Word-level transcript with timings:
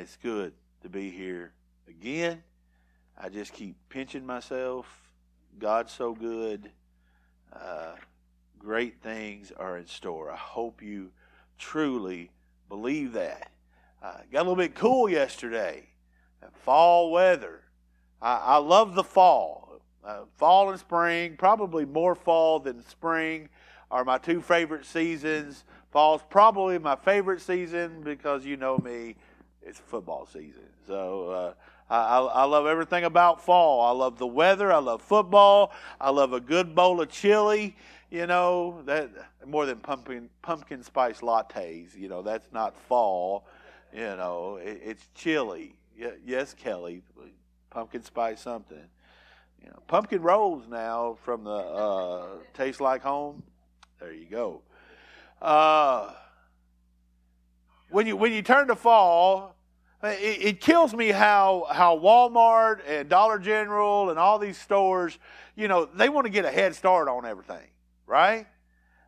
it's 0.00 0.16
good 0.16 0.54
to 0.82 0.88
be 0.88 1.10
here 1.10 1.52
again. 1.86 2.42
I 3.18 3.28
just 3.28 3.52
keep 3.52 3.76
pinching 3.90 4.24
myself. 4.24 4.86
God's 5.58 5.92
so 5.92 6.14
good. 6.14 6.70
Uh, 7.52 7.92
great 8.58 9.02
things 9.02 9.52
are 9.58 9.76
in 9.76 9.86
store. 9.86 10.30
I 10.30 10.36
hope 10.36 10.82
you 10.82 11.10
truly 11.58 12.30
believe 12.70 13.12
that. 13.12 13.50
Uh, 14.02 14.20
got 14.32 14.38
a 14.38 14.44
little 14.48 14.56
bit 14.56 14.74
cool 14.74 15.06
yesterday. 15.08 15.86
Fall 16.52 17.10
weather. 17.10 17.60
I, 18.22 18.36
I 18.36 18.56
love 18.56 18.94
the 18.94 19.04
fall. 19.04 19.82
Uh, 20.02 20.20
fall 20.38 20.70
and 20.70 20.80
spring, 20.80 21.36
probably 21.36 21.84
more 21.84 22.14
fall 22.14 22.58
than 22.58 22.82
spring, 22.86 23.50
are 23.90 24.02
my 24.02 24.16
two 24.16 24.40
favorite 24.40 24.86
seasons. 24.86 25.64
Fall's 25.92 26.22
probably 26.30 26.78
my 26.78 26.96
favorite 26.96 27.42
season 27.42 28.00
because 28.02 28.46
you 28.46 28.56
know 28.56 28.78
me, 28.78 29.16
it's 29.70 29.78
football 29.78 30.26
season. 30.26 30.64
So 30.86 31.30
uh, 31.30 31.54
I, 31.88 32.18
I, 32.18 32.44
love 32.44 32.66
everything 32.66 33.04
about 33.04 33.40
fall. 33.44 33.80
I 33.82 33.92
love 33.92 34.18
the 34.18 34.26
weather. 34.26 34.72
I 34.72 34.78
love 34.78 35.00
football. 35.00 35.72
I 36.00 36.10
love 36.10 36.32
a 36.32 36.40
good 36.40 36.74
bowl 36.74 37.00
of 37.00 37.08
chili. 37.08 37.76
You 38.10 38.26
know 38.26 38.82
that 38.86 39.10
more 39.46 39.66
than 39.66 39.78
pumpkin 39.78 40.28
pumpkin 40.42 40.82
spice 40.82 41.20
lattes. 41.20 41.96
You 41.96 42.08
know 42.08 42.22
that's 42.22 42.48
not 42.52 42.76
fall. 42.76 43.46
You 43.94 44.00
know 44.00 44.58
it, 44.60 44.80
it's 44.84 45.06
chili. 45.14 45.76
Yes, 46.26 46.54
Kelly, 46.54 47.02
pumpkin 47.70 48.02
spice 48.02 48.40
something. 48.40 48.88
You 49.62 49.68
know, 49.68 49.78
pumpkin 49.86 50.22
rolls 50.22 50.66
now 50.68 51.18
from 51.22 51.44
the 51.44 51.50
uh, 51.50 52.26
Taste 52.54 52.80
Like 52.80 53.02
Home. 53.02 53.42
There 54.00 54.12
you 54.12 54.24
go. 54.24 54.62
Uh, 55.40 56.14
when 57.90 58.06
you 58.06 58.16
when 58.16 58.32
you 58.32 58.42
turn 58.42 58.68
to 58.68 58.76
fall, 58.76 59.54
it, 60.02 60.44
it, 60.44 60.60
kills 60.60 60.94
me 60.94 61.08
how 61.08 61.66
how 61.70 61.98
Walmart 61.98 62.80
and 62.86 63.08
Dollar 63.08 63.38
General 63.38 64.10
and 64.10 64.18
all 64.18 64.38
these 64.38 64.58
stores, 64.58 65.18
you 65.56 65.68
know, 65.68 65.84
they 65.84 66.08
want 66.08 66.24
to 66.26 66.30
get 66.30 66.44
a 66.44 66.50
head 66.50 66.74
start 66.74 67.08
on 67.08 67.26
everything, 67.26 67.68
right? 68.06 68.46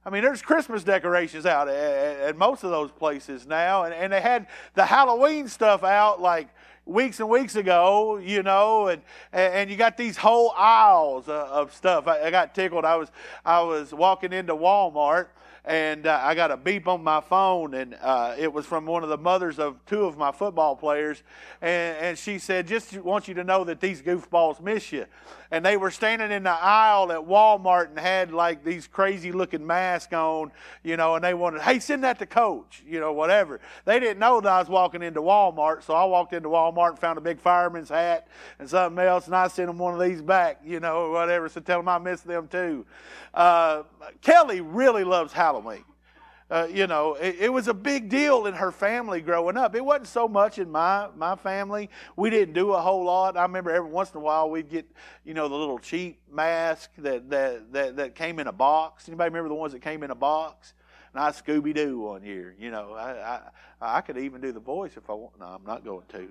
I 0.05 0.11
mean, 0.11 0.23
there's 0.23 0.43
Christmas 0.43 0.83
decorations 0.83 1.47
out 1.47 1.69
at, 1.69 1.75
at 1.75 2.37
most 2.37 2.65
of 2.65 2.71
those 2.71 2.91
places 2.91 3.47
now, 3.47 3.85
and, 3.85 3.95
and 3.95 4.13
they 4.13 4.21
had 4.21 4.49
the 4.75 4.85
Halloween 4.85 5.49
stuff 5.49 5.85
out 5.85 6.21
like 6.21 6.49
weeks 6.85 7.21
and 7.21 7.29
weeks 7.29 7.57
ago, 7.57 8.19
you 8.19 8.43
know, 8.43 8.89
and 8.89 9.03
and 9.33 9.71
you 9.71 9.77
got 9.77 9.97
these 9.97 10.17
whole 10.17 10.53
aisles 10.57 11.29
of 11.29 11.75
stuff. 11.75 12.07
I, 12.07 12.25
I 12.25 12.31
got 12.31 12.55
tickled. 12.55 12.85
I 12.85 12.97
was 12.97 13.11
I 13.45 13.63
was 13.63 13.95
walking 13.95 14.33
into 14.33 14.55
Walmart 14.55 15.29
and 15.65 16.07
uh, 16.07 16.21
I 16.23 16.35
got 16.35 16.51
a 16.51 16.57
beep 16.57 16.89
on 16.89 17.05
my 17.05 17.21
phone, 17.21 17.75
and 17.75 17.97
uh, 18.01 18.35
it 18.37 18.53
was 18.53 18.67
from 18.67 18.85
one 18.85 19.03
of 19.03 19.09
the 19.09 19.19
mothers 19.19 19.59
of 19.59 19.85
two 19.87 20.05
of 20.05 20.19
my 20.19 20.33
football 20.33 20.75
players, 20.75 21.23
and, 21.61 21.97
and 21.99 22.19
she 22.19 22.39
said, 22.39 22.67
"Just 22.67 22.97
want 22.99 23.29
you 23.29 23.35
to 23.35 23.45
know 23.45 23.63
that 23.65 23.81
these 23.81 24.03
goofballs 24.03 24.61
miss 24.61 24.91
you." 24.91 25.07
And 25.53 25.65
they 25.65 25.77
were 25.77 25.91
standing 25.91 26.33
in 26.33 26.45
the 26.45 26.51
aisle 26.51 27.13
at 27.13 27.19
Walmart 27.19 27.91
and 27.91 27.99
had 27.99 28.33
like 28.33 28.65
these 28.65 28.87
crazy 28.87 29.33
looking 29.33 29.67
masks 29.67 30.13
on, 30.13 30.51
you 30.83 30.97
know, 30.97 31.15
and 31.15 31.23
they 31.23 31.35
wanted, 31.35 31.61
"Hey, 31.61 31.79
send 31.79 32.03
that 32.05 32.19
to 32.21 32.27
Coach," 32.27 32.83
you 32.87 32.99
know, 32.99 33.13
whatever. 33.13 33.61
They 33.85 34.01
didn't 34.01 34.19
know 34.19 34.41
that 34.41 34.51
I 34.51 34.59
was 34.59 34.69
walking 34.69 35.03
into 35.03 35.21
Walmart, 35.21 35.83
so 35.83 35.93
I 35.93 36.05
walked 36.05 36.33
into 36.33 36.49
Walmart 36.49 36.89
and 36.91 36.99
found 36.99 37.19
a 37.19 37.21
big 37.21 37.39
fireman's 37.39 37.91
hat 37.91 38.27
and 38.59 38.69
something 38.69 39.05
else, 39.05 39.27
and 39.27 39.37
I 39.37 39.47
sent 39.49 39.69
them 39.69 39.77
one 39.77 39.93
of 39.93 40.01
these 40.01 40.23
back, 40.23 40.61
you 40.65 40.81
know, 40.81 41.11
whatever. 41.11 41.51
So 41.51 41.61
tell 41.61 41.81
them 41.81 41.89
I 41.89 41.99
miss 41.99 42.23
them 42.23 42.49
too. 42.49 42.87
Uh, 43.35 43.83
Kelly 44.23 44.63
really 44.63 45.05
loves 45.05 45.35
Halloween. 45.35 45.85
Uh, 46.53 46.69
you 46.71 46.87
know, 46.87 47.15
it, 47.15 47.37
it, 47.41 47.49
was 47.51 47.67
a 47.67 47.73
big 47.73 48.11
deal 48.11 48.45
in 48.45 48.53
her 48.53 48.71
family 48.71 49.23
growing 49.23 49.57
up. 49.57 49.75
It 49.75 49.83
wasn't 49.83 50.09
so 50.09 50.29
much 50.29 50.59
in 50.59 50.71
my 50.71 51.09
my 51.17 51.35
family. 51.35 51.89
We 52.15 52.29
didn't 52.29 52.53
do 52.53 52.75
a 52.75 52.81
whole 52.83 53.05
lot. 53.05 53.39
I 53.39 53.43
remember 53.43 53.71
every 53.71 53.89
once 53.89 54.11
in 54.11 54.19
a 54.19 54.21
while 54.21 54.51
we'd 54.51 54.69
get, 54.69 54.85
you 55.25 55.33
know, 55.33 55.49
the 55.49 55.55
little 55.55 55.79
cheap 55.79 56.21
mask 56.31 56.91
that 56.99 57.31
that 57.31 57.73
that, 57.73 57.97
that 57.97 58.15
came 58.15 58.39
in 58.39 58.49
a 58.49 58.53
box. 58.53 59.09
Anybody 59.09 59.31
remember 59.31 59.49
the 59.49 59.55
ones 59.55 59.73
that 59.73 59.81
came 59.81 60.03
in 60.03 60.11
a 60.11 60.15
box? 60.15 60.75
And 61.15 61.23
I 61.23 61.31
Scooby 61.31 61.75
Doo 61.75 62.01
one 62.01 62.23
year. 62.23 62.55
You 62.59 62.71
know, 62.71 62.93
I, 62.93 63.41
I 63.81 63.97
I 63.97 64.01
could 64.03 64.19
even 64.19 64.43
do 64.43 64.53
the 64.53 64.61
voice 64.61 64.99
if 64.99 65.09
I 65.09 65.15
want. 65.15 65.41
No, 65.41 65.47
I'm 65.47 65.65
not 65.65 65.87
going 65.87 66.05
to. 66.11 66.29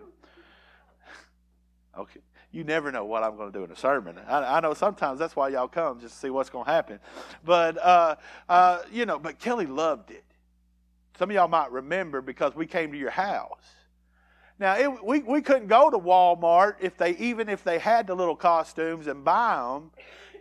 okay 1.98 2.20
you 2.52 2.64
never 2.64 2.92
know 2.92 3.06
what 3.06 3.24
I'm 3.24 3.38
going 3.38 3.52
to 3.52 3.58
do 3.58 3.64
in 3.64 3.72
a 3.72 3.76
sermon. 3.76 4.18
I, 4.28 4.58
I, 4.58 4.60
know 4.60 4.74
sometimes 4.74 5.20
that's 5.20 5.36
why 5.36 5.50
y'all 5.50 5.70
come 5.70 6.00
just 6.00 6.16
to 6.16 6.20
see 6.20 6.30
what's 6.30 6.50
going 6.50 6.66
to 6.66 6.72
happen. 6.72 7.00
But 7.46 7.78
uh, 7.78 8.16
uh, 8.50 8.82
you 8.92 9.06
know, 9.06 9.18
but 9.18 9.40
Kelly 9.40 9.66
loved 9.66 10.12
it. 10.12 10.26
Some 11.18 11.30
of 11.30 11.36
y'all 11.36 11.48
might 11.48 11.72
remember 11.72 12.22
because 12.22 12.56
we 12.56 12.66
came 12.68 12.92
to 12.92 12.98
your 12.98 13.12
house. 13.12 13.64
Now 14.60 14.78
it, 14.78 15.04
we 15.04 15.20
we 15.20 15.42
couldn't 15.42 15.68
go 15.68 15.90
to 15.90 15.98
Walmart 15.98 16.76
if 16.82 16.98
they 16.98 17.16
even 17.18 17.50
if 17.50 17.64
they 17.64 17.80
had 17.80 18.08
the 18.08 18.16
little 18.16 18.36
costumes 18.36 19.08
and 19.08 19.24
buy 19.24 19.56
them. 19.56 19.92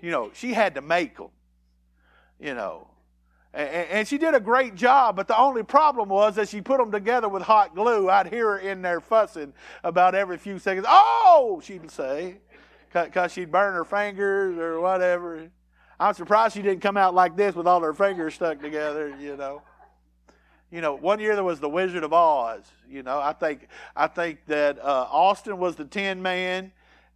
You 0.03 0.11
know, 0.11 0.31
she 0.35 0.53
had 0.53 0.75
to 0.75 0.81
make 0.81 1.17
them. 1.17 1.31
You 2.41 2.55
know, 2.55 2.89
and 3.53 4.07
she 4.07 4.17
did 4.17 4.35
a 4.35 4.41
great 4.41 4.77
job, 4.77 5.17
but 5.17 5.27
the 5.27 5.37
only 5.37 5.63
problem 5.63 6.09
was 6.09 6.37
that 6.37 6.49
she 6.49 6.61
put 6.61 6.79
them 6.79 6.93
together 6.93 7.29
with 7.29 7.43
hot 7.43 7.75
glue. 7.75 8.09
I'd 8.09 8.29
hear 8.29 8.51
her 8.51 8.59
in 8.59 8.81
there 8.83 9.01
fussing 9.01 9.53
about 9.83 10.15
every 10.15 10.39
few 10.39 10.59
seconds. 10.59 10.87
Oh, 10.89 11.61
she'd 11.65 11.91
say, 11.91 12.37
because 12.93 13.33
she'd 13.33 13.51
burn 13.51 13.75
her 13.75 13.85
fingers 13.85 14.57
or 14.57 14.81
whatever. 14.81 15.51
I'm 15.99 16.15
surprised 16.15 16.55
she 16.55 16.63
didn't 16.63 16.81
come 16.81 16.97
out 16.97 17.13
like 17.13 17.37
this 17.37 17.55
with 17.55 17.67
all 17.67 17.81
her 17.81 17.93
fingers 17.93 18.35
stuck 18.35 18.61
together, 18.61 19.15
you 19.21 19.37
know. 19.37 19.63
You 20.71 20.81
know, 20.81 20.95
one 20.95 21.19
year 21.19 21.35
there 21.35 21.45
was 21.45 21.59
the 21.59 21.69
Wizard 21.69 22.05
of 22.05 22.13
Oz. 22.13 22.63
You 22.89 23.03
know, 23.03 23.19
I 23.19 23.33
think 23.33 23.67
I 23.97 24.07
think 24.07 24.47
that 24.47 24.79
uh, 24.79 25.09
Austin 25.11 25.59
was 25.59 25.75
the 25.75 25.85
Tin 25.85 26.23
Man, 26.23 26.71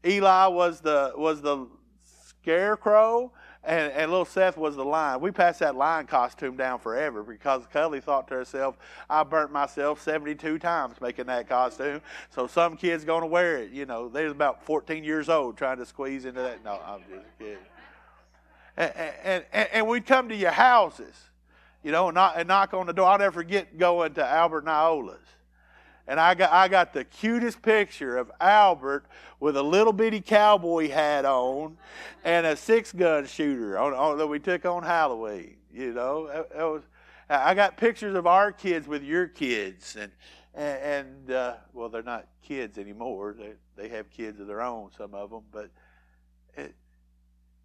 Eli 0.04 0.48
was 0.48 0.80
the 0.80 1.12
was 1.16 1.40
the 1.40 1.68
Scarecrow, 2.04 3.32
and, 3.66 3.92
and 3.92 4.10
little 4.10 4.26
Seth 4.26 4.56
was 4.56 4.76
the 4.76 4.84
lion. 4.84 5.20
We 5.20 5.30
passed 5.30 5.60
that 5.60 5.74
lion 5.74 6.06
costume 6.06 6.56
down 6.56 6.78
forever 6.78 7.22
because 7.22 7.62
Kelly 7.72 8.00
thought 8.00 8.28
to 8.28 8.34
herself, 8.34 8.76
I 9.08 9.22
burnt 9.22 9.52
myself 9.52 10.02
72 10.02 10.58
times 10.58 11.00
making 11.00 11.26
that 11.26 11.48
costume. 11.48 12.00
So 12.30 12.46
some 12.46 12.76
kid's 12.76 13.04
going 13.04 13.22
to 13.22 13.26
wear 13.26 13.58
it. 13.58 13.70
You 13.70 13.86
know, 13.86 14.08
they 14.08 14.24
was 14.24 14.32
about 14.32 14.64
14 14.64 15.02
years 15.02 15.28
old 15.28 15.56
trying 15.56 15.78
to 15.78 15.86
squeeze 15.86 16.24
into 16.24 16.40
that. 16.40 16.64
No, 16.64 16.80
I'm 16.84 17.00
just 17.00 17.26
kidding. 17.38 17.56
And, 18.76 18.92
and, 18.96 19.44
and, 19.52 19.68
and 19.72 19.86
we'd 19.88 20.06
come 20.06 20.28
to 20.28 20.36
your 20.36 20.50
houses, 20.50 21.14
you 21.82 21.92
know, 21.92 22.08
and 22.08 22.14
knock, 22.14 22.34
and 22.36 22.48
knock 22.48 22.74
on 22.74 22.86
the 22.86 22.92
door. 22.92 23.08
I'll 23.08 23.18
never 23.18 23.32
forget 23.32 23.78
going 23.78 24.14
to 24.14 24.26
Albert 24.26 24.64
Niola's 24.64 25.18
and 26.06 26.20
I 26.20 26.34
got, 26.34 26.52
I 26.52 26.68
got 26.68 26.92
the 26.92 27.04
cutest 27.04 27.62
picture 27.62 28.16
of 28.16 28.30
Albert 28.40 29.06
with 29.40 29.56
a 29.56 29.62
little 29.62 29.92
bitty 29.92 30.20
cowboy 30.20 30.90
hat 30.90 31.24
on 31.24 31.76
and 32.24 32.46
a 32.46 32.56
six 32.56 32.92
gun 32.92 33.26
shooter 33.26 33.78
on, 33.78 33.94
on, 33.94 34.18
that 34.18 34.26
we 34.26 34.38
took 34.38 34.64
on 34.64 34.82
Halloween. 34.82 35.56
You 35.72 35.92
know, 35.92 36.26
it, 36.26 36.54
was, 36.54 36.82
I 37.28 37.54
got 37.54 37.76
pictures 37.76 38.14
of 38.14 38.26
our 38.26 38.52
kids 38.52 38.86
with 38.86 39.02
your 39.02 39.28
kids, 39.28 39.96
and 39.96 40.12
and, 40.56 41.32
uh, 41.32 41.56
well, 41.72 41.88
they're 41.88 42.04
not 42.04 42.28
kids 42.46 42.78
anymore. 42.78 43.34
They 43.36 43.54
they 43.76 43.88
have 43.88 44.08
kids 44.10 44.38
of 44.38 44.46
their 44.46 44.62
own, 44.62 44.90
some 44.96 45.12
of 45.14 45.30
them, 45.30 45.42
but 45.50 45.70
it 46.56 46.74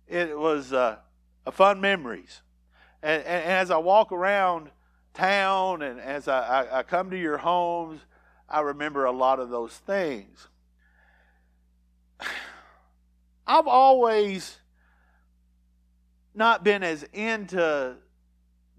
it 0.08 0.38
was 0.38 0.74
uh, 0.74 0.98
a 1.46 1.52
fun 1.52 1.80
memories. 1.82 2.42
And, 3.04 3.24
and, 3.24 3.44
and, 3.44 3.52
as 3.52 3.72
I 3.72 3.78
walk 3.78 4.12
around 4.12 4.72
town 5.14 5.84
and 5.84 6.00
as 6.00 6.28
I, 6.28 6.80
I 6.80 6.84
come 6.84 7.12
to 7.12 7.18
your 7.18 7.38
homes 7.38 8.02
I 8.50 8.62
remember 8.62 9.06
a 9.06 9.12
lot 9.12 9.40
of 9.40 9.50
those 9.50 9.74
things. 9.74 10.48
I've 13.48 13.68
always 13.68 14.58
not 16.34 16.64
been 16.64 16.84
as 16.84 17.04
into 17.14 17.96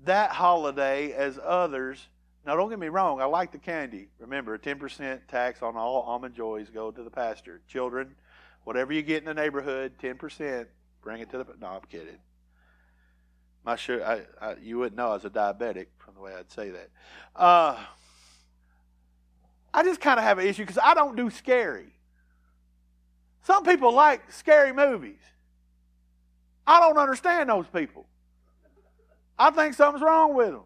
that 0.05 0.31
holiday 0.31 1.13
as 1.13 1.39
others. 1.43 2.09
Now, 2.47 2.57
don't 2.57 2.71
get 2.71 2.79
me 2.79 2.89
wrong, 2.89 3.21
I 3.21 3.27
like 3.27 3.53
the 3.53 3.59
candy. 3.59 4.09
Remember, 4.19 4.55
a 4.55 4.59
10% 4.59 5.21
tax 5.29 5.63
on 5.63 5.77
all 5.77 6.03
almond 6.03 6.35
joys 6.35 6.71
go 6.71 6.91
to 6.91 7.03
the 7.03 7.11
pastor. 7.11 7.61
Children, 7.69 8.15
whatever 8.65 8.93
you 8.93 9.03
get 9.03 9.19
in 9.19 9.27
the 9.27 9.35
neighborhood, 9.35 9.93
10%, 10.03 10.67
bring 11.03 11.21
it 11.21 11.31
to 11.31 11.39
the. 11.39 11.47
No, 11.61 11.67
I'm 11.69 11.83
kidding. 11.91 12.19
My 13.65 13.77
sure, 13.77 14.03
I, 14.05 14.23
I, 14.41 14.55
you 14.63 14.79
wouldn't 14.79 14.97
know 14.97 15.11
I 15.11 15.15
was 15.15 15.27
a 15.27 15.31
diabetic 15.31 15.89
from 15.99 16.15
the 16.15 16.21
way 16.21 16.35
I'd 16.35 16.51
say 16.51 16.71
that. 16.71 16.89
Uh, 17.37 17.77
I 19.73 19.83
just 19.83 20.01
kind 20.01 20.19
of 20.19 20.25
have 20.25 20.39
an 20.39 20.47
issue 20.47 20.63
because 20.65 20.79
I 20.83 20.95
don't 20.95 21.17
do 21.17 21.31
scary. 21.31 21.93
Some 23.43 23.65
people 23.65 23.93
like 23.93 24.31
scary 24.33 24.73
movies. 24.73 25.21
I 26.67 26.81
don't 26.81 26.99
understand 26.99 27.49
those 27.49 27.67
people. 27.67 28.07
I 29.39 29.51
think 29.51 29.75
something's 29.75 30.03
wrong 30.03 30.35
with 30.35 30.51
them. 30.51 30.63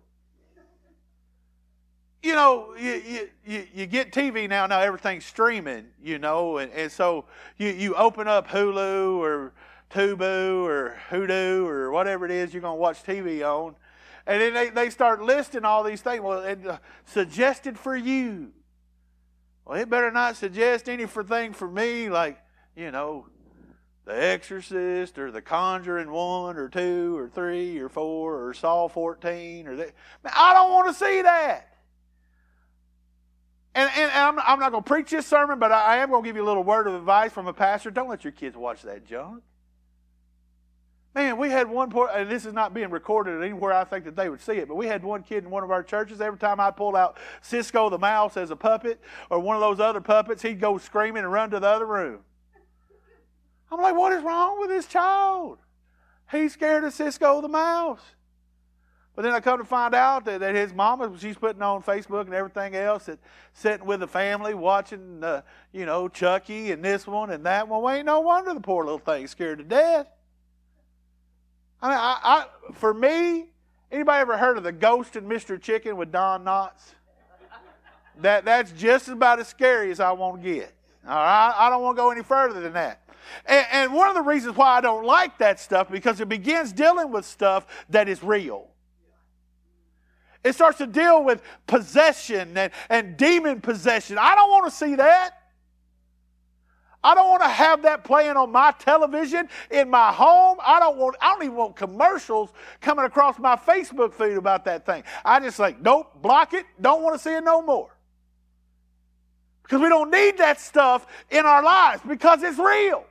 You 2.23 2.35
know, 2.35 2.75
you, 2.81 3.29
you, 3.47 3.67
you 3.75 3.87
get 3.87 4.11
TV 4.11 4.49
now, 4.49 4.67
now 4.67 4.81
everything's 4.81 5.27
streaming, 5.27 5.85
you 6.03 6.19
know, 6.19 6.56
and, 6.56 6.73
and 6.73 6.91
so 6.91 7.27
you, 7.59 7.69
you 7.69 7.95
open 7.95 8.27
up 8.27 8.49
Hulu 8.49 9.19
or 9.19 9.53
Tubu 9.91 10.65
or 10.65 10.97
Hoodoo 11.11 11.67
or 11.67 11.91
whatever 11.93 12.25
it 12.25 12.31
is 12.31 12.55
you're 12.55 12.62
going 12.62 12.77
to 12.77 12.81
watch 12.81 13.03
TV 13.05 13.43
on, 13.43 13.77
and 14.27 14.41
then 14.41 14.55
they, 14.55 14.71
they 14.71 14.89
start 14.89 15.23
listing 15.23 15.67
all 15.67 15.85
these 15.85 16.01
things. 16.01 16.23
Well, 16.23 16.41
and, 16.41 16.67
uh, 16.67 16.79
suggested 17.05 17.79
for 17.79 17.95
you 17.95 18.53
Well, 19.65 19.81
it 19.81 19.89
better 19.89 20.11
not 20.11 20.37
suggest 20.37 20.89
anything 20.89 21.53
for 21.53 21.69
me 21.69 22.11
like, 22.11 22.39
you 22.77 22.91
know, 22.91 23.27
The 24.05 24.13
Exorcist 24.13 25.19
or 25.19 25.31
The 25.31 25.41
Conjuring 25.41 26.11
1 26.11 26.57
or 26.57 26.69
2 26.69 27.17
or 27.17 27.29
3 27.29 27.79
or 27.79 27.89
4 27.89 28.47
or 28.47 28.55
Saw 28.55 28.89
14 28.89 29.67
or 29.67 29.77
that. 29.77 29.95
Man, 30.23 30.33
I 30.37 30.53
don't 30.53 30.71
want 30.71 30.89
to 30.89 30.95
see 30.95 31.23
that. 31.23 31.71
And, 33.75 33.91
and 33.97 34.11
I'm, 34.13 34.39
I'm 34.39 34.61
not 34.61 34.71
going 34.71 34.85
to 34.85 34.89
preach 34.89 35.11
this 35.11 35.27
sermon, 35.27 35.59
but 35.59 35.73
I 35.73 35.97
am 35.97 36.11
going 36.11 36.23
to 36.23 36.29
give 36.29 36.37
you 36.37 36.45
a 36.45 36.47
little 36.47 36.63
word 36.63 36.87
of 36.87 36.95
advice 36.95 37.33
from 37.33 37.49
a 37.49 37.53
pastor. 37.53 37.91
Don't 37.91 38.09
let 38.09 38.23
your 38.23 38.33
kids 38.33 38.57
watch 38.57 38.83
that 38.83 39.05
junk. 39.05 39.43
Man, 41.15 41.37
we 41.39 41.49
had 41.49 41.71
one 41.71 41.91
poor, 41.91 42.11
and 42.13 42.29
this 42.29 42.45
is 42.45 42.53
not 42.53 42.75
being 42.75 42.91
recorded 42.91 43.41
anywhere 43.41 43.73
I 43.73 43.85
think 43.85 44.05
that 44.05 44.17
they 44.17 44.29
would 44.29 44.41
see 44.41 44.55
it, 44.55 44.67
but 44.67 44.75
we 44.75 44.87
had 44.87 45.05
one 45.05 45.23
kid 45.23 45.45
in 45.45 45.51
one 45.51 45.63
of 45.63 45.71
our 45.71 45.83
churches. 45.83 46.21
Every 46.21 46.39
time 46.39 46.59
I 46.59 46.73
pulled 46.73 46.97
out 46.97 47.19
Cisco 47.41 47.89
the 47.89 47.99
mouse 47.99 48.37
as 48.37 48.51
a 48.51 48.57
puppet 48.57 49.01
or 49.31 49.39
one 49.39 49.55
of 49.55 49.61
those 49.61 49.79
other 49.79 50.01
puppets, 50.01 50.43
he'd 50.43 50.61
go 50.61 50.77
screaming 50.77 51.23
and 51.23 51.33
run 51.33 51.51
to 51.51 51.61
the 51.61 51.69
other 51.69 51.87
room. 51.87 52.21
I'm 53.71 53.81
like, 53.81 53.95
what 53.95 54.13
is 54.13 54.25
wrong 54.25 54.59
with 54.59 54.71
this 54.71 54.87
child? 54.87 55.59
He's 56.33 56.53
scared 56.53 56.83
of 56.83 56.93
Cisco 56.93 57.41
the 57.41 57.49
mouse. 57.49 58.01
But 59.15 59.23
then 59.23 59.33
I 59.33 59.39
come 59.39 59.59
to 59.59 59.65
find 59.65 59.95
out 59.95 60.25
that, 60.25 60.41
that 60.41 60.57
his 60.57 60.75
mama, 60.75 61.13
she's 61.19 61.37
putting 61.37 61.63
on 61.63 61.83
Facebook 61.85 62.23
and 62.23 62.35
everything 62.35 62.75
else, 62.75 63.07
that 63.07 63.21
sitting 63.53 63.87
with 63.87 64.01
the 64.01 64.09
family 64.09 64.55
watching, 64.55 65.23
uh, 65.23 65.43
you 65.73 65.87
know, 65.87 66.09
Chucky 66.09 66.73
and 66.73 66.85
this 66.85 67.07
one 67.07 67.31
and 67.31 67.47
that 67.47 67.69
one. 67.69 67.83
Well, 67.83 67.95
ain't 67.95 68.07
no 68.07 68.21
wonder 68.21 68.53
the 68.53 68.61
poor 68.61 68.85
little 68.85 68.99
thing's 68.99 69.31
scared 69.31 69.59
to 69.59 69.65
death. 69.65 70.09
I 71.85 71.89
mean, 71.89 71.99
I, 71.99 72.19
I, 72.23 72.73
for 72.73 72.95
me, 72.95 73.51
anybody 73.93 74.19
ever 74.23 74.39
heard 74.39 74.57
of 74.57 74.65
the 74.65 74.73
Ghost 74.73 75.17
and 75.17 75.31
Mr. 75.31 75.61
Chicken 75.61 75.99
with 75.99 76.11
Don 76.11 76.43
Knotts? 76.43 76.95
That, 78.23 78.47
that's 78.47 78.73
just 78.73 79.09
about 79.09 79.39
as 79.39 79.49
scary 79.49 79.91
as 79.91 80.01
I 80.01 80.13
want 80.13 80.43
to 80.43 80.55
get. 80.55 80.73
All 81.07 81.15
right? 81.15 81.53
I 81.55 81.69
don't 81.69 81.83
want 81.83 81.99
to 81.99 82.03
go 82.03 82.11
any 82.11 82.23
further 82.23 82.63
than 82.63 82.73
that. 82.73 83.03
And, 83.45 83.67
and 83.71 83.93
one 83.93 84.09
of 84.09 84.15
the 84.15 84.23
reasons 84.23 84.57
why 84.57 84.79
I 84.79 84.81
don't 84.81 85.05
like 85.05 85.37
that 85.39 85.61
stuff 85.61 85.91
because 85.91 86.21
it 86.21 86.29
begins 86.31 86.73
dealing 86.73 87.13
with 87.13 87.27
stuff 87.27 87.67
that 87.91 88.09
is 88.09 88.23
real. 88.23 88.69
It 90.43 90.55
starts 90.55 90.79
to 90.79 90.87
deal 90.87 91.23
with 91.23 91.43
possession 91.67 92.57
and, 92.57 92.73
and 92.89 93.19
demon 93.19 93.61
possession. 93.61 94.17
I 94.19 94.35
don't 94.35 94.51
want 94.51 94.65
to 94.65 94.71
see 94.71 94.95
that. 94.95 95.33
I 97.05 97.15
don't 97.15 97.29
want 97.29 97.43
to 97.43 97.49
have 97.49 97.83
that 97.83 98.03
playing 98.03 98.37
on 98.37 98.51
my 98.51 98.73
television 98.79 99.49
in 99.71 99.91
my 99.91 100.11
home. 100.11 100.56
I 100.65 100.81
don't 100.81 100.97
want 100.97 101.17
I 101.21 101.35
don't 101.35 101.45
even 101.45 101.55
want 101.55 101.77
commercials 101.77 102.51
coming 102.81 103.05
across 103.05 103.39
my 103.39 103.56
Facebook 103.56 104.15
feed 104.15 104.39
about 104.39 104.65
that 104.65 104.87
thing. 104.87 105.05
I 105.23 105.39
just 105.39 105.59
like, 105.59 105.81
nope, 105.83 106.11
block 106.23 106.55
it, 106.55 106.65
don't 106.81 107.03
want 107.03 107.15
to 107.15 107.19
see 107.23 107.35
it 107.35 107.45
no 107.45 107.61
more. 107.61 107.95
Because 109.62 109.83
we 109.83 109.89
don't 109.91 110.11
need 110.11 110.39
that 110.39 110.61
stuff 110.61 111.06
in 111.31 111.45
our 111.45 111.62
lives 111.62 112.03
because 112.09 112.43
it's 112.43 112.59
real. 112.59 113.05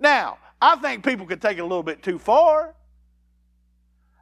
Now, 0.00 0.38
I 0.60 0.76
think 0.76 1.04
people 1.04 1.26
could 1.26 1.42
take 1.42 1.58
it 1.58 1.60
a 1.60 1.64
little 1.64 1.82
bit 1.82 2.02
too 2.02 2.18
far. 2.18 2.74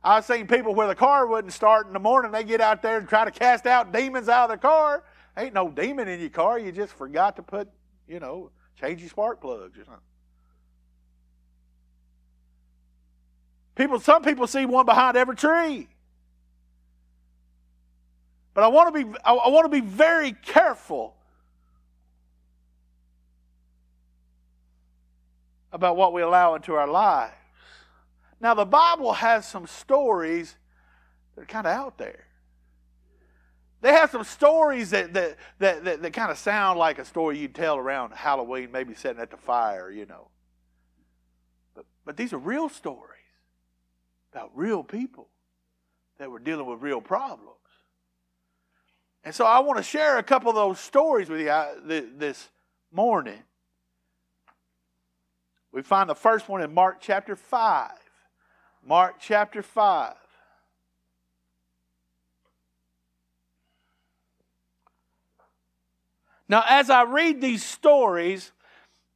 I've 0.06 0.24
seen 0.24 0.46
people 0.46 0.72
where 0.72 0.86
the 0.86 0.94
car 0.94 1.26
wouldn't 1.26 1.52
start 1.52 1.88
in 1.88 1.92
the 1.92 1.98
morning, 1.98 2.30
they 2.30 2.44
get 2.44 2.60
out 2.60 2.80
there 2.80 2.98
and 2.98 3.08
try 3.08 3.24
to 3.24 3.30
cast 3.32 3.66
out 3.66 3.92
demons 3.92 4.28
out 4.28 4.50
of 4.50 4.60
the 4.60 4.62
car. 4.62 5.02
Ain't 5.36 5.52
no 5.52 5.68
demon 5.68 6.06
in 6.06 6.20
your 6.20 6.30
car, 6.30 6.60
you 6.60 6.70
just 6.70 6.92
forgot 6.92 7.34
to 7.36 7.42
put, 7.42 7.68
you 8.06 8.20
know, 8.20 8.52
change 8.80 9.00
your 9.00 9.10
spark 9.10 9.40
plugs 9.40 9.76
or 9.76 9.84
something. 9.84 10.00
People, 13.74 13.98
some 13.98 14.22
people 14.22 14.46
see 14.46 14.64
one 14.64 14.86
behind 14.86 15.16
every 15.16 15.34
tree. 15.34 15.88
But 18.54 18.62
I 18.62 18.68
want 18.68 18.94
to 18.94 19.04
be, 19.04 19.18
I 19.24 19.32
want 19.32 19.64
to 19.64 19.68
be 19.68 19.84
very 19.84 20.32
careful 20.32 21.16
about 25.72 25.96
what 25.96 26.12
we 26.12 26.22
allow 26.22 26.54
into 26.54 26.74
our 26.74 26.86
lives. 26.86 27.34
Now, 28.46 28.54
the 28.54 28.64
Bible 28.64 29.12
has 29.12 29.44
some 29.44 29.66
stories 29.66 30.54
that 31.34 31.42
are 31.42 31.46
kind 31.46 31.66
of 31.66 31.72
out 31.72 31.98
there. 31.98 32.28
They 33.80 33.90
have 33.90 34.12
some 34.12 34.22
stories 34.22 34.90
that, 34.90 35.14
that, 35.14 35.36
that, 35.58 35.82
that, 35.82 36.02
that 36.02 36.12
kind 36.12 36.30
of 36.30 36.38
sound 36.38 36.78
like 36.78 37.00
a 37.00 37.04
story 37.04 37.38
you'd 37.38 37.56
tell 37.56 37.76
around 37.76 38.12
Halloween, 38.12 38.70
maybe 38.70 38.94
sitting 38.94 39.20
at 39.20 39.32
the 39.32 39.36
fire, 39.36 39.90
you 39.90 40.06
know. 40.06 40.28
But, 41.74 41.86
but 42.04 42.16
these 42.16 42.32
are 42.32 42.38
real 42.38 42.68
stories 42.68 43.18
about 44.30 44.52
real 44.54 44.84
people 44.84 45.26
that 46.18 46.30
were 46.30 46.38
dealing 46.38 46.66
with 46.66 46.80
real 46.80 47.00
problems. 47.00 47.50
And 49.24 49.34
so 49.34 49.44
I 49.44 49.58
want 49.58 49.78
to 49.78 49.82
share 49.82 50.18
a 50.18 50.22
couple 50.22 50.50
of 50.50 50.54
those 50.54 50.78
stories 50.78 51.28
with 51.28 51.40
you 51.40 51.50
uh, 51.50 51.74
this 51.84 52.48
morning. 52.92 53.42
We 55.72 55.82
find 55.82 56.08
the 56.08 56.14
first 56.14 56.48
one 56.48 56.62
in 56.62 56.72
Mark 56.72 56.98
chapter 57.00 57.34
5. 57.34 57.90
Mark 58.86 59.16
chapter 59.18 59.62
5. 59.62 60.14
Now, 66.48 66.64
as 66.68 66.88
I 66.88 67.02
read 67.02 67.40
these 67.40 67.64
stories, 67.64 68.52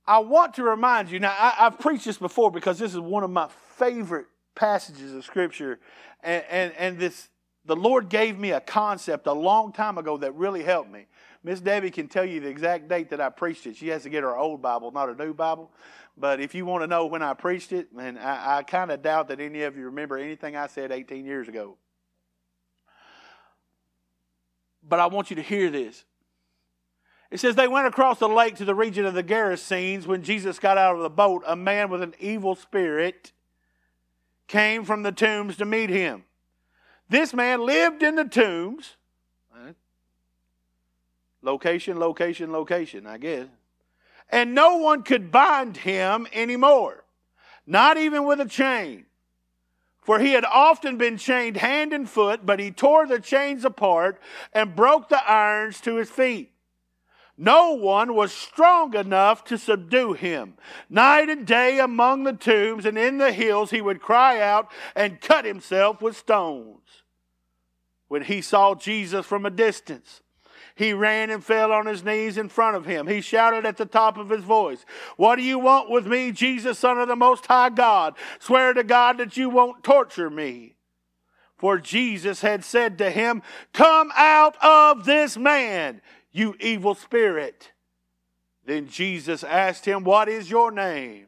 I 0.04 0.18
want 0.18 0.54
to 0.54 0.64
remind 0.64 1.10
you. 1.10 1.20
Now, 1.20 1.30
I, 1.38 1.50
have 1.58 1.78
preached 1.78 2.04
this 2.04 2.18
before 2.18 2.50
because 2.50 2.80
this 2.80 2.92
is 2.92 2.98
one 2.98 3.22
of 3.22 3.30
my 3.30 3.48
favorite 3.76 4.26
passages 4.56 5.14
of 5.14 5.24
Scripture, 5.24 5.78
and, 6.24 6.44
and, 6.50 6.72
and 6.76 6.98
this 6.98 7.28
the 7.66 7.76
Lord 7.76 8.08
gave 8.08 8.38
me 8.38 8.50
a 8.50 8.60
concept 8.60 9.26
a 9.26 9.32
long 9.32 9.72
time 9.72 9.98
ago 9.98 10.16
that 10.16 10.34
really 10.34 10.64
helped 10.64 10.90
me. 10.90 11.06
Miss 11.44 11.60
Debbie 11.60 11.90
can 11.90 12.08
tell 12.08 12.24
you 12.24 12.40
the 12.40 12.48
exact 12.48 12.88
date 12.88 13.10
that 13.10 13.20
I 13.20 13.28
preached 13.28 13.66
it. 13.66 13.76
She 13.76 13.88
has 13.88 14.02
to 14.02 14.10
get 14.10 14.22
her 14.22 14.36
old 14.36 14.60
Bible, 14.60 14.90
not 14.90 15.08
a 15.08 15.14
new 15.14 15.32
Bible. 15.32 15.70
But 16.16 16.40
if 16.40 16.54
you 16.54 16.66
want 16.66 16.82
to 16.82 16.86
know 16.86 17.06
when 17.06 17.22
I 17.22 17.34
preached 17.34 17.72
it, 17.72 17.88
and 17.98 18.18
I, 18.18 18.58
I 18.58 18.62
kind 18.62 18.90
of 18.90 19.02
doubt 19.02 19.28
that 19.28 19.40
any 19.40 19.62
of 19.62 19.76
you 19.76 19.86
remember 19.86 20.18
anything 20.18 20.56
I 20.56 20.66
said 20.66 20.92
18 20.92 21.24
years 21.24 21.48
ago. 21.48 21.76
But 24.86 25.00
I 25.00 25.06
want 25.06 25.30
you 25.30 25.36
to 25.36 25.42
hear 25.42 25.70
this. 25.70 26.04
It 27.30 27.38
says, 27.38 27.54
They 27.54 27.68
went 27.68 27.86
across 27.86 28.18
the 28.18 28.28
lake 28.28 28.56
to 28.56 28.64
the 28.64 28.74
region 28.74 29.06
of 29.06 29.14
the 29.14 29.22
Gerasenes. 29.22 30.06
When 30.06 30.22
Jesus 30.22 30.58
got 30.58 30.78
out 30.78 30.96
of 30.96 31.02
the 31.02 31.10
boat, 31.10 31.42
a 31.46 31.56
man 31.56 31.90
with 31.90 32.02
an 32.02 32.14
evil 32.18 32.54
spirit 32.54 33.32
came 34.46 34.84
from 34.84 35.02
the 35.02 35.12
tombs 35.12 35.56
to 35.58 35.64
meet 35.64 35.90
him. 35.90 36.24
This 37.08 37.32
man 37.32 37.64
lived 37.64 38.02
in 38.02 38.16
the 38.16 38.24
tombs. 38.24 38.96
Location, 41.42 41.98
location, 41.98 42.52
location, 42.52 43.06
I 43.06 43.16
guess 43.16 43.46
and 44.30 44.54
no 44.54 44.76
one 44.76 45.02
could 45.02 45.30
bind 45.30 45.78
him 45.78 46.26
anymore, 46.32 47.04
not 47.66 47.96
even 47.96 48.24
with 48.24 48.40
a 48.40 48.46
chain. 48.46 49.06
For 50.02 50.18
he 50.18 50.32
had 50.32 50.44
often 50.44 50.96
been 50.96 51.18
chained 51.18 51.58
hand 51.58 51.92
and 51.92 52.08
foot, 52.08 52.46
but 52.46 52.58
he 52.58 52.70
tore 52.70 53.06
the 53.06 53.20
chains 53.20 53.64
apart 53.64 54.20
and 54.52 54.74
broke 54.74 55.08
the 55.08 55.22
irons 55.28 55.80
to 55.82 55.96
his 55.96 56.10
feet. 56.10 56.52
No 57.36 57.72
one 57.72 58.14
was 58.14 58.32
strong 58.32 58.94
enough 58.94 59.44
to 59.44 59.56
subdue 59.56 60.12
him. 60.12 60.54
Night 60.90 61.30
and 61.30 61.46
day 61.46 61.78
among 61.78 62.24
the 62.24 62.34
tombs 62.34 62.84
and 62.84 62.98
in 62.98 63.18
the 63.18 63.32
hills 63.32 63.70
he 63.70 63.80
would 63.80 64.02
cry 64.02 64.40
out 64.40 64.70
and 64.94 65.20
cut 65.20 65.46
himself 65.46 66.02
with 66.02 66.18
stones. 66.18 67.04
When 68.08 68.24
he 68.24 68.42
saw 68.42 68.74
Jesus 68.74 69.24
from 69.24 69.46
a 69.46 69.50
distance, 69.50 70.20
he 70.80 70.94
ran 70.94 71.28
and 71.28 71.44
fell 71.44 71.72
on 71.72 71.84
his 71.84 72.02
knees 72.02 72.38
in 72.38 72.48
front 72.48 72.74
of 72.74 72.86
him. 72.86 73.06
He 73.06 73.20
shouted 73.20 73.66
at 73.66 73.76
the 73.76 73.84
top 73.84 74.16
of 74.16 74.30
his 74.30 74.42
voice, 74.42 74.86
What 75.18 75.36
do 75.36 75.42
you 75.42 75.58
want 75.58 75.90
with 75.90 76.06
me, 76.06 76.32
Jesus, 76.32 76.78
Son 76.78 76.98
of 76.98 77.06
the 77.06 77.14
Most 77.14 77.46
High 77.46 77.68
God? 77.68 78.14
Swear 78.38 78.72
to 78.72 78.82
God 78.82 79.18
that 79.18 79.36
you 79.36 79.50
won't 79.50 79.84
torture 79.84 80.30
me. 80.30 80.76
For 81.58 81.76
Jesus 81.76 82.40
had 82.40 82.64
said 82.64 82.96
to 82.96 83.10
him, 83.10 83.42
Come 83.74 84.10
out 84.16 84.56
of 84.64 85.04
this 85.04 85.36
man, 85.36 86.00
you 86.32 86.56
evil 86.58 86.94
spirit. 86.94 87.72
Then 88.64 88.88
Jesus 88.88 89.44
asked 89.44 89.84
him, 89.84 90.02
What 90.02 90.30
is 90.30 90.50
your 90.50 90.70
name? 90.70 91.26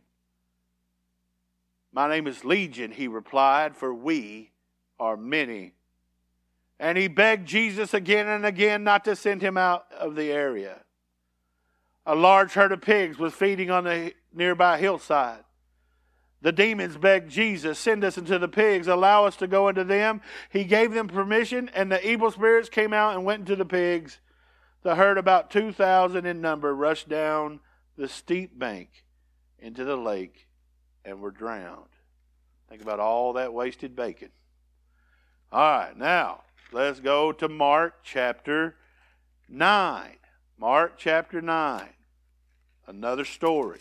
My 1.92 2.08
name 2.08 2.26
is 2.26 2.42
Legion, 2.42 2.90
he 2.90 3.06
replied, 3.06 3.76
for 3.76 3.92
we 3.92 4.52
are 4.98 5.18
many. 5.18 5.74
And 6.82 6.98
he 6.98 7.06
begged 7.06 7.46
Jesus 7.46 7.94
again 7.94 8.26
and 8.26 8.44
again 8.44 8.82
not 8.82 9.04
to 9.04 9.14
send 9.14 9.40
him 9.40 9.56
out 9.56 9.86
of 9.96 10.16
the 10.16 10.32
area. 10.32 10.80
A 12.04 12.16
large 12.16 12.54
herd 12.54 12.72
of 12.72 12.80
pigs 12.80 13.18
was 13.18 13.32
feeding 13.32 13.70
on 13.70 13.84
the 13.84 14.14
nearby 14.34 14.78
hillside. 14.78 15.44
The 16.40 16.50
demons 16.50 16.96
begged 16.96 17.30
Jesus, 17.30 17.78
Send 17.78 18.02
us 18.02 18.18
into 18.18 18.36
the 18.36 18.48
pigs, 18.48 18.88
allow 18.88 19.26
us 19.26 19.36
to 19.36 19.46
go 19.46 19.68
into 19.68 19.84
them. 19.84 20.22
He 20.50 20.64
gave 20.64 20.92
them 20.92 21.06
permission, 21.06 21.70
and 21.72 21.90
the 21.90 22.04
evil 22.04 22.32
spirits 22.32 22.68
came 22.68 22.92
out 22.92 23.14
and 23.14 23.24
went 23.24 23.42
into 23.42 23.54
the 23.54 23.64
pigs. 23.64 24.18
The 24.82 24.96
herd, 24.96 25.18
about 25.18 25.52
2,000 25.52 26.26
in 26.26 26.40
number, 26.40 26.74
rushed 26.74 27.08
down 27.08 27.60
the 27.96 28.08
steep 28.08 28.58
bank 28.58 29.04
into 29.60 29.84
the 29.84 29.96
lake 29.96 30.48
and 31.04 31.20
were 31.20 31.30
drowned. 31.30 31.90
Think 32.68 32.82
about 32.82 32.98
all 32.98 33.34
that 33.34 33.54
wasted 33.54 33.94
bacon. 33.94 34.30
All 35.52 35.60
right, 35.60 35.96
now, 35.96 36.40
Let's 36.74 37.00
go 37.00 37.32
to 37.32 37.50
Mark 37.50 37.96
chapter 38.02 38.76
9. 39.46 40.16
Mark 40.56 40.94
chapter 40.96 41.42
9. 41.42 41.86
Another 42.86 43.26
story. 43.26 43.80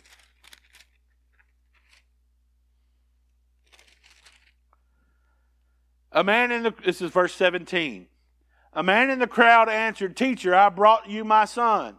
A 6.11 6.21
man 6.21 6.51
in 6.51 6.63
the, 6.63 6.73
this 6.83 7.01
is 7.01 7.11
verse 7.11 7.33
17. 7.33 8.07
A 8.73 8.83
man 8.83 9.09
in 9.09 9.19
the 9.19 9.27
crowd 9.27 9.69
answered, 9.69 10.17
Teacher, 10.17 10.53
I 10.53 10.67
brought 10.67 11.09
you 11.09 11.23
my 11.23 11.45
son, 11.45 11.95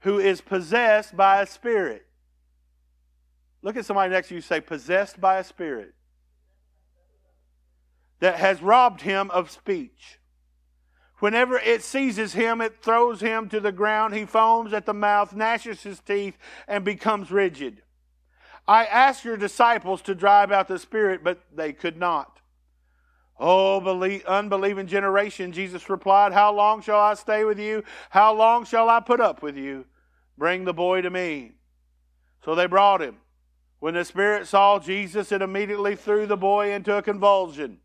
who 0.00 0.18
is 0.18 0.40
possessed 0.40 1.16
by 1.16 1.42
a 1.42 1.46
spirit. 1.46 2.06
Look 3.62 3.76
at 3.76 3.86
somebody 3.86 4.10
next 4.10 4.28
to 4.28 4.34
you 4.34 4.40
say, 4.40 4.60
possessed 4.60 5.20
by 5.20 5.38
a 5.38 5.44
spirit 5.44 5.94
that 8.18 8.34
has 8.34 8.60
robbed 8.60 9.02
him 9.02 9.30
of 9.30 9.48
speech. 9.48 10.18
Whenever 11.24 11.56
it 11.56 11.82
seizes 11.82 12.34
him, 12.34 12.60
it 12.60 12.82
throws 12.82 13.22
him 13.22 13.48
to 13.48 13.58
the 13.58 13.72
ground. 13.72 14.12
He 14.12 14.26
foams 14.26 14.74
at 14.74 14.84
the 14.84 14.92
mouth, 14.92 15.34
gnashes 15.34 15.82
his 15.82 15.98
teeth, 16.00 16.36
and 16.68 16.84
becomes 16.84 17.30
rigid. 17.30 17.80
I 18.68 18.84
asked 18.84 19.24
your 19.24 19.38
disciples 19.38 20.02
to 20.02 20.14
drive 20.14 20.52
out 20.52 20.68
the 20.68 20.78
spirit, 20.78 21.24
but 21.24 21.40
they 21.50 21.72
could 21.72 21.96
not. 21.96 22.40
Oh, 23.40 23.80
believe, 23.80 24.22
unbelieving 24.26 24.86
generation, 24.86 25.52
Jesus 25.52 25.88
replied, 25.88 26.34
How 26.34 26.52
long 26.52 26.82
shall 26.82 27.00
I 27.00 27.14
stay 27.14 27.44
with 27.44 27.58
you? 27.58 27.84
How 28.10 28.34
long 28.34 28.66
shall 28.66 28.90
I 28.90 29.00
put 29.00 29.22
up 29.22 29.42
with 29.42 29.56
you? 29.56 29.86
Bring 30.36 30.66
the 30.66 30.74
boy 30.74 31.00
to 31.00 31.08
me. 31.08 31.52
So 32.44 32.54
they 32.54 32.66
brought 32.66 33.00
him. 33.00 33.16
When 33.78 33.94
the 33.94 34.04
spirit 34.04 34.46
saw 34.46 34.78
Jesus, 34.78 35.32
it 35.32 35.40
immediately 35.40 35.96
threw 35.96 36.26
the 36.26 36.36
boy 36.36 36.70
into 36.74 36.94
a 36.94 37.00
convulsion. 37.00 37.78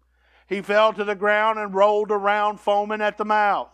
He 0.50 0.64
fell 0.64 0.94
to 0.94 1.04
the 1.04 1.14
ground 1.14 1.60
and 1.60 1.76
rolled 1.76 2.10
around, 2.10 2.60
foaming 2.60 3.02
at 3.02 3.20
the 3.20 3.26
mouth. 3.26 3.72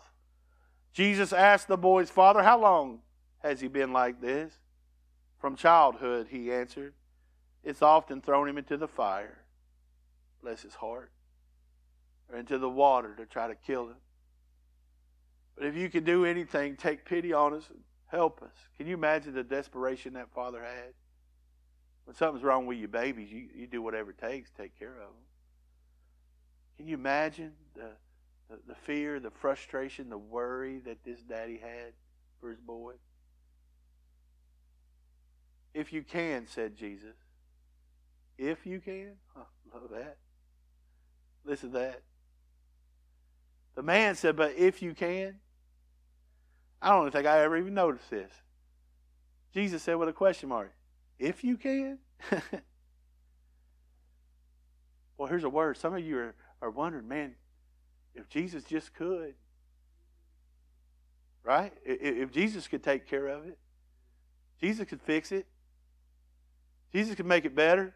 Jesus 0.92 1.32
asked 1.32 1.70
the 1.70 1.78
boy's 1.78 2.10
father, 2.10 2.44
How 2.44 2.60
long 2.60 3.00
has 3.40 3.62
he 3.62 3.70
been 3.70 3.94
like 3.94 4.20
this? 4.20 4.52
From 5.40 5.56
childhood, 5.56 6.28
he 6.30 6.52
answered. 6.52 6.94
It's 7.64 7.82
often 7.82 8.20
thrown 8.20 8.50
him 8.50 8.58
into 8.58 8.76
the 8.76 8.90
fire, 8.90 9.38
bless 10.44 10.64
his 10.64 10.76
heart, 10.76 11.12
or 12.30 12.38
into 12.38 12.58
the 12.58 12.70
water 12.70 13.16
to 13.16 13.26
try 13.26 13.48
to 13.48 13.56
kill 13.56 13.88
him. 13.88 13.98
But 15.56 15.68
if 15.68 15.78
you 15.78 15.90
can 15.90 16.04
do 16.04 16.26
anything, 16.26 16.76
take 16.76 17.06
pity 17.06 17.32
on 17.32 17.54
us 17.54 17.70
and 17.70 17.80
help 18.08 18.44
us. 18.44 18.52
Can 18.78 18.86
you 18.86 18.96
imagine 18.96 19.34
the 19.34 19.44
desperation 19.44 20.14
that 20.14 20.34
father 20.34 20.62
had? 20.62 20.94
When 22.04 22.18
something's 22.18 22.44
wrong 22.44 22.66
with 22.66 22.78
your 22.80 22.90
babies, 22.90 23.32
you, 23.32 23.48
you 23.56 23.66
do 23.66 23.82
whatever 23.82 24.12
it 24.12 24.18
takes 24.18 24.50
to 24.50 24.58
take 24.58 24.78
care 24.78 24.96
of 24.96 25.08
them. 25.08 25.25
Can 26.78 26.88
you 26.88 26.96
imagine 26.96 27.54
the, 27.76 27.92
the, 28.50 28.60
the 28.68 28.76
fear, 28.76 29.20
the 29.20 29.32
frustration, 29.32 30.10
the 30.10 30.18
worry 30.18 30.80
that 30.80 31.04
this 31.04 31.22
daddy 31.22 31.58
had 31.58 31.94
for 32.40 32.50
his 32.50 32.60
boy? 32.60 32.94
If 35.74 35.92
you 35.92 36.04
can, 36.04 36.48
said 36.48 36.76
Jesus. 36.76 37.16
If 38.38 38.66
you 38.66 38.80
can? 38.80 39.14
Oh, 39.38 39.46
love 39.74 39.90
that. 39.92 40.18
Listen 41.46 41.72
to 41.72 41.80
that. 41.80 42.02
The 43.76 43.84
man 43.84 44.16
said, 44.16 44.36
But 44.36 44.56
if 44.58 44.82
you 44.82 44.94
can? 44.94 45.36
I 46.82 46.90
don't 46.90 47.12
think 47.12 47.28
I 47.28 47.42
ever 47.42 47.58
even 47.58 47.74
noticed 47.74 48.10
this. 48.10 48.32
Jesus 49.54 49.84
said 49.84 49.96
with 49.96 50.10
a 50.10 50.14
question 50.14 50.50
mark, 50.50 50.74
If 51.20 51.44
you 51.44 51.58
can? 51.58 52.00
well, 55.18 55.28
here's 55.28 55.44
a 55.44 55.50
word. 55.50 55.78
Some 55.78 55.94
of 55.94 56.06
you 56.06 56.18
are 56.18 56.36
are 56.62 56.70
wondering, 56.70 57.08
man, 57.08 57.36
if 58.14 58.30
Jesus 58.30 58.64
just 58.64 58.94
could, 58.94 59.36
right? 61.44 61.74
If 61.86 62.32
Jesus 62.32 62.68
could 62.68 62.84
take 62.84 63.08
care 63.08 63.28
of 63.28 63.46
it, 63.46 63.58
Jesus 64.62 64.88
could 64.88 65.02
fix 65.02 65.32
it, 65.32 65.46
Jesus 66.94 67.16
could 67.16 67.26
make 67.26 67.46
it 67.46 67.56
better, 67.56 67.94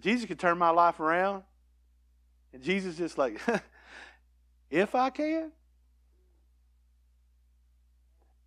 Jesus 0.00 0.26
could 0.26 0.38
turn 0.38 0.58
my 0.58 0.70
life 0.70 1.00
around, 1.00 1.42
and 2.52 2.62
Jesus 2.62 2.96
just 2.96 3.18
like, 3.18 3.40
if 4.70 4.94
I 4.94 5.10
can. 5.10 5.52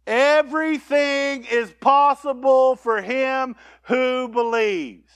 Everything 0.06 1.46
is 1.46 1.72
possible 1.80 2.76
for 2.76 3.02
him 3.02 3.56
who 3.84 4.28
believes. 4.28 5.12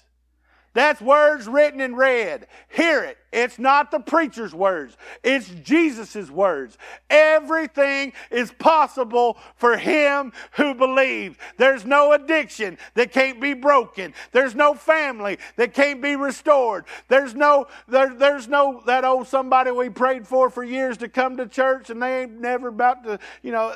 That's 0.78 1.02
words 1.02 1.48
written 1.48 1.82
in 1.82 1.96
red. 1.96 2.46
Hear 2.70 3.04
it. 3.04 3.18
It's 3.34 3.58
not 3.58 3.90
the 3.90 4.00
preacher's 4.00 4.54
words. 4.54 4.96
It's 5.24 5.50
Jesus' 5.64 6.30
words. 6.30 6.78
Everything 7.10 8.14
is 8.30 8.52
possible 8.52 9.40
for 9.56 9.76
him 9.76 10.34
who 10.52 10.76
believes. 10.76 11.36
There's 11.58 11.84
no 11.84 12.14
addiction 12.14 12.78
that 12.94 13.12
can't 13.12 13.42
be 13.42 13.56
broken. 13.56 14.14
There's 14.34 14.54
no 14.54 14.76
family 14.76 15.40
that 15.56 15.74
can't 15.74 16.00
be 16.00 16.16
restored. 16.16 16.86
There's 17.08 17.34
no, 17.34 17.66
there, 17.88 18.14
there's 18.14 18.48
no, 18.48 18.84
that 18.86 19.04
old 19.04 19.28
somebody 19.28 19.72
we 19.72 19.90
prayed 19.90 20.28
for 20.28 20.52
for 20.52 20.64
years 20.64 20.98
to 20.98 21.10
come 21.10 21.38
to 21.38 21.48
church 21.48 21.90
and 21.90 22.00
they 22.04 22.22
ain't 22.22 22.40
never 22.40 22.68
about 22.68 23.04
to, 23.06 23.18
you 23.42 23.52
know, 23.52 23.74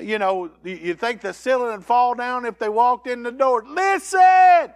you 0.00 0.18
know, 0.18 0.50
you 0.64 0.94
think 0.94 1.20
the 1.20 1.32
ceiling 1.32 1.70
would 1.70 1.84
fall 1.84 2.16
down 2.16 2.44
if 2.44 2.58
they 2.58 2.68
walked 2.68 3.06
in 3.06 3.22
the 3.22 3.30
door. 3.30 3.62
Listen! 3.64 4.72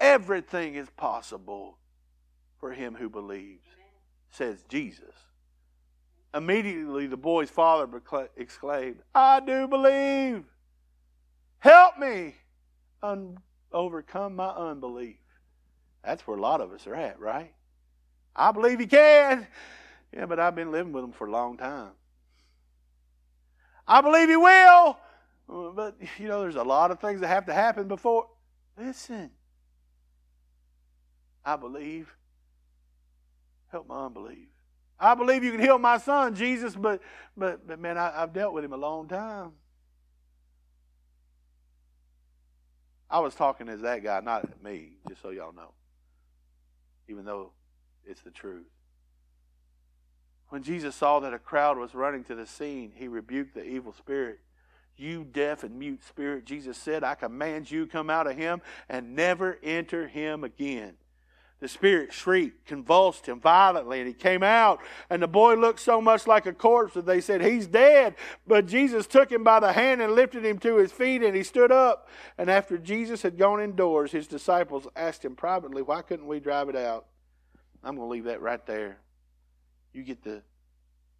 Everything 0.00 0.74
is 0.74 0.88
possible 0.90 1.78
for 2.58 2.72
him 2.72 2.94
who 2.94 3.08
believes, 3.08 3.66
says 4.30 4.64
Jesus. 4.68 5.14
Immediately 6.34 7.06
the 7.06 7.16
boy's 7.16 7.50
father 7.50 7.88
exclaimed, 8.36 9.00
I 9.14 9.40
do 9.40 9.68
believe. 9.68 10.44
Help 11.58 11.98
me 11.98 12.34
un- 13.02 13.38
overcome 13.72 14.36
my 14.36 14.48
unbelief. 14.48 15.16
That's 16.04 16.26
where 16.26 16.36
a 16.36 16.40
lot 16.40 16.60
of 16.60 16.72
us 16.72 16.86
are 16.86 16.94
at, 16.94 17.20
right? 17.20 17.54
I 18.34 18.52
believe 18.52 18.80
he 18.80 18.86
can. 18.86 19.46
Yeah, 20.12 20.26
but 20.26 20.38
I've 20.38 20.54
been 20.54 20.70
living 20.70 20.92
with 20.92 21.04
him 21.04 21.12
for 21.12 21.26
a 21.26 21.30
long 21.30 21.56
time. 21.56 21.92
I 23.86 24.00
believe 24.00 24.28
he 24.28 24.36
will. 24.36 24.98
Uh, 25.48 25.70
but, 25.70 25.96
you 26.18 26.28
know, 26.28 26.40
there's 26.40 26.56
a 26.56 26.62
lot 26.62 26.90
of 26.90 27.00
things 27.00 27.20
that 27.20 27.28
have 27.28 27.46
to 27.46 27.54
happen 27.54 27.88
before. 27.88 28.28
Listen. 28.78 29.30
I 31.44 31.56
believe. 31.56 32.14
Help 33.70 33.88
my 33.88 34.06
unbelief. 34.06 34.48
I 34.98 35.14
believe 35.14 35.42
you 35.42 35.50
can 35.50 35.60
heal 35.60 35.78
my 35.78 35.98
son, 35.98 36.34
Jesus, 36.34 36.76
but 36.76 37.00
but 37.36 37.66
but 37.66 37.78
man, 37.78 37.98
I, 37.98 38.12
have 38.12 38.32
dealt 38.32 38.54
with 38.54 38.64
him 38.64 38.72
a 38.72 38.76
long 38.76 39.08
time. 39.08 39.52
I 43.10 43.18
was 43.18 43.34
talking 43.34 43.68
as 43.68 43.80
that 43.82 44.02
guy, 44.02 44.20
not 44.20 44.62
me, 44.62 44.92
just 45.08 45.22
so 45.22 45.30
y'all 45.30 45.52
know. 45.52 45.72
Even 47.08 47.24
though 47.24 47.50
it's 48.06 48.22
the 48.22 48.30
truth. 48.30 48.66
When 50.48 50.62
Jesus 50.62 50.94
saw 50.94 51.20
that 51.20 51.34
a 51.34 51.38
crowd 51.38 51.78
was 51.78 51.94
running 51.94 52.24
to 52.24 52.34
the 52.34 52.46
scene, 52.46 52.92
he 52.94 53.08
rebuked 53.08 53.54
the 53.54 53.64
evil 53.64 53.92
spirit. 53.92 54.40
You 54.96 55.24
deaf 55.24 55.64
and 55.64 55.78
mute 55.78 56.04
spirit, 56.04 56.44
Jesus 56.44 56.78
said, 56.78 57.02
I 57.02 57.14
command 57.16 57.70
you 57.70 57.86
come 57.86 58.08
out 58.08 58.26
of 58.26 58.36
him 58.36 58.62
and 58.88 59.16
never 59.16 59.58
enter 59.62 60.06
him 60.06 60.44
again. 60.44 60.94
The 61.64 61.68
spirit 61.68 62.12
shrieked, 62.12 62.66
convulsed 62.66 63.24
him 63.24 63.40
violently, 63.40 63.98
and 63.98 64.06
he 64.06 64.12
came 64.12 64.42
out. 64.42 64.80
And 65.08 65.22
the 65.22 65.26
boy 65.26 65.54
looked 65.54 65.80
so 65.80 65.98
much 65.98 66.26
like 66.26 66.44
a 66.44 66.52
corpse 66.52 66.92
that 66.92 67.06
they 67.06 67.22
said, 67.22 67.40
He's 67.40 67.66
dead. 67.66 68.16
But 68.46 68.66
Jesus 68.66 69.06
took 69.06 69.32
him 69.32 69.42
by 69.44 69.60
the 69.60 69.72
hand 69.72 70.02
and 70.02 70.12
lifted 70.12 70.44
him 70.44 70.58
to 70.58 70.76
his 70.76 70.92
feet, 70.92 71.22
and 71.22 71.34
he 71.34 71.42
stood 71.42 71.72
up. 71.72 72.10
And 72.36 72.50
after 72.50 72.76
Jesus 72.76 73.22
had 73.22 73.38
gone 73.38 73.62
indoors, 73.62 74.12
his 74.12 74.26
disciples 74.26 74.86
asked 74.94 75.24
him 75.24 75.36
privately, 75.36 75.80
Why 75.80 76.02
couldn't 76.02 76.26
we 76.26 76.38
drive 76.38 76.68
it 76.68 76.76
out? 76.76 77.06
I'm 77.82 77.96
going 77.96 78.08
to 78.08 78.12
leave 78.12 78.24
that 78.24 78.42
right 78.42 78.66
there. 78.66 78.98
You 79.94 80.02
get 80.02 80.22
the 80.22 80.42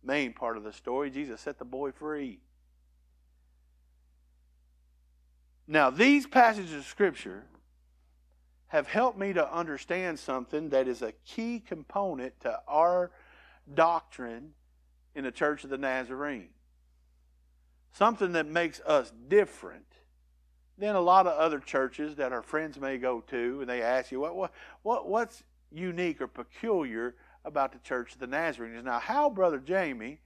main 0.03 0.35
part 0.35 0.59
of 0.59 0.63
the 0.63 0.75
story. 0.75 1.09
Jesus 1.09 1.41
set 1.41 1.59
the 1.59 1.65
boy 1.65 1.91
free. 1.91 2.39
Now, 5.67 5.89
these 5.89 6.27
passages 6.27 6.75
of 6.75 6.85
Scripture 6.85 7.45
have 8.75 8.89
helped 8.89 9.17
me 9.17 9.33
to 9.33 9.55
understand 9.55 10.19
something 10.19 10.71
that 10.71 10.89
is 10.89 11.01
a 11.01 11.13
key 11.25 11.61
component 11.61 12.41
to 12.41 12.59
our 12.67 13.13
doctrine 13.73 14.51
in 15.15 15.23
the 15.23 15.31
Church 15.31 15.63
of 15.63 15.71
the 15.71 15.79
Nazarene. 15.79 16.49
Something 17.93 18.33
that 18.33 18.49
makes 18.49 18.81
us 18.81 19.13
different 19.29 19.87
than 20.77 20.97
a 20.97 21.01
lot 21.01 21.29
of 21.29 21.39
other 21.39 21.61
churches 21.61 22.17
that 22.17 22.33
our 22.33 22.43
friends 22.43 22.81
may 22.81 22.99
go 22.99 23.21
to, 23.29 23.61
and 23.61 23.71
they 23.71 23.81
ask 23.81 24.11
you, 24.11 24.19
what, 24.19 24.35
what, 24.35 24.53
what 24.83 25.09
what's 25.09 25.45
unique 25.71 26.21
or 26.21 26.27
peculiar 26.27 27.15
about 27.45 27.71
the 27.71 27.79
Church 27.79 28.15
of 28.15 28.19
the 28.19 28.27
Nazarenes? 28.27 28.85
Now, 28.85 28.99
how, 28.99 29.31
Brother 29.31 29.61
Jamie, 29.61 30.19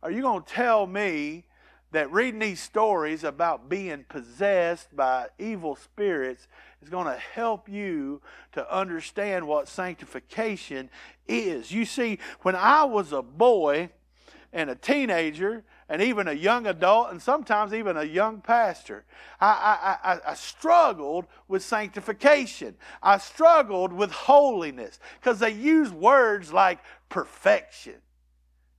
are 0.00 0.12
you 0.12 0.22
going 0.22 0.44
to 0.44 0.48
tell 0.48 0.86
me 0.86 1.44
that 1.92 2.10
reading 2.12 2.40
these 2.40 2.60
stories 2.60 3.24
about 3.24 3.68
being 3.68 4.04
possessed 4.08 4.94
by 4.94 5.26
evil 5.38 5.76
spirits 5.76 6.46
is 6.82 6.88
going 6.88 7.06
to 7.06 7.16
help 7.16 7.68
you 7.68 8.20
to 8.52 8.74
understand 8.74 9.46
what 9.46 9.68
sanctification 9.68 10.88
is. 11.26 11.72
You 11.72 11.84
see, 11.84 12.18
when 12.42 12.56
I 12.56 12.84
was 12.84 13.12
a 13.12 13.22
boy 13.22 13.90
and 14.52 14.70
a 14.70 14.74
teenager, 14.74 15.64
and 15.90 16.00
even 16.00 16.28
a 16.28 16.32
young 16.32 16.68
adult, 16.68 17.10
and 17.10 17.20
sometimes 17.20 17.74
even 17.74 17.96
a 17.96 18.04
young 18.04 18.40
pastor, 18.40 19.04
I, 19.40 19.98
I, 20.04 20.12
I, 20.12 20.20
I 20.30 20.34
struggled 20.34 21.26
with 21.48 21.64
sanctification. 21.64 22.76
I 23.02 23.18
struggled 23.18 23.92
with 23.92 24.12
holiness 24.12 25.00
because 25.20 25.40
they 25.40 25.50
use 25.50 25.90
words 25.90 26.52
like 26.52 26.78
perfection, 27.08 27.96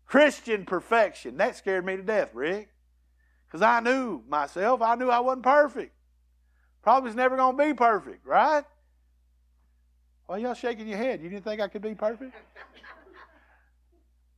Christian 0.05 0.63
perfection. 0.63 1.35
That 1.35 1.57
scared 1.57 1.85
me 1.85 1.97
to 1.97 2.01
death, 2.01 2.33
Rick. 2.33 2.70
Because 3.51 3.61
I 3.63 3.81
knew 3.81 4.23
myself, 4.29 4.81
I 4.81 4.95
knew 4.95 5.09
I 5.09 5.19
wasn't 5.19 5.43
perfect. 5.43 5.93
Probably 6.83 7.09
was 7.09 7.15
never 7.15 7.35
going 7.35 7.57
to 7.57 7.65
be 7.65 7.73
perfect, 7.73 8.25
right? 8.25 8.63
Why 10.25 10.37
y'all 10.37 10.53
shaking 10.53 10.87
your 10.87 10.97
head? 10.97 11.21
You 11.21 11.29
didn't 11.29 11.43
think 11.43 11.59
I 11.59 11.67
could 11.67 11.81
be 11.81 11.93
perfect? 11.93 12.33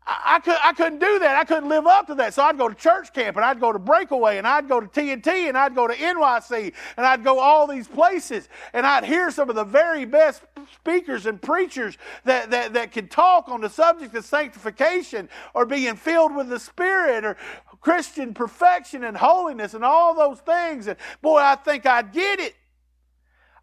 I, 0.05 0.35
I, 0.35 0.39
could, 0.39 0.57
I 0.63 0.73
couldn't 0.73 0.97
do 0.97 1.19
that. 1.19 1.37
I 1.37 1.43
couldn't 1.43 1.69
live 1.69 1.85
up 1.85 2.07
to 2.07 2.15
that. 2.15 2.33
So 2.33 2.43
I'd 2.43 2.57
go 2.57 2.67
to 2.67 2.75
church 2.75 3.13
camp 3.13 3.37
and 3.37 3.45
I'd 3.45 3.59
go 3.59 3.71
to 3.71 3.79
Breakaway 3.79 4.37
and 4.37 4.47
I'd 4.47 4.67
go 4.67 4.81
to 4.81 4.87
TNT 4.87 5.47
and 5.47 5.55
I'd 5.55 5.75
go 5.75 5.87
to 5.87 5.93
NYC 5.93 6.73
and 6.97 7.05
I'd 7.05 7.23
go 7.23 7.39
all 7.39 7.67
these 7.67 7.87
places 7.87 8.49
and 8.73 8.85
I'd 8.85 9.05
hear 9.05 9.29
some 9.29 9.49
of 9.49 9.55
the 9.55 9.63
very 9.63 10.05
best 10.05 10.41
speakers 10.75 11.27
and 11.27 11.41
preachers 11.41 11.97
that, 12.25 12.49
that, 12.51 12.73
that 12.73 12.91
could 12.91 13.11
talk 13.11 13.47
on 13.47 13.61
the 13.61 13.69
subject 13.69 14.15
of 14.15 14.25
sanctification 14.25 15.29
or 15.53 15.65
being 15.65 15.95
filled 15.95 16.35
with 16.35 16.49
the 16.49 16.59
Spirit 16.59 17.23
or 17.23 17.37
Christian 17.83 18.33
perfection 18.33 19.03
and 19.03 19.15
holiness 19.17 19.73
and 19.73 19.83
all 19.83 20.15
those 20.15 20.39
things. 20.39 20.87
And 20.87 20.97
boy, 21.21 21.39
I 21.39 21.55
think 21.55 21.85
I'd 21.85 22.13
get 22.13 22.39
it. 22.39 22.55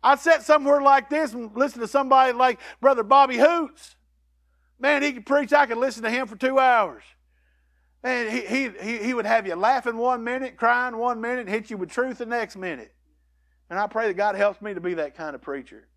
I'd 0.03 0.21
sit 0.21 0.43
somewhere 0.43 0.83
like 0.83 1.09
this 1.09 1.33
and 1.33 1.51
listen 1.57 1.81
to 1.81 1.89
somebody 1.89 2.35
like 2.35 2.61
Brother 2.81 3.03
Bobby 3.03 3.39
Hoots. 3.39 3.97
Man, 4.79 5.03
he 5.03 5.13
could 5.13 5.27
preach. 5.27 5.55
I 5.55 5.65
could 5.65 5.79
listen 5.79 6.03
to 6.03 6.11
him 6.11 6.27
for 6.27 6.37
two 6.37 6.59
hours. 6.59 7.03
And 8.03 8.31
he, 8.31 8.41
he, 8.47 8.71
he, 8.83 8.99
he 8.99 9.15
would 9.15 9.27
have 9.27 9.47
you 9.47 9.55
laughing 9.55 9.97
one 9.97 10.23
minute, 10.23 10.57
crying 10.57 10.97
one 10.99 11.21
minute, 11.21 11.41
and 11.41 11.49
hit 11.49 11.71
you 11.71 11.79
with 11.79 11.91
truth 11.91 12.19
the 12.19 12.27
next 12.27 12.57
minute. 12.57 12.95
And 13.71 13.79
I 13.79 13.87
pray 13.87 14.09
that 14.09 14.15
God 14.15 14.35
helps 14.35 14.61
me 14.61 14.75
to 14.75 14.81
be 14.81 14.95
that 14.95 15.15
kind 15.15 15.35
of 15.35 15.41
preacher. 15.41 15.89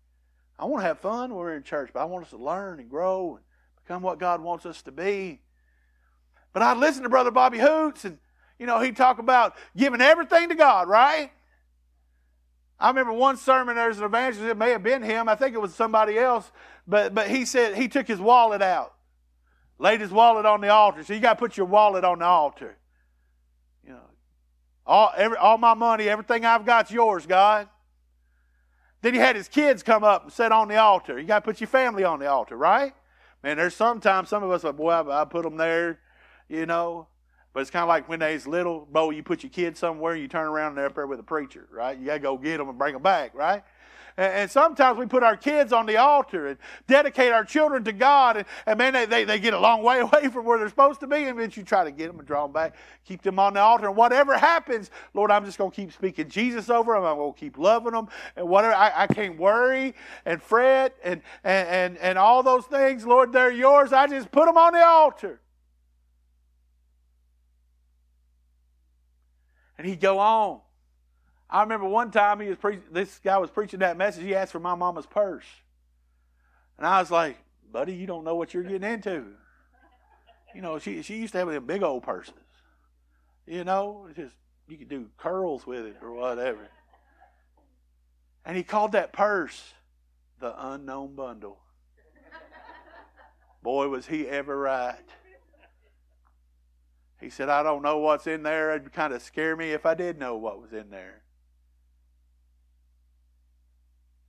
I 0.58 0.64
want 0.64 0.82
to 0.82 0.86
have 0.86 0.98
fun 0.98 1.30
when 1.30 1.38
we're 1.38 1.56
in 1.56 1.62
church, 1.62 1.90
but 1.92 2.00
I 2.00 2.04
want 2.04 2.24
us 2.24 2.30
to 2.30 2.38
learn 2.38 2.80
and 2.80 2.88
grow 2.88 3.36
and 3.36 3.44
become 3.82 4.02
what 4.02 4.18
God 4.18 4.40
wants 4.40 4.64
us 4.64 4.80
to 4.82 4.92
be. 4.92 5.40
But 6.54 6.62
I'd 6.62 6.78
listen 6.78 7.02
to 7.02 7.10
Brother 7.10 7.30
Bobby 7.30 7.58
Hoots, 7.58 8.06
and, 8.06 8.16
you 8.58 8.64
know, 8.64 8.80
he'd 8.80 8.96
talk 8.96 9.18
about 9.18 9.54
giving 9.76 10.00
everything 10.00 10.48
to 10.48 10.54
God, 10.54 10.88
right? 10.88 11.30
I 12.78 12.88
remember 12.88 13.12
one 13.12 13.36
sermon, 13.36 13.76
there 13.76 13.88
was 13.88 13.98
an 13.98 14.04
evangelist, 14.04 14.50
it 14.50 14.56
may 14.56 14.70
have 14.70 14.82
been 14.82 15.02
him, 15.02 15.28
I 15.28 15.34
think 15.34 15.54
it 15.54 15.60
was 15.60 15.74
somebody 15.74 16.16
else, 16.16 16.50
but, 16.86 17.14
but 17.14 17.28
he 17.28 17.44
said 17.44 17.76
he 17.76 17.88
took 17.88 18.06
his 18.06 18.20
wallet 18.20 18.62
out, 18.62 18.94
laid 19.78 20.00
his 20.00 20.10
wallet 20.10 20.46
on 20.46 20.60
the 20.60 20.68
altar. 20.68 21.02
So 21.02 21.12
you 21.12 21.20
got 21.20 21.34
to 21.34 21.38
put 21.38 21.56
your 21.56 21.66
wallet 21.66 22.04
on 22.04 22.20
the 22.20 22.24
altar. 22.24 22.76
You 23.84 23.92
know, 23.92 24.10
all, 24.86 25.12
every, 25.16 25.36
all 25.36 25.58
my 25.58 25.74
money, 25.74 26.08
everything 26.08 26.44
I've 26.44 26.64
got's 26.64 26.90
yours, 26.90 27.26
God. 27.26 27.68
Then 29.02 29.12
he 29.12 29.20
had 29.20 29.36
his 29.36 29.48
kids 29.48 29.82
come 29.82 30.04
up 30.04 30.24
and 30.24 30.32
sit 30.32 30.52
on 30.52 30.68
the 30.68 30.76
altar. 30.76 31.18
You 31.18 31.26
got 31.26 31.40
to 31.40 31.44
put 31.44 31.60
your 31.60 31.68
family 31.68 32.04
on 32.04 32.20
the 32.20 32.26
altar, 32.26 32.56
right? 32.56 32.94
Man, 33.42 33.56
there's 33.56 33.74
sometimes 33.74 34.28
some 34.28 34.42
of 34.42 34.50
us 34.50 34.64
like, 34.64 34.76
boy, 34.76 34.90
I, 34.90 35.22
I 35.22 35.24
put 35.24 35.42
them 35.42 35.56
there, 35.56 35.98
you 36.48 36.66
know. 36.66 37.08
But 37.52 37.60
it's 37.60 37.70
kind 37.70 37.84
of 37.84 37.88
like 37.88 38.08
when 38.08 38.18
they's 38.18 38.48
little, 38.48 38.88
Bo, 38.90 39.10
you 39.10 39.22
put 39.22 39.44
your 39.44 39.50
kids 39.50 39.78
somewhere, 39.78 40.16
you 40.16 40.26
turn 40.26 40.48
around 40.48 40.70
and 40.70 40.78
they're 40.78 40.86
up 40.86 40.96
there 40.96 41.06
with 41.06 41.20
a 41.20 41.24
preacher, 41.24 41.68
right? 41.70 41.96
You 41.96 42.06
got 42.06 42.14
to 42.14 42.18
go 42.18 42.36
get 42.36 42.58
them 42.58 42.68
and 42.68 42.76
bring 42.76 42.94
them 42.94 43.02
back, 43.02 43.32
right? 43.32 43.62
And, 44.16 44.48
sometimes 44.48 44.98
we 44.98 45.06
put 45.06 45.22
our 45.24 45.36
kids 45.36 45.72
on 45.72 45.86
the 45.86 45.96
altar 45.96 46.46
and 46.46 46.58
dedicate 46.86 47.32
our 47.32 47.44
children 47.44 47.82
to 47.84 47.92
God. 47.92 48.36
And, 48.36 48.46
and 48.66 48.78
man, 48.78 48.92
they, 48.92 49.06
they, 49.06 49.24
they 49.24 49.38
get 49.40 49.54
a 49.54 49.58
long 49.58 49.82
way 49.82 50.00
away 50.00 50.28
from 50.28 50.44
where 50.44 50.58
they're 50.58 50.68
supposed 50.68 51.00
to 51.00 51.06
be. 51.06 51.24
And 51.24 51.38
then 51.38 51.50
you 51.54 51.64
try 51.64 51.84
to 51.84 51.90
get 51.90 52.06
them 52.08 52.18
and 52.18 52.26
draw 52.26 52.44
them 52.44 52.52
back, 52.52 52.76
keep 53.04 53.22
them 53.22 53.38
on 53.38 53.54
the 53.54 53.60
altar. 53.60 53.88
And 53.88 53.96
whatever 53.96 54.38
happens, 54.38 54.90
Lord, 55.14 55.30
I'm 55.30 55.44
just 55.44 55.58
going 55.58 55.70
to 55.70 55.76
keep 55.76 55.92
speaking 55.92 56.28
Jesus 56.28 56.70
over 56.70 56.94
them. 56.94 57.04
I'm 57.04 57.16
going 57.16 57.32
to 57.32 57.38
keep 57.38 57.58
loving 57.58 57.92
them. 57.92 58.08
And 58.36 58.48
whatever, 58.48 58.74
I, 58.74 59.02
I 59.02 59.06
can't 59.08 59.36
worry 59.38 59.94
and 60.24 60.40
fret 60.40 60.94
and, 61.02 61.20
and, 61.42 61.68
and, 61.68 61.98
and 61.98 62.18
all 62.18 62.42
those 62.42 62.66
things. 62.66 63.04
Lord, 63.04 63.32
they're 63.32 63.50
yours. 63.50 63.92
I 63.92 64.06
just 64.06 64.30
put 64.30 64.46
them 64.46 64.56
on 64.56 64.74
the 64.74 64.84
altar. 64.84 65.40
And 69.76 69.86
he'd 69.86 70.00
go 70.00 70.18
on. 70.18 70.60
I 71.50 71.62
remember 71.62 71.86
one 71.86 72.10
time 72.10 72.40
he 72.40 72.48
was 72.48 72.58
pre- 72.58 72.80
this 72.90 73.20
guy 73.22 73.38
was 73.38 73.50
preaching 73.50 73.80
that 73.80 73.96
message. 73.96 74.24
He 74.24 74.34
asked 74.34 74.52
for 74.52 74.60
my 74.60 74.74
mama's 74.74 75.06
purse, 75.06 75.44
and 76.78 76.86
I 76.86 76.98
was 77.00 77.10
like, 77.10 77.36
"Buddy, 77.70 77.94
you 77.94 78.06
don't 78.06 78.24
know 78.24 78.34
what 78.34 78.54
you're 78.54 78.62
getting 78.62 78.88
into." 78.88 79.26
You 80.54 80.62
know, 80.62 80.78
she 80.78 81.02
she 81.02 81.16
used 81.16 81.32
to 81.32 81.38
have 81.38 81.48
them 81.48 81.66
big 81.66 81.82
old 81.82 82.02
purses. 82.02 82.34
You 83.46 83.64
know, 83.64 84.08
just 84.16 84.34
you 84.68 84.76
could 84.76 84.88
do 84.88 85.10
curls 85.16 85.66
with 85.66 85.84
it 85.84 85.96
or 86.02 86.12
whatever. 86.12 86.68
And 88.44 88.56
he 88.56 88.62
called 88.62 88.92
that 88.92 89.12
purse 89.12 89.74
the 90.40 90.54
unknown 90.72 91.14
bundle. 91.14 91.58
Boy, 93.62 93.88
was 93.88 94.06
he 94.06 94.28
ever 94.28 94.58
right. 94.58 94.96
He 97.24 97.30
said, 97.30 97.48
I 97.48 97.62
don't 97.62 97.80
know 97.80 97.96
what's 97.96 98.26
in 98.26 98.42
there. 98.42 98.76
It'd 98.76 98.92
kind 98.92 99.14
of 99.14 99.22
scare 99.22 99.56
me 99.56 99.70
if 99.70 99.86
I 99.86 99.94
did 99.94 100.18
know 100.18 100.36
what 100.36 100.60
was 100.60 100.74
in 100.74 100.90
there. 100.90 101.22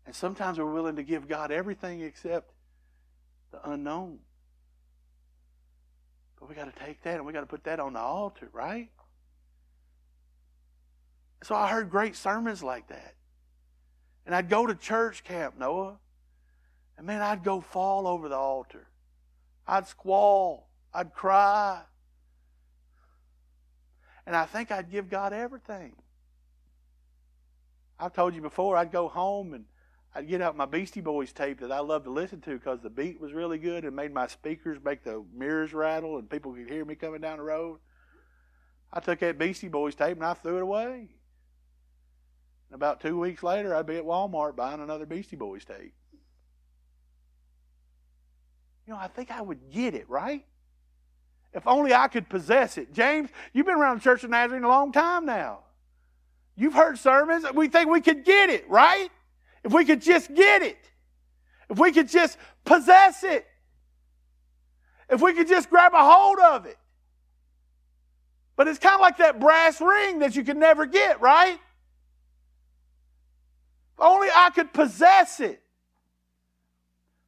And 0.05 0.15
sometimes 0.15 0.57
we're 0.57 0.71
willing 0.71 0.95
to 0.95 1.03
give 1.03 1.27
God 1.27 1.51
everything 1.51 1.99
except 1.99 2.53
the 3.51 3.69
unknown. 3.69 4.19
But 6.39 6.47
we 6.47 6.55
got 6.55 6.73
to 6.73 6.85
take 6.85 7.01
that 7.01 7.15
and 7.15 7.25
we 7.25 7.33
got 7.33 7.41
to 7.41 7.45
put 7.47 7.65
that 7.65 7.81
on 7.81 7.91
the 7.91 7.99
altar, 7.99 8.47
right? 8.53 8.89
So 11.43 11.53
I 11.53 11.67
heard 11.67 11.89
great 11.89 12.15
sermons 12.15 12.63
like 12.63 12.87
that. 12.87 13.15
And 14.25 14.33
I'd 14.33 14.49
go 14.49 14.65
to 14.65 14.73
church 14.73 15.25
camp, 15.25 15.55
Noah, 15.59 15.97
and 16.97 17.05
man, 17.05 17.21
I'd 17.21 17.43
go 17.43 17.59
fall 17.59 18.07
over 18.07 18.29
the 18.29 18.37
altar. 18.37 18.87
I'd 19.67 19.85
squall. 19.85 20.69
I'd 20.93 21.13
cry. 21.13 21.81
And 24.25 24.35
I 24.35 24.45
think 24.45 24.71
I'd 24.71 24.91
give 24.91 25.09
God 25.09 25.33
everything. 25.33 25.93
I've 27.99 28.13
told 28.13 28.35
you 28.35 28.41
before, 28.41 28.75
I'd 28.75 28.91
go 28.91 29.07
home 29.07 29.53
and 29.53 29.65
I'd 30.13 30.27
get 30.27 30.41
out 30.41 30.55
my 30.55 30.65
Beastie 30.65 31.01
Boys 31.01 31.31
tape 31.31 31.59
that 31.59 31.71
I 31.71 31.79
loved 31.79 32.05
to 32.05 32.11
listen 32.11 32.41
to 32.41 32.57
because 32.57 32.81
the 32.81 32.89
beat 32.89 33.19
was 33.19 33.33
really 33.33 33.57
good 33.57 33.83
and 33.83 33.95
made 33.95 34.13
my 34.13 34.27
speakers 34.27 34.77
make 34.83 35.03
the 35.03 35.23
mirrors 35.33 35.73
rattle 35.73 36.17
and 36.17 36.29
people 36.29 36.53
could 36.53 36.69
hear 36.69 36.85
me 36.85 36.95
coming 36.95 37.21
down 37.21 37.37
the 37.37 37.43
road. 37.43 37.79
I 38.91 38.99
took 38.99 39.19
that 39.19 39.37
Beastie 39.37 39.67
Boys 39.67 39.95
tape 39.95 40.17
and 40.17 40.25
I 40.25 40.33
threw 40.33 40.57
it 40.57 40.63
away. 40.63 41.09
And 42.69 42.75
about 42.75 43.01
two 43.01 43.19
weeks 43.19 43.43
later, 43.43 43.75
I'd 43.75 43.85
be 43.85 43.97
at 43.97 44.05
Walmart 44.05 44.55
buying 44.55 44.81
another 44.81 45.05
Beastie 45.05 45.35
Boys 45.35 45.65
tape. 45.65 45.93
You 48.87 48.93
know, 48.93 48.99
I 48.99 49.07
think 49.07 49.31
I 49.31 49.41
would 49.41 49.71
get 49.71 49.93
it, 49.95 50.09
right? 50.09 50.45
If 51.55 51.65
only 51.65 51.93
I 51.93 52.09
could 52.09 52.27
possess 52.27 52.77
it. 52.77 52.93
James, 52.93 53.29
you've 53.53 53.65
been 53.65 53.75
around 53.75 53.99
the 53.99 54.03
Church 54.03 54.25
of 54.25 54.29
Nazarene 54.29 54.65
a 54.65 54.67
long 54.67 54.91
time 54.91 55.25
now. 55.25 55.59
You've 56.57 56.73
heard 56.73 56.99
sermons. 56.99 57.45
We 57.53 57.69
think 57.69 57.89
we 57.89 58.01
could 58.01 58.25
get 58.25 58.49
it, 58.49 58.69
right? 58.69 59.09
If 59.63 59.71
we 59.71 59.85
could 59.85 60.01
just 60.01 60.33
get 60.35 60.61
it, 60.61 60.77
if 61.69 61.79
we 61.79 61.93
could 61.93 62.09
just 62.09 62.37
possess 62.65 63.23
it, 63.23 63.47
if 65.09 65.21
we 65.21 65.33
could 65.33 65.47
just 65.47 65.69
grab 65.69 65.93
a 65.93 66.03
hold 66.03 66.39
of 66.39 66.65
it. 66.65 66.77
But 68.57 68.67
it's 68.67 68.79
kind 68.79 68.95
of 68.95 69.01
like 69.01 69.17
that 69.17 69.39
brass 69.39 69.79
ring 69.79 70.19
that 70.19 70.35
you 70.35 70.43
can 70.43 70.59
never 70.59 70.85
get, 70.85 71.21
right? 71.21 71.57
If 73.93 73.99
only 73.99 74.27
I 74.33 74.49
could 74.49 74.73
possess 74.73 75.39
it. 75.39 75.61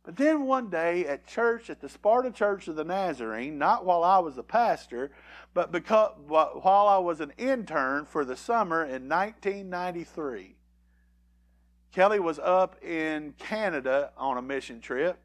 But 0.08 0.16
then 0.16 0.46
one 0.46 0.70
day 0.70 1.06
at 1.06 1.28
church, 1.28 1.70
at 1.70 1.82
the 1.82 1.90
Sparta 1.90 2.32
Church 2.32 2.70
of 2.70 2.78
the 2.78 2.86
Nazarene, 2.86 3.58
not 3.58 3.86
while 3.86 4.06
I 4.06 4.20
was 4.20 4.38
a 4.38 4.42
pastor, 4.42 5.12
but 5.54 5.70
because, 5.74 6.14
while 6.26 6.88
I 6.88 6.98
was 6.98 7.20
an 7.20 7.34
intern 7.38 8.06
for 8.06 8.24
the 8.24 8.38
summer 8.38 8.86
in 8.86 9.10
1993, 9.10 10.56
Kelly 11.92 12.22
was 12.22 12.40
up 12.40 12.82
in 12.82 13.34
Canada 13.38 14.12
on 14.16 14.38
a 14.38 14.42
mission 14.42 14.80
trip 14.80 15.20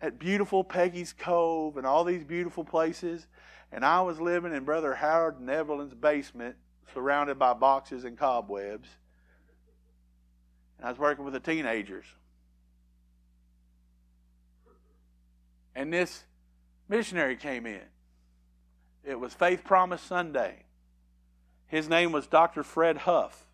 at 0.00 0.18
beautiful 0.18 0.64
Peggy's 0.64 1.12
Cove 1.12 1.76
and 1.76 1.86
all 1.86 2.02
these 2.02 2.24
beautiful 2.24 2.64
places. 2.64 3.28
And 3.70 3.84
I 3.84 4.00
was 4.00 4.20
living 4.20 4.52
in 4.52 4.64
Brother 4.64 4.96
Howard 4.96 5.40
Nevelyn's 5.40 5.94
basement, 5.94 6.56
surrounded 6.92 7.38
by 7.38 7.54
boxes 7.54 8.02
and 8.02 8.18
cobwebs. 8.18 8.88
And 10.78 10.88
I 10.88 10.90
was 10.90 10.98
working 10.98 11.24
with 11.24 11.34
the 11.34 11.40
teenagers. 11.40 12.06
And 15.74 15.92
this 15.92 16.24
missionary 16.88 17.36
came 17.36 17.66
in. 17.66 17.80
It 19.04 19.18
was 19.18 19.34
Faith 19.34 19.64
Promise 19.64 20.02
Sunday. 20.02 20.64
His 21.66 21.88
name 21.88 22.12
was 22.12 22.26
Dr. 22.26 22.62
Fred 22.62 22.98
Huff. 22.98 23.46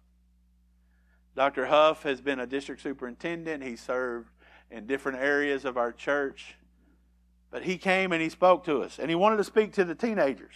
Dr. 1.36 1.66
Huff 1.66 2.02
has 2.02 2.20
been 2.20 2.40
a 2.40 2.46
district 2.46 2.82
superintendent. 2.82 3.62
He 3.62 3.76
served 3.76 4.30
in 4.70 4.86
different 4.86 5.18
areas 5.18 5.64
of 5.64 5.76
our 5.76 5.92
church. 5.92 6.56
But 7.50 7.62
he 7.62 7.78
came 7.78 8.12
and 8.12 8.20
he 8.20 8.28
spoke 8.28 8.64
to 8.64 8.82
us, 8.82 8.98
and 8.98 9.08
he 9.08 9.14
wanted 9.14 9.38
to 9.38 9.44
speak 9.44 9.72
to 9.74 9.84
the 9.84 9.94
teenagers. 9.94 10.54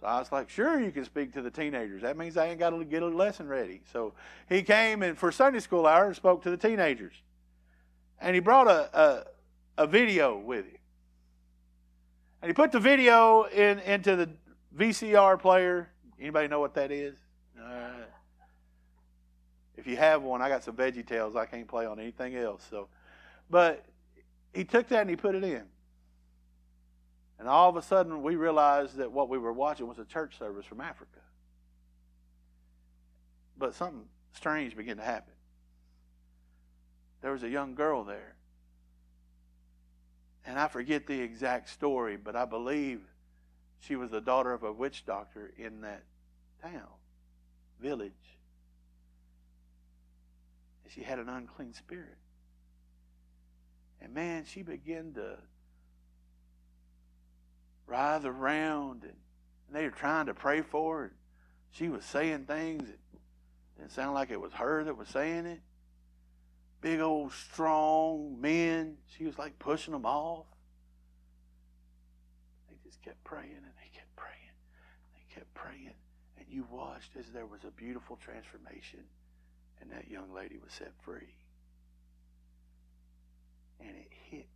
So 0.00 0.06
I 0.06 0.18
was 0.18 0.30
like, 0.30 0.48
sure, 0.48 0.78
you 0.78 0.92
can 0.92 1.04
speak 1.04 1.32
to 1.32 1.42
the 1.42 1.50
teenagers. 1.50 2.02
That 2.02 2.16
means 2.16 2.36
I 2.36 2.46
ain't 2.46 2.60
got 2.60 2.70
to 2.70 2.84
get 2.84 3.02
a 3.02 3.08
lesson 3.08 3.48
ready. 3.48 3.80
So 3.92 4.12
he 4.48 4.62
came 4.62 5.02
and 5.02 5.18
for 5.18 5.32
Sunday 5.32 5.58
school 5.58 5.86
hour 5.86 6.06
and 6.06 6.14
spoke 6.14 6.42
to 6.44 6.50
the 6.50 6.56
teenagers. 6.56 7.14
And 8.20 8.34
he 8.34 8.40
brought 8.40 8.68
a, 8.68 8.96
a, 8.96 9.24
a 9.78 9.86
video 9.86 10.36
with 10.36 10.66
him. 10.66 10.76
And 12.42 12.50
he 12.50 12.52
put 12.52 12.72
the 12.72 12.80
video 12.80 13.44
in 13.44 13.78
into 13.80 14.16
the 14.16 14.28
VCR 14.76 15.40
player. 15.40 15.88
Anybody 16.20 16.48
know 16.48 16.60
what 16.60 16.74
that 16.74 16.90
is? 16.90 17.16
Uh, 17.58 18.04
if 19.76 19.86
you 19.86 19.96
have 19.96 20.22
one, 20.22 20.42
I 20.42 20.48
got 20.48 20.64
some 20.64 20.74
Veggie 20.74 21.06
Tales. 21.06 21.36
I 21.36 21.46
can't 21.46 21.66
play 21.66 21.86
on 21.86 21.98
anything 21.98 22.36
else. 22.36 22.66
So, 22.68 22.88
but 23.48 23.84
he 24.52 24.64
took 24.64 24.88
that 24.88 25.02
and 25.02 25.10
he 25.10 25.16
put 25.16 25.34
it 25.34 25.44
in. 25.44 25.62
And 27.38 27.48
all 27.48 27.70
of 27.70 27.76
a 27.76 27.82
sudden, 27.82 28.22
we 28.22 28.34
realized 28.34 28.96
that 28.96 29.12
what 29.12 29.28
we 29.28 29.38
were 29.38 29.52
watching 29.52 29.86
was 29.86 30.00
a 30.00 30.04
church 30.04 30.36
service 30.36 30.66
from 30.66 30.80
Africa. 30.80 31.20
But 33.56 33.74
something 33.74 34.04
strange 34.32 34.76
began 34.76 34.96
to 34.96 35.04
happen. 35.04 35.34
There 37.22 37.30
was 37.30 37.44
a 37.44 37.48
young 37.48 37.76
girl 37.76 38.02
there. 38.02 38.34
And 40.48 40.58
I 40.58 40.66
forget 40.66 41.06
the 41.06 41.20
exact 41.20 41.68
story, 41.68 42.16
but 42.16 42.34
I 42.34 42.46
believe 42.46 43.02
she 43.80 43.96
was 43.96 44.10
the 44.10 44.22
daughter 44.22 44.54
of 44.54 44.62
a 44.62 44.72
witch 44.72 45.04
doctor 45.04 45.52
in 45.58 45.82
that 45.82 46.04
town, 46.62 46.88
village. 47.78 48.38
And 50.82 50.92
she 50.94 51.02
had 51.02 51.18
an 51.18 51.28
unclean 51.28 51.74
spirit. 51.74 52.16
And 54.00 54.14
man, 54.14 54.46
she 54.46 54.62
began 54.62 55.12
to 55.16 55.36
writhe 57.86 58.24
around, 58.24 59.02
and, 59.02 59.12
and 59.66 59.76
they 59.76 59.84
were 59.84 59.90
trying 59.90 60.26
to 60.26 60.34
pray 60.34 60.62
for 60.62 60.98
her. 60.98 61.12
She 61.72 61.90
was 61.90 62.06
saying 62.06 62.46
things 62.46 62.84
that 62.88 62.98
didn't 63.76 63.92
sound 63.92 64.14
like 64.14 64.30
it 64.30 64.40
was 64.40 64.54
her 64.54 64.82
that 64.82 64.96
was 64.96 65.08
saying 65.08 65.44
it. 65.44 65.60
Big 66.80 67.00
old 67.00 67.32
strong 67.32 68.40
men. 68.40 68.96
She 69.16 69.24
was 69.24 69.38
like 69.38 69.58
pushing 69.58 69.92
them 69.92 70.06
off. 70.06 70.46
They 72.68 72.76
just 72.84 73.02
kept 73.02 73.22
praying 73.24 73.56
and 73.56 73.64
they 73.64 73.90
kept 73.92 74.14
praying. 74.16 74.54
They 75.14 75.34
kept 75.34 75.52
praying. 75.54 75.94
And 76.38 76.46
you 76.48 76.66
watched 76.70 77.16
as 77.18 77.26
there 77.32 77.46
was 77.46 77.64
a 77.64 77.70
beautiful 77.70 78.16
transformation 78.16 79.00
and 79.80 79.90
that 79.90 80.08
young 80.08 80.32
lady 80.32 80.58
was 80.62 80.72
set 80.72 80.92
free. 81.02 81.34
And 83.80 83.90
it 83.90 84.08
hit 84.30 84.46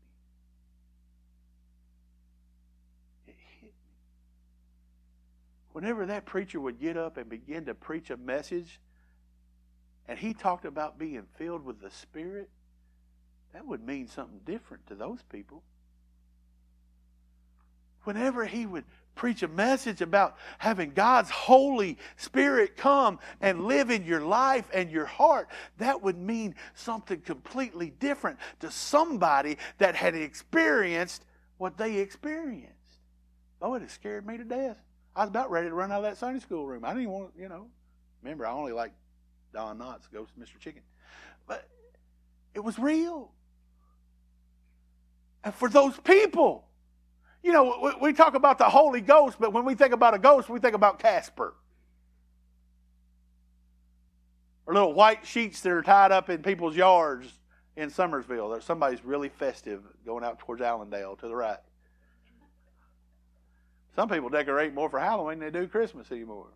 me. 3.26 3.28
It 3.28 3.36
hit 3.60 3.64
me. 3.64 3.72
whenever 5.72 6.06
that 6.06 6.26
preacher 6.26 6.60
would 6.60 6.78
get 6.80 6.96
up 6.96 7.16
and 7.16 7.28
begin 7.28 7.64
to 7.66 7.74
preach 7.74 8.10
a 8.10 8.16
message, 8.16 8.80
and 10.12 10.18
he 10.18 10.34
talked 10.34 10.66
about 10.66 10.98
being 10.98 11.22
filled 11.38 11.64
with 11.64 11.80
the 11.80 11.90
Spirit, 11.90 12.50
that 13.54 13.66
would 13.66 13.82
mean 13.82 14.06
something 14.06 14.40
different 14.44 14.86
to 14.88 14.94
those 14.94 15.20
people. 15.30 15.62
Whenever 18.04 18.44
he 18.44 18.66
would 18.66 18.84
preach 19.14 19.42
a 19.42 19.48
message 19.48 20.02
about 20.02 20.36
having 20.58 20.90
God's 20.90 21.30
Holy 21.30 21.96
Spirit 22.18 22.76
come 22.76 23.20
and 23.40 23.64
live 23.64 23.90
in 23.90 24.04
your 24.04 24.20
life 24.20 24.68
and 24.74 24.90
your 24.90 25.06
heart, 25.06 25.48
that 25.78 26.02
would 26.02 26.18
mean 26.18 26.56
something 26.74 27.22
completely 27.22 27.88
different 27.98 28.38
to 28.60 28.70
somebody 28.70 29.56
that 29.78 29.94
had 29.94 30.14
experienced 30.14 31.24
what 31.56 31.78
they 31.78 31.96
experienced. 32.00 32.98
Oh, 33.62 33.72
it 33.76 33.90
scared 33.90 34.26
me 34.26 34.36
to 34.36 34.44
death. 34.44 34.76
I 35.16 35.20
was 35.20 35.30
about 35.30 35.50
ready 35.50 35.70
to 35.70 35.74
run 35.74 35.90
out 35.90 36.04
of 36.04 36.10
that 36.10 36.18
Sunday 36.18 36.40
school 36.40 36.66
room. 36.66 36.84
I 36.84 36.92
didn't 36.92 37.08
want, 37.08 37.30
you 37.34 37.48
know. 37.48 37.68
Remember, 38.22 38.46
I 38.46 38.52
only 38.52 38.72
like 38.72 38.92
Don 39.52 39.78
Knotts, 39.78 40.10
Ghost 40.12 40.32
Mr. 40.38 40.58
Chicken. 40.58 40.82
But 41.46 41.68
it 42.54 42.60
was 42.60 42.78
real. 42.78 43.30
And 45.44 45.54
for 45.54 45.68
those 45.68 45.98
people, 45.98 46.64
you 47.42 47.52
know, 47.52 47.78
we, 47.82 48.08
we 48.08 48.12
talk 48.12 48.34
about 48.34 48.58
the 48.58 48.68
Holy 48.68 49.00
Ghost, 49.00 49.36
but 49.40 49.52
when 49.52 49.64
we 49.64 49.74
think 49.74 49.92
about 49.92 50.14
a 50.14 50.18
ghost, 50.18 50.48
we 50.48 50.60
think 50.60 50.74
about 50.74 50.98
Casper. 50.98 51.54
Or 54.66 54.74
little 54.74 54.94
white 54.94 55.26
sheets 55.26 55.60
that 55.62 55.72
are 55.72 55.82
tied 55.82 56.12
up 56.12 56.30
in 56.30 56.42
people's 56.42 56.76
yards 56.76 57.26
in 57.76 57.90
Summersville. 57.90 58.62
Somebody's 58.62 59.04
really 59.04 59.28
festive 59.28 59.82
going 60.06 60.22
out 60.24 60.38
towards 60.38 60.62
Allendale 60.62 61.16
to 61.16 61.28
the 61.28 61.34
right. 61.34 61.58
Some 63.96 64.08
people 64.08 64.28
decorate 64.28 64.72
more 64.72 64.88
for 64.88 65.00
Halloween 65.00 65.40
than 65.40 65.52
they 65.52 65.60
do 65.60 65.66
Christmas 65.66 66.10
anymore. 66.10 66.46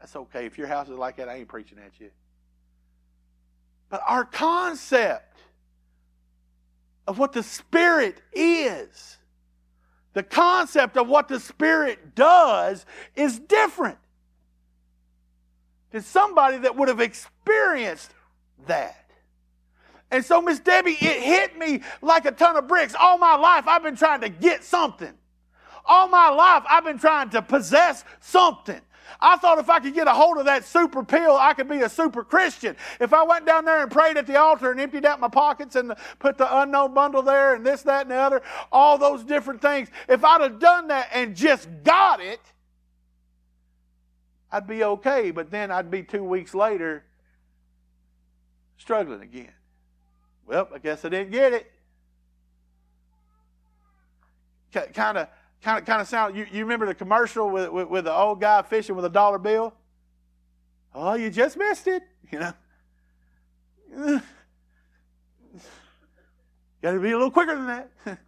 That's 0.00 0.16
okay. 0.16 0.46
If 0.46 0.58
your 0.58 0.66
house 0.66 0.88
is 0.88 0.98
like 0.98 1.16
that, 1.18 1.28
I 1.28 1.36
ain't 1.36 1.48
preaching 1.48 1.78
at 1.78 1.92
you. 2.00 2.10
But 3.90 4.02
our 4.06 4.24
concept 4.24 5.38
of 7.06 7.18
what 7.18 7.32
the 7.32 7.42
Spirit 7.42 8.20
is, 8.32 9.18
the 10.14 10.22
concept 10.22 10.96
of 10.96 11.08
what 11.08 11.28
the 11.28 11.38
Spirit 11.38 12.14
does, 12.14 12.86
is 13.14 13.38
different 13.38 13.98
than 15.90 16.02
somebody 16.02 16.58
that 16.58 16.76
would 16.76 16.88
have 16.88 17.00
experienced 17.00 18.12
that. 18.66 19.10
And 20.10 20.24
so, 20.24 20.40
Miss 20.40 20.58
Debbie, 20.58 20.96
it 21.00 21.22
hit 21.22 21.58
me 21.58 21.82
like 22.02 22.24
a 22.26 22.32
ton 22.32 22.56
of 22.56 22.66
bricks. 22.66 22.94
All 22.98 23.18
my 23.18 23.36
life, 23.36 23.68
I've 23.68 23.82
been 23.82 23.96
trying 23.96 24.22
to 24.22 24.28
get 24.28 24.64
something. 24.64 25.12
All 25.84 26.08
my 26.08 26.28
life, 26.28 26.64
I've 26.68 26.84
been 26.84 26.98
trying 26.98 27.30
to 27.30 27.42
possess 27.42 28.04
something. 28.20 28.80
I 29.20 29.36
thought 29.36 29.58
if 29.58 29.70
I 29.70 29.80
could 29.80 29.94
get 29.94 30.06
a 30.06 30.12
hold 30.12 30.38
of 30.38 30.44
that 30.44 30.64
super 30.64 31.02
pill, 31.02 31.36
I 31.36 31.54
could 31.54 31.68
be 31.68 31.80
a 31.80 31.88
super 31.88 32.22
Christian. 32.22 32.76
If 33.00 33.12
I 33.12 33.22
went 33.22 33.46
down 33.46 33.64
there 33.64 33.82
and 33.82 33.90
prayed 33.90 34.16
at 34.16 34.26
the 34.26 34.38
altar 34.38 34.70
and 34.70 34.80
emptied 34.80 35.06
out 35.06 35.20
my 35.20 35.28
pockets 35.28 35.76
and 35.76 35.94
put 36.18 36.38
the 36.38 36.60
unknown 36.60 36.94
bundle 36.94 37.22
there 37.22 37.54
and 37.54 37.64
this, 37.64 37.82
that, 37.82 38.02
and 38.02 38.10
the 38.10 38.16
other, 38.16 38.42
all 38.70 38.98
those 38.98 39.24
different 39.24 39.62
things, 39.62 39.88
if 40.08 40.24
I'd 40.24 40.40
have 40.40 40.58
done 40.58 40.88
that 40.88 41.08
and 41.12 41.34
just 41.34 41.68
got 41.82 42.20
it, 42.20 42.40
I'd 44.52 44.66
be 44.66 44.84
okay. 44.84 45.30
But 45.30 45.50
then 45.50 45.70
I'd 45.70 45.90
be 45.90 46.02
two 46.02 46.24
weeks 46.24 46.54
later 46.54 47.04
struggling 48.76 49.22
again. 49.22 49.52
Well, 50.46 50.68
I 50.74 50.78
guess 50.78 51.04
I 51.04 51.08
didn't 51.08 51.30
get 51.30 51.52
it. 51.52 51.70
Kind 54.94 55.18
of 55.18 55.28
Kind 55.62 55.78
of, 55.78 55.84
kind 55.84 56.00
of 56.00 56.08
sound. 56.08 56.36
You, 56.36 56.46
you 56.50 56.64
remember 56.64 56.86
the 56.86 56.94
commercial 56.94 57.50
with, 57.50 57.70
with, 57.70 57.88
with 57.88 58.04
the 58.04 58.14
old 58.14 58.40
guy 58.40 58.62
fishing 58.62 58.96
with 58.96 59.04
a 59.04 59.10
dollar 59.10 59.38
bill? 59.38 59.74
Oh, 60.94 61.14
you 61.14 61.30
just 61.30 61.56
missed 61.56 61.86
it. 61.86 62.02
You 62.30 62.38
know. 62.38 62.52
Got 66.82 66.92
to 66.92 67.00
be 67.00 67.10
a 67.10 67.16
little 67.16 67.30
quicker 67.30 67.54
than 67.54 67.66
that. 67.66 67.90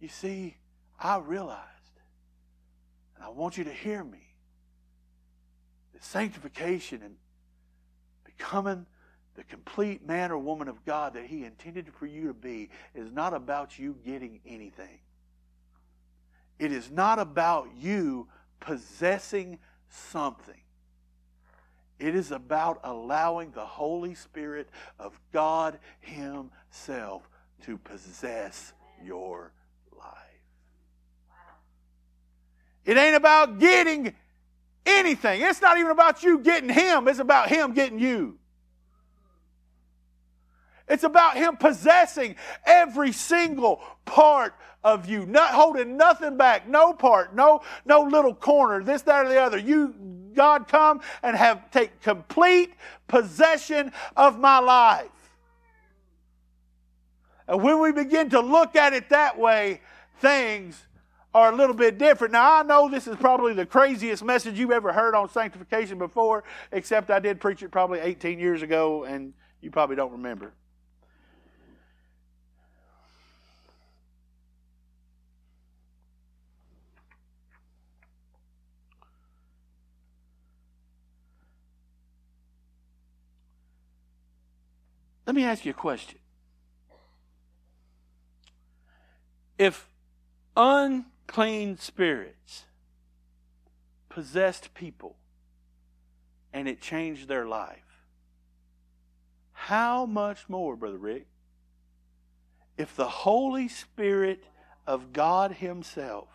you 0.00 0.08
see, 0.08 0.56
I 0.98 1.18
realized, 1.18 1.60
and 3.14 3.24
I 3.24 3.28
want 3.28 3.58
you 3.58 3.64
to 3.64 3.72
hear 3.72 4.02
me, 4.02 4.22
that 5.92 6.02
sanctification 6.02 7.02
and 7.02 7.16
becoming 8.24 8.86
the 9.38 9.44
complete 9.44 10.04
man 10.04 10.32
or 10.32 10.38
woman 10.38 10.66
of 10.66 10.84
God 10.84 11.14
that 11.14 11.26
He 11.26 11.44
intended 11.44 11.86
for 11.94 12.06
you 12.06 12.26
to 12.26 12.34
be 12.34 12.70
is 12.92 13.12
not 13.12 13.32
about 13.32 13.78
you 13.78 13.96
getting 14.04 14.40
anything. 14.44 14.98
It 16.58 16.72
is 16.72 16.90
not 16.90 17.20
about 17.20 17.68
you 17.78 18.26
possessing 18.58 19.60
something. 19.88 20.60
It 22.00 22.16
is 22.16 22.32
about 22.32 22.80
allowing 22.82 23.52
the 23.52 23.64
Holy 23.64 24.16
Spirit 24.16 24.70
of 24.98 25.20
God 25.32 25.78
Himself 26.00 27.30
to 27.62 27.78
possess 27.78 28.72
your 29.04 29.52
life. 29.96 30.42
It 32.84 32.96
ain't 32.96 33.14
about 33.14 33.60
getting 33.60 34.16
anything. 34.84 35.42
It's 35.42 35.62
not 35.62 35.78
even 35.78 35.92
about 35.92 36.24
you 36.24 36.40
getting 36.40 36.70
Him, 36.70 37.06
it's 37.06 37.20
about 37.20 37.50
Him 37.50 37.72
getting 37.72 38.00
you. 38.00 38.36
It's 40.88 41.04
about 41.04 41.36
Him 41.36 41.56
possessing 41.56 42.36
every 42.64 43.12
single 43.12 43.80
part 44.04 44.54
of 44.84 45.08
you, 45.08 45.26
not 45.26 45.50
holding 45.50 45.96
nothing 45.96 46.36
back, 46.36 46.68
no 46.68 46.92
part, 46.92 47.34
no, 47.34 47.62
no 47.84 48.02
little 48.02 48.34
corner, 48.34 48.82
this, 48.82 49.02
that, 49.02 49.26
or 49.26 49.28
the 49.28 49.40
other. 49.40 49.58
You, 49.58 49.94
God, 50.34 50.68
come 50.68 51.00
and 51.22 51.36
have 51.36 51.70
take 51.70 52.00
complete 52.00 52.72
possession 53.06 53.92
of 54.16 54.38
my 54.38 54.58
life. 54.58 55.08
And 57.48 57.62
when 57.62 57.80
we 57.80 57.92
begin 57.92 58.30
to 58.30 58.40
look 58.40 58.76
at 58.76 58.92
it 58.92 59.08
that 59.08 59.38
way, 59.38 59.80
things 60.20 60.86
are 61.34 61.52
a 61.52 61.56
little 61.56 61.74
bit 61.74 61.98
different. 61.98 62.32
Now, 62.32 62.60
I 62.60 62.62
know 62.62 62.88
this 62.88 63.06
is 63.06 63.16
probably 63.16 63.54
the 63.54 63.66
craziest 63.66 64.24
message 64.24 64.58
you've 64.58 64.70
ever 64.70 64.92
heard 64.92 65.14
on 65.14 65.28
sanctification 65.28 65.98
before, 65.98 66.44
except 66.72 67.10
I 67.10 67.18
did 67.18 67.40
preach 67.40 67.62
it 67.62 67.70
probably 67.70 68.00
18 68.00 68.38
years 68.38 68.62
ago, 68.62 69.04
and 69.04 69.32
you 69.60 69.70
probably 69.70 69.96
don't 69.96 70.12
remember. 70.12 70.52
Let 85.28 85.34
me 85.34 85.44
ask 85.44 85.66
you 85.66 85.72
a 85.72 85.74
question. 85.74 86.18
If 89.58 89.86
unclean 90.56 91.76
spirits 91.76 92.64
possessed 94.08 94.72
people 94.72 95.16
and 96.50 96.66
it 96.66 96.80
changed 96.80 97.28
their 97.28 97.46
life, 97.46 98.06
how 99.52 100.06
much 100.06 100.48
more, 100.48 100.74
Brother 100.76 100.96
Rick, 100.96 101.26
if 102.78 102.96
the 102.96 103.08
Holy 103.08 103.68
Spirit 103.68 104.44
of 104.86 105.12
God 105.12 105.52
Himself 105.52 106.30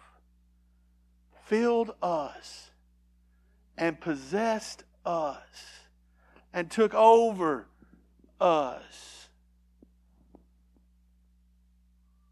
filled 1.45 1.95
us 1.99 2.69
and 3.75 3.99
possessed 3.99 4.84
us 5.03 5.88
and 6.53 6.69
took 6.69 6.93
over 6.93 7.65
us, 8.43 9.29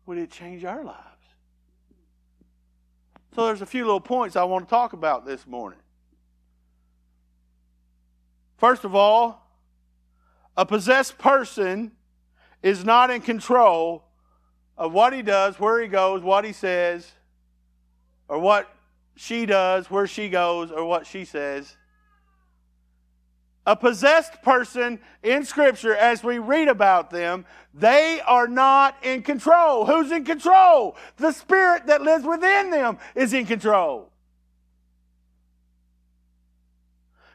would 0.05 0.17
it 0.17 0.29
change 0.29 0.65
our 0.65 0.83
lives? 0.83 0.97
So 3.33 3.45
there's 3.45 3.61
a 3.61 3.65
few 3.65 3.85
little 3.85 4.01
points 4.01 4.35
I 4.35 4.43
want 4.43 4.67
to 4.67 4.69
talk 4.69 4.91
about 4.91 5.25
this 5.25 5.47
morning. 5.47 5.79
First 8.57 8.83
of 8.83 8.93
all, 8.93 9.47
a 10.57 10.65
possessed 10.65 11.17
person 11.17 11.93
is 12.61 12.83
not 12.83 13.09
in 13.09 13.21
control 13.21 14.03
of 14.77 14.91
what 14.91 15.13
he 15.13 15.21
does, 15.21 15.59
where 15.59 15.81
he 15.81 15.87
goes, 15.87 16.21
what 16.21 16.43
he 16.43 16.51
says, 16.51 17.09
or 18.27 18.37
what 18.37 18.69
she 19.15 19.45
does, 19.45 19.89
where 19.89 20.07
she 20.07 20.27
goes, 20.27 20.71
or 20.71 20.83
what 20.83 21.07
she 21.07 21.23
says. 21.23 21.77
A 23.65 23.75
possessed 23.75 24.41
person 24.41 24.99
in 25.21 25.45
Scripture, 25.45 25.95
as 25.95 26.23
we 26.23 26.39
read 26.39 26.67
about 26.67 27.11
them, 27.11 27.45
they 27.73 28.19
are 28.25 28.47
not 28.47 28.95
in 29.03 29.21
control. 29.21 29.85
Who's 29.85 30.11
in 30.11 30.25
control? 30.25 30.95
The 31.17 31.31
Spirit 31.31 31.85
that 31.85 32.01
lives 32.01 32.25
within 32.25 32.71
them 32.71 32.97
is 33.13 33.33
in 33.33 33.45
control. 33.45 34.09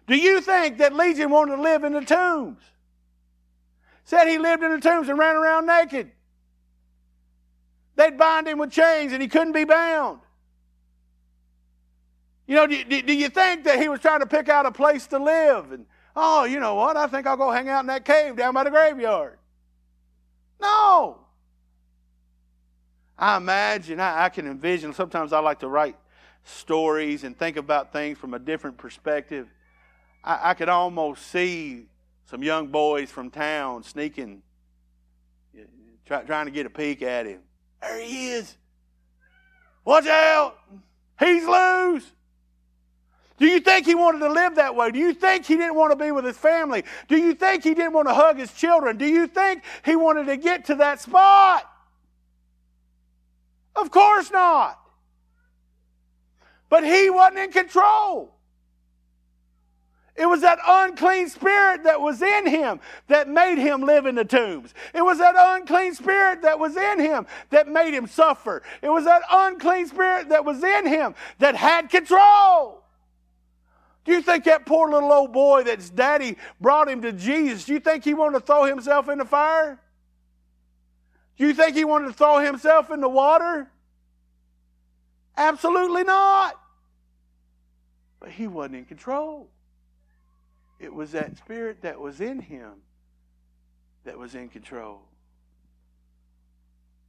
Do 0.09 0.17
you 0.17 0.41
think 0.41 0.79
that 0.79 0.95
Legion 0.95 1.31
wanted 1.31 1.57
to 1.57 1.62
live 1.62 1.85
in 1.85 1.93
the 1.93 2.05
tombs? 2.05 2.62
Said 4.05 4.29
he 4.29 4.39
lived 4.39 4.62
in 4.62 4.73
the 4.73 4.81
tombs 4.81 5.09
and 5.09 5.19
ran 5.19 5.37
around 5.37 5.67
naked. 5.67 6.11
They'd 7.97 8.19
bind 8.19 8.47
him 8.47 8.59
with 8.59 8.71
chains 8.71 9.12
and 9.12 9.23
he 9.23 9.29
couldn't 9.29 9.53
be 9.53 9.65
bound. 9.65 10.21
You 12.47 12.55
know, 12.55 12.67
do, 12.67 13.03
do, 13.03 13.12
you 13.12 13.29
think 13.29 13.65
that 13.65 13.81
he 13.81 13.89
was 13.89 13.99
trying 13.99 14.21
to 14.21 14.27
pick 14.27 14.49
out 14.49 14.67
a 14.67 14.71
place 14.71 15.09
to 15.09 15.19
live 15.19 15.73
and 15.73 15.87
Oh, 16.19 16.45
you 16.45 16.59
know 16.59 16.75
what? 16.75 16.97
I 16.97 17.07
think 17.07 17.27
I'll 17.27 17.37
go 17.37 17.51
hang 17.51 17.69
out 17.69 17.81
in 17.81 17.87
that 17.89 18.07
cave 18.07 18.37
down 18.37 18.55
by 18.55 18.65
the 18.65 18.71
graveyard. 18.71 19.39
No. 20.59 21.19
I 23.19 23.37
imagine, 23.37 24.01
I, 24.01 24.25
I 24.25 24.29
can 24.31 24.47
envision, 24.47 24.95
sometimes 24.95 25.35
I 25.35 25.41
like 25.41 25.61
to 25.61 25.69
write 25.69 25.97
stories 26.45 27.25
and 27.25 27.39
think 27.39 27.59
about 27.59 27.93
things 27.93 28.17
from 28.17 28.33
a 28.33 28.39
different 28.39 28.79
perspective. 28.79 29.47
I, 30.25 30.51
I 30.51 30.55
could 30.55 30.71
almost 30.71 31.27
see 31.27 31.87
some 32.31 32.43
young 32.43 32.69
boys 32.69 33.11
from 33.11 33.31
town 33.31 33.83
sneaking, 33.83 34.43
try, 36.07 36.23
trying 36.23 36.47
to 36.47 36.53
get 36.53 36.65
a 36.65 36.71
peek 36.71 37.03
at 37.03 37.27
him. 37.27 37.41
There 37.83 38.01
he 38.01 38.31
is. 38.31 38.57
Watch 39.85 40.07
out. 40.07 40.57
He's 41.21 41.45
loose. 41.45 42.11
Do 43.38 43.46
you 43.46 43.61
think 43.61 43.87
he 43.87 43.94
wanted 43.94 44.20
to 44.20 44.31
live 44.31 44.55
that 44.57 44.75
way? 44.75 44.90
Do 44.90 44.99
you 44.99 45.12
think 45.12 45.44
he 45.44 45.57
didn't 45.57 45.75
want 45.75 45.92
to 45.92 45.96
be 45.96 46.11
with 46.11 46.25
his 46.25 46.38
family? 46.38 46.85
Do 47.09 47.16
you 47.16 47.35
think 47.35 47.64
he 47.64 47.75
didn't 47.75 47.92
want 47.92 48.09
to 48.09 48.14
hug 48.14 48.38
his 48.38 48.53
children? 48.53 48.96
Do 48.96 49.07
you 49.07 49.27
think 49.27 49.62
he 49.85 49.94
wanted 49.94 50.27
to 50.27 50.37
get 50.37 50.66
to 50.66 50.77
that 50.77 51.01
spot? 51.01 51.70
Of 53.75 53.90
course 53.90 54.31
not. 54.31 54.81
But 56.70 56.83
he 56.85 57.11
wasn't 57.11 57.38
in 57.38 57.53
control. 57.53 58.33
It 60.16 60.25
was 60.25 60.40
that 60.40 60.59
unclean 60.66 61.29
spirit 61.29 61.85
that 61.85 62.01
was 62.01 62.22
in 62.22 62.46
him 62.46 62.81
that 63.09 63.29
made 63.29 63.59
him 63.59 63.83
live 63.83 64.07
in 64.07 64.14
the 64.14 64.25
tombs. 64.25 64.72
It 64.94 65.03
was 65.03 65.18
that 65.18 65.35
unclean 65.37 65.94
spirit 65.94 66.40
that 66.40 66.59
was 66.59 66.75
in 66.75 67.01
him 67.01 67.27
that 67.51 67.68
made 67.68 67.92
him 67.92 68.07
suffer. 68.07 68.62
It 68.81 68.88
was 68.88 69.05
that 69.05 69.22
unclean 69.31 69.87
spirit 69.88 70.31
that 70.31 70.44
was 70.44 70.64
in 70.64 70.87
him 70.87 71.14
that 71.38 71.55
had 71.55 71.90
control. 71.90 72.83
Do 74.07 74.12
you 74.12 74.23
think 74.23 74.45
that 74.45 74.66
poor 74.66 74.88
little 74.88 75.12
old 75.12 75.33
boy 75.33 75.64
that's 75.64 75.90
daddy 75.90 76.37
brought 76.61 76.88
him 76.88 77.03
to 77.03 77.12
Jesus, 77.12 77.64
do 77.64 77.73
you 77.73 77.81
think 77.81 78.05
he 78.05 78.14
wanted 78.14 78.38
to 78.38 78.47
throw 78.47 78.64
himself 78.64 79.09
in 79.09 79.19
the 79.19 79.25
fire? 79.25 79.81
Do 81.37 81.47
you 81.47 81.53
think 81.53 81.77
he 81.77 81.85
wanted 81.85 82.07
to 82.07 82.12
throw 82.12 82.38
himself 82.38 82.90
in 82.90 83.01
the 83.01 83.09
water? 83.09 83.69
Absolutely 85.37 86.05
not. 86.05 86.59
But 88.21 88.31
he 88.31 88.47
wasn't 88.47 88.77
in 88.77 88.85
control. 88.85 89.49
It 90.79 90.95
was 90.95 91.12
that 91.12 91.37
spirit 91.37 91.83
that 91.83 92.01
was 92.01 92.21
in 92.21 92.38
him 92.38 92.75
that 94.05 94.16
was 94.16 94.37
in 94.37 94.49
control. 94.49 95.03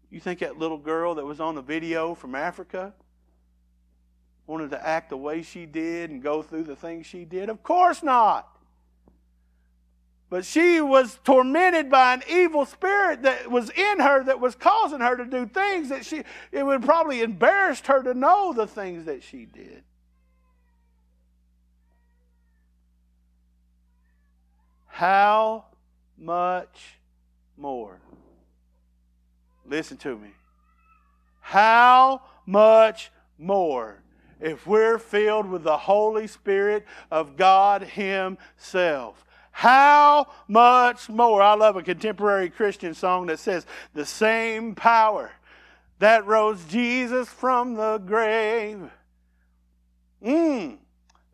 You 0.10 0.20
think 0.20 0.40
that 0.40 0.58
little 0.58 0.78
girl 0.80 1.16
that 1.16 1.26
was 1.26 1.40
on 1.40 1.54
the 1.54 1.62
video 1.62 2.16
from 2.16 2.34
Africa? 2.34 2.94
Wanted 4.48 4.72
to 4.72 4.88
act 4.88 5.10
the 5.10 5.18
way 5.18 5.44
she 5.44 5.66
did 5.66 6.10
and 6.10 6.24
go 6.24 6.42
through 6.42 6.64
the 6.64 6.76
things 6.76 7.06
she 7.06 7.26
did? 7.26 7.50
Of 7.50 7.62
course 7.62 8.02
not. 8.02 8.48
But 10.30 10.46
she 10.46 10.82
was 10.82 11.20
tormented 11.24 11.90
by 11.90 12.14
an 12.16 12.24
evil 12.30 12.66
spirit 12.66 13.22
that 13.22 13.50
was 13.50 13.70
in 13.70 14.00
her 14.00 14.24
that 14.26 14.40
was 14.40 14.56
causing 14.56 15.00
her 15.00 15.16
to 15.16 15.26
do 15.26 15.46
things 15.46 15.90
that 15.90 16.06
she, 16.06 16.24
it 16.52 16.66
would 16.66 16.84
probably 16.84 17.22
embarrassed 17.22 17.88
her 17.88 18.04
to 18.04 18.14
know 18.14 18.54
the 18.54 18.68
things 18.68 19.06
that 19.06 19.24
she 19.24 19.46
did. 19.46 19.84
How 24.88 25.66
much 26.18 26.98
more? 27.56 28.00
Listen 29.66 29.96
to 29.98 30.18
me. 30.18 30.30
How 31.40 32.22
much 32.46 33.12
more 33.38 34.02
if 34.40 34.68
we're 34.68 35.00
filled 35.00 35.50
with 35.50 35.64
the 35.64 35.78
Holy 35.78 36.28
Spirit 36.28 36.86
of 37.12 37.38
God 37.38 37.84
Himself. 37.84 39.26
How 39.52 40.28
much 40.48 41.10
more? 41.10 41.42
I 41.42 41.56
love 41.56 41.76
a 41.76 41.84
contemporary 41.84 42.50
Christian 42.50 42.94
song 42.94 43.28
that 43.28 43.40
says, 43.40 43.66
The 43.94 44.06
same 44.06 44.76
power 44.76 45.32
that 46.00 46.26
rose 46.28 46.64
Jesus 46.66 47.28
from 47.28 47.74
the 47.74 47.98
grave. 47.98 48.92
Mmm 50.24 50.78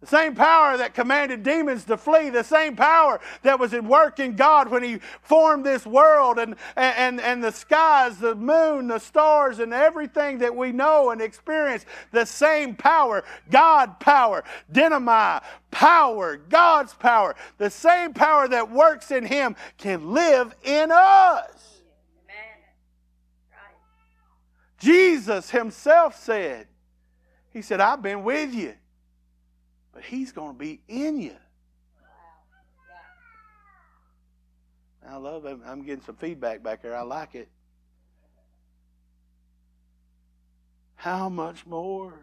the 0.04 0.10
same 0.10 0.36
power 0.36 0.76
that 0.76 0.94
commanded 0.94 1.44
demons 1.44 1.86
to 1.86 1.96
flee, 1.96 2.30
the 2.30 2.44
same 2.44 2.76
power 2.76 3.22
that 3.44 3.58
was 3.58 3.74
at 3.74 3.86
work 3.86 4.20
in 4.20 4.36
God 4.36 4.68
when 4.70 4.84
He 4.84 5.00
formed 5.22 5.66
this 5.66 5.86
world 5.86 6.40
and, 6.40 6.56
and, 6.76 7.22
and 7.22 7.42
the 7.42 7.54
skies, 7.54 8.18
the 8.18 8.36
moon, 8.36 8.90
the 8.90 9.00
stars, 9.00 9.60
and 9.60 9.74
everything 9.74 10.40
that 10.40 10.54
we 10.54 10.74
know 10.74 11.12
and 11.12 11.22
experience, 11.22 11.86
the 12.12 12.26
same 12.26 12.76
power, 12.76 13.24
God 13.50 13.98
power, 14.02 14.44
dynamite, 14.70 15.42
power, 15.72 16.36
God's 16.36 16.94
power, 16.94 17.34
the 17.58 17.70
same 17.70 18.14
power 18.14 18.50
that 18.50 18.70
works 18.70 19.10
in 19.10 19.24
Him 19.24 19.56
can 19.78 20.12
live 20.12 20.54
in 20.66 20.92
us. 20.92 21.80
Jesus 24.80 25.50
Himself 25.50 26.22
said, 26.22 26.68
He 27.54 27.62
said, 27.62 27.80
I've 27.80 28.02
been 28.02 28.24
with 28.24 28.54
you 28.54 28.74
but 29.94 30.04
He's 30.04 30.32
going 30.32 30.54
to 30.54 30.60
be 30.60 30.82
in 30.88 31.22
you. 31.22 31.36
I 35.08 35.18
love 35.18 35.46
it. 35.46 35.58
I'm 35.66 35.84
getting 35.84 36.04
some 36.04 36.16
feedback 36.16 36.64
back 36.64 36.82
there. 36.82 36.96
I 36.96 37.02
like 37.02 37.36
it. 37.36 37.50
How 40.96 41.28
much 41.28 41.66
more? 41.66 42.14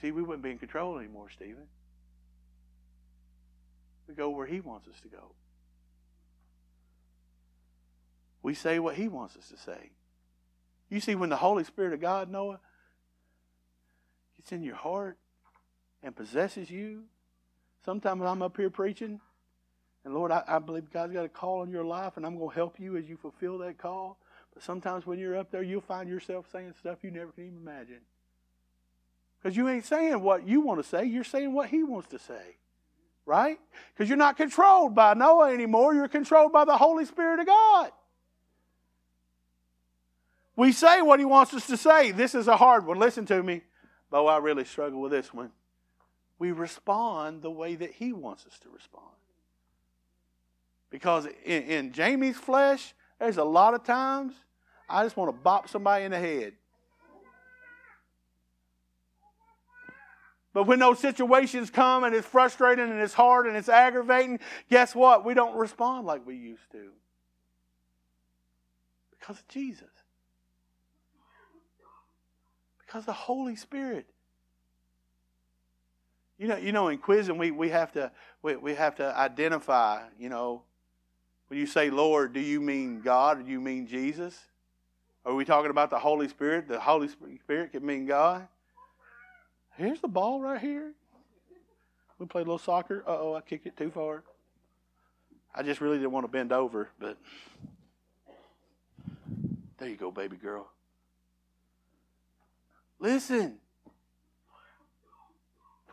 See, 0.00 0.12
we 0.12 0.22
wouldn't 0.22 0.42
be 0.42 0.52
in 0.52 0.58
control 0.58 0.98
anymore, 0.98 1.28
Stephen. 1.34 1.66
We 4.06 4.14
go 4.14 4.30
where 4.30 4.46
He 4.46 4.60
wants 4.60 4.86
us 4.86 5.00
to 5.00 5.08
go. 5.08 5.32
we 8.44 8.54
say 8.54 8.78
what 8.78 8.94
He 8.94 9.08
wants 9.08 9.36
us 9.36 9.48
to 9.48 9.56
say. 9.56 9.90
You 10.90 11.00
see, 11.00 11.14
when 11.16 11.30
the 11.30 11.36
Holy 11.36 11.64
Spirit 11.64 11.94
of 11.94 12.00
God, 12.00 12.30
Noah, 12.30 12.60
gets 14.36 14.52
in 14.52 14.62
your 14.62 14.76
heart 14.76 15.18
and 16.04 16.14
possesses 16.14 16.70
you, 16.70 17.02
sometimes 17.84 18.22
I'm 18.22 18.42
up 18.42 18.56
here 18.56 18.70
preaching, 18.70 19.20
and 20.04 20.14
Lord, 20.14 20.30
I, 20.30 20.44
I 20.46 20.58
believe 20.58 20.92
God's 20.92 21.14
got 21.14 21.24
a 21.24 21.30
call 21.30 21.62
on 21.62 21.70
your 21.70 21.84
life, 21.84 22.16
and 22.16 22.26
I'm 22.26 22.36
going 22.36 22.50
to 22.50 22.54
help 22.54 22.78
you 22.78 22.96
as 22.96 23.08
you 23.08 23.16
fulfill 23.16 23.58
that 23.58 23.78
call. 23.78 24.18
But 24.52 24.62
sometimes 24.62 25.06
when 25.06 25.18
you're 25.18 25.36
up 25.36 25.50
there, 25.50 25.62
you'll 25.62 25.80
find 25.80 26.08
yourself 26.08 26.46
saying 26.52 26.74
stuff 26.78 26.98
you 27.02 27.10
never 27.10 27.32
can 27.32 27.46
even 27.46 27.56
imagine. 27.56 28.00
Because 29.42 29.56
you 29.56 29.68
ain't 29.68 29.86
saying 29.86 30.20
what 30.20 30.46
you 30.46 30.60
want 30.60 30.82
to 30.82 30.88
say, 30.88 31.04
you're 31.04 31.24
saying 31.24 31.52
what 31.52 31.70
He 31.70 31.82
wants 31.82 32.08
to 32.08 32.18
say. 32.18 32.56
Right? 33.26 33.58
Because 33.92 34.10
you're 34.10 34.18
not 34.18 34.36
controlled 34.36 34.94
by 34.94 35.14
Noah 35.14 35.52
anymore, 35.52 35.94
you're 35.94 36.08
controlled 36.08 36.52
by 36.52 36.66
the 36.66 36.76
Holy 36.76 37.06
Spirit 37.06 37.40
of 37.40 37.46
God. 37.46 37.90
We 40.56 40.70
say 40.72 41.00
what 41.00 41.18
He 41.18 41.24
wants 41.24 41.54
us 41.54 41.66
to 41.68 41.78
say. 41.78 42.12
This 42.12 42.34
is 42.34 42.46
a 42.46 42.56
hard 42.56 42.86
one. 42.86 42.98
Listen 42.98 43.24
to 43.26 43.42
me. 43.42 43.62
Bo, 44.10 44.26
I 44.26 44.36
really 44.36 44.64
struggle 44.66 45.00
with 45.00 45.10
this 45.10 45.32
one. 45.32 45.50
We 46.38 46.52
respond 46.52 47.42
the 47.42 47.50
way 47.50 47.74
that 47.74 47.92
He 47.92 48.12
wants 48.12 48.46
us 48.46 48.58
to 48.60 48.68
respond. 48.70 49.06
Because 50.90 51.26
in, 51.44 51.62
in 51.62 51.92
Jamie's 51.92 52.36
flesh, 52.36 52.94
there's 53.18 53.36
a 53.36 53.44
lot 53.44 53.74
of 53.74 53.84
times 53.84 54.34
I 54.88 55.02
just 55.02 55.16
want 55.16 55.28
to 55.28 55.36
bop 55.42 55.68
somebody 55.68 56.04
in 56.04 56.10
the 56.10 56.18
head. 56.18 56.54
But 60.52 60.68
when 60.68 60.78
those 60.78 61.00
situations 61.00 61.68
come 61.68 62.04
and 62.04 62.14
it's 62.14 62.26
frustrating 62.26 62.88
and 62.88 63.00
it's 63.00 63.12
hard 63.12 63.48
and 63.48 63.56
it's 63.56 63.68
aggravating, 63.68 64.38
guess 64.70 64.94
what? 64.94 65.24
We 65.24 65.34
don't 65.34 65.56
respond 65.56 66.06
like 66.06 66.24
we 66.24 66.36
used 66.36 66.70
to. 66.70 66.90
Because 69.18 69.40
of 69.40 69.48
Jesus. 69.48 69.90
Because 72.78 73.04
the 73.04 73.12
Holy 73.12 73.56
Spirit. 73.56 74.06
You 76.38 76.48
know, 76.48 76.56
you 76.56 76.72
know, 76.72 76.88
in 76.88 76.98
quizzing 76.98 77.38
we, 77.38 77.50
we 77.50 77.68
have 77.68 77.92
to 77.92 78.10
we, 78.42 78.56
we 78.56 78.74
have 78.74 78.96
to 78.96 79.16
identify, 79.16 80.02
you 80.18 80.28
know, 80.28 80.62
when 81.48 81.60
you 81.60 81.66
say 81.66 81.90
Lord, 81.90 82.32
do 82.32 82.40
you 82.40 82.60
mean 82.60 83.00
God 83.00 83.38
or 83.38 83.42
do 83.42 83.50
you 83.50 83.60
mean 83.60 83.86
Jesus? 83.86 84.38
Are 85.24 85.34
we 85.34 85.44
talking 85.44 85.70
about 85.70 85.90
the 85.90 85.98
Holy 85.98 86.28
Spirit? 86.28 86.68
The 86.68 86.80
Holy 86.80 87.08
Spirit 87.08 87.72
can 87.72 87.86
mean 87.86 88.06
God. 88.06 88.46
Here's 89.76 90.00
the 90.00 90.08
ball 90.08 90.40
right 90.40 90.60
here. 90.60 90.92
We 92.18 92.26
played 92.26 92.42
a 92.42 92.44
little 92.44 92.58
soccer. 92.58 93.02
Uh 93.06 93.16
oh, 93.18 93.34
I 93.34 93.40
kicked 93.40 93.66
it 93.66 93.76
too 93.76 93.90
far. 93.90 94.22
I 95.54 95.62
just 95.62 95.80
really 95.80 95.98
didn't 95.98 96.12
want 96.12 96.24
to 96.24 96.32
bend 96.32 96.52
over, 96.52 96.88
but 96.98 97.16
there 99.78 99.88
you 99.88 99.96
go, 99.96 100.10
baby 100.10 100.36
girl. 100.36 100.68
Listen. 102.98 103.58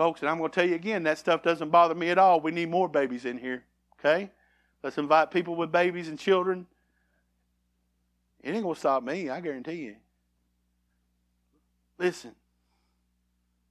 Folks, 0.02 0.22
and 0.22 0.30
I'm 0.32 0.40
going 0.40 0.50
to 0.50 0.56
tell 0.56 0.68
you 0.68 0.74
again, 0.74 1.04
that 1.04 1.20
stuff 1.20 1.44
doesn't 1.44 1.70
bother 1.70 1.94
me 1.94 2.10
at 2.10 2.18
all. 2.18 2.42
We 2.42 2.50
need 2.50 2.72
more 2.72 2.90
babies 2.90 3.26
in 3.26 3.38
here, 3.38 3.64
okay? 4.00 4.32
Let's 4.82 4.98
invite 4.98 5.30
people 5.30 5.54
with 5.56 5.72
babies 5.72 6.08
and 6.08 6.18
children. 6.18 6.66
It 8.44 8.50
ain't 8.50 8.64
going 8.64 8.74
to 8.74 8.80
stop 8.80 9.04
me, 9.04 9.30
I 9.30 9.40
guarantee 9.42 9.76
you. 9.76 9.98
Listen, 12.00 12.32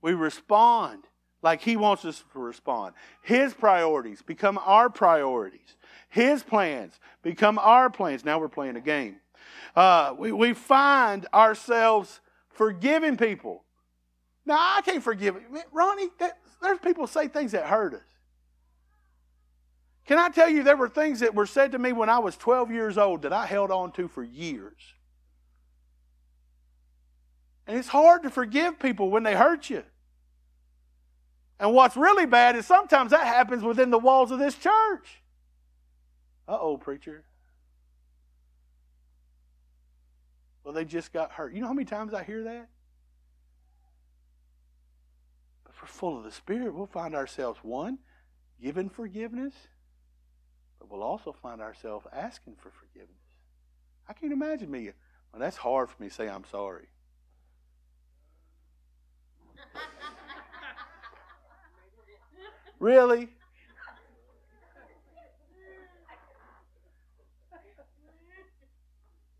we 0.02 0.12
respond 0.14 1.02
like 1.42 1.62
He 1.62 1.76
wants 1.76 2.04
us 2.04 2.22
to 2.32 2.38
respond. 2.38 2.94
His 3.22 3.52
priorities 3.52 4.22
become 4.22 4.56
our 4.64 4.88
priorities. 4.88 5.74
His 6.10 6.44
plans 6.44 7.00
become 7.24 7.58
our 7.58 7.90
plans. 7.90 8.24
Now 8.24 8.38
we're 8.38 8.48
playing 8.48 8.76
a 8.76 8.80
game. 8.80 9.16
Uh, 9.74 10.14
we, 10.16 10.30
we 10.30 10.54
find 10.54 11.26
ourselves 11.34 12.20
forgiving 12.50 13.16
people. 13.16 13.64
Now, 14.46 14.56
I 14.56 14.80
can't 14.82 15.02
forgive 15.02 15.36
it. 15.36 15.42
Ronnie, 15.72 16.08
that, 16.18 16.38
there's 16.62 16.78
people 16.78 17.06
say 17.06 17.28
things 17.28 17.52
that 17.52 17.66
hurt 17.66 17.94
us. 17.94 18.00
Can 20.06 20.18
I 20.18 20.28
tell 20.28 20.48
you, 20.48 20.62
there 20.62 20.76
were 20.76 20.88
things 20.88 21.20
that 21.20 21.34
were 21.34 21.46
said 21.46 21.72
to 21.72 21.78
me 21.78 21.92
when 21.92 22.08
I 22.08 22.18
was 22.18 22.36
12 22.36 22.70
years 22.70 22.98
old 22.98 23.22
that 23.22 23.32
I 23.32 23.46
held 23.46 23.70
on 23.70 23.92
to 23.92 24.08
for 24.08 24.24
years. 24.24 24.80
And 27.66 27.78
it's 27.78 27.88
hard 27.88 28.24
to 28.24 28.30
forgive 28.30 28.80
people 28.80 29.10
when 29.10 29.22
they 29.22 29.36
hurt 29.36 29.70
you. 29.70 29.84
And 31.60 31.74
what's 31.74 31.96
really 31.96 32.26
bad 32.26 32.56
is 32.56 32.66
sometimes 32.66 33.10
that 33.12 33.26
happens 33.26 33.62
within 33.62 33.90
the 33.90 33.98
walls 33.98 34.30
of 34.30 34.38
this 34.38 34.56
church. 34.56 35.22
Uh 36.48 36.58
oh, 36.58 36.76
preacher. 36.78 37.22
Well, 40.64 40.74
they 40.74 40.84
just 40.84 41.12
got 41.12 41.30
hurt. 41.30 41.52
You 41.54 41.60
know 41.60 41.68
how 41.68 41.72
many 41.72 41.84
times 41.84 42.14
I 42.14 42.24
hear 42.24 42.42
that? 42.44 42.68
But 45.64 45.69
if 45.69 45.69
we're 45.80 45.88
full 45.88 46.18
of 46.18 46.24
the 46.24 46.32
Spirit, 46.32 46.74
we'll 46.74 46.86
find 46.86 47.14
ourselves, 47.14 47.60
one, 47.62 47.98
giving 48.62 48.88
forgiveness, 48.88 49.54
but 50.78 50.90
we'll 50.90 51.02
also 51.02 51.32
find 51.32 51.60
ourselves 51.60 52.06
asking 52.12 52.56
for 52.56 52.70
forgiveness. 52.70 53.16
I 54.08 54.12
can't 54.12 54.32
imagine 54.32 54.70
me. 54.70 54.90
Well, 55.32 55.40
that's 55.40 55.56
hard 55.56 55.88
for 55.88 56.02
me 56.02 56.08
to 56.08 56.14
say 56.14 56.28
I'm 56.28 56.44
sorry. 56.50 56.88
Really? 62.78 63.28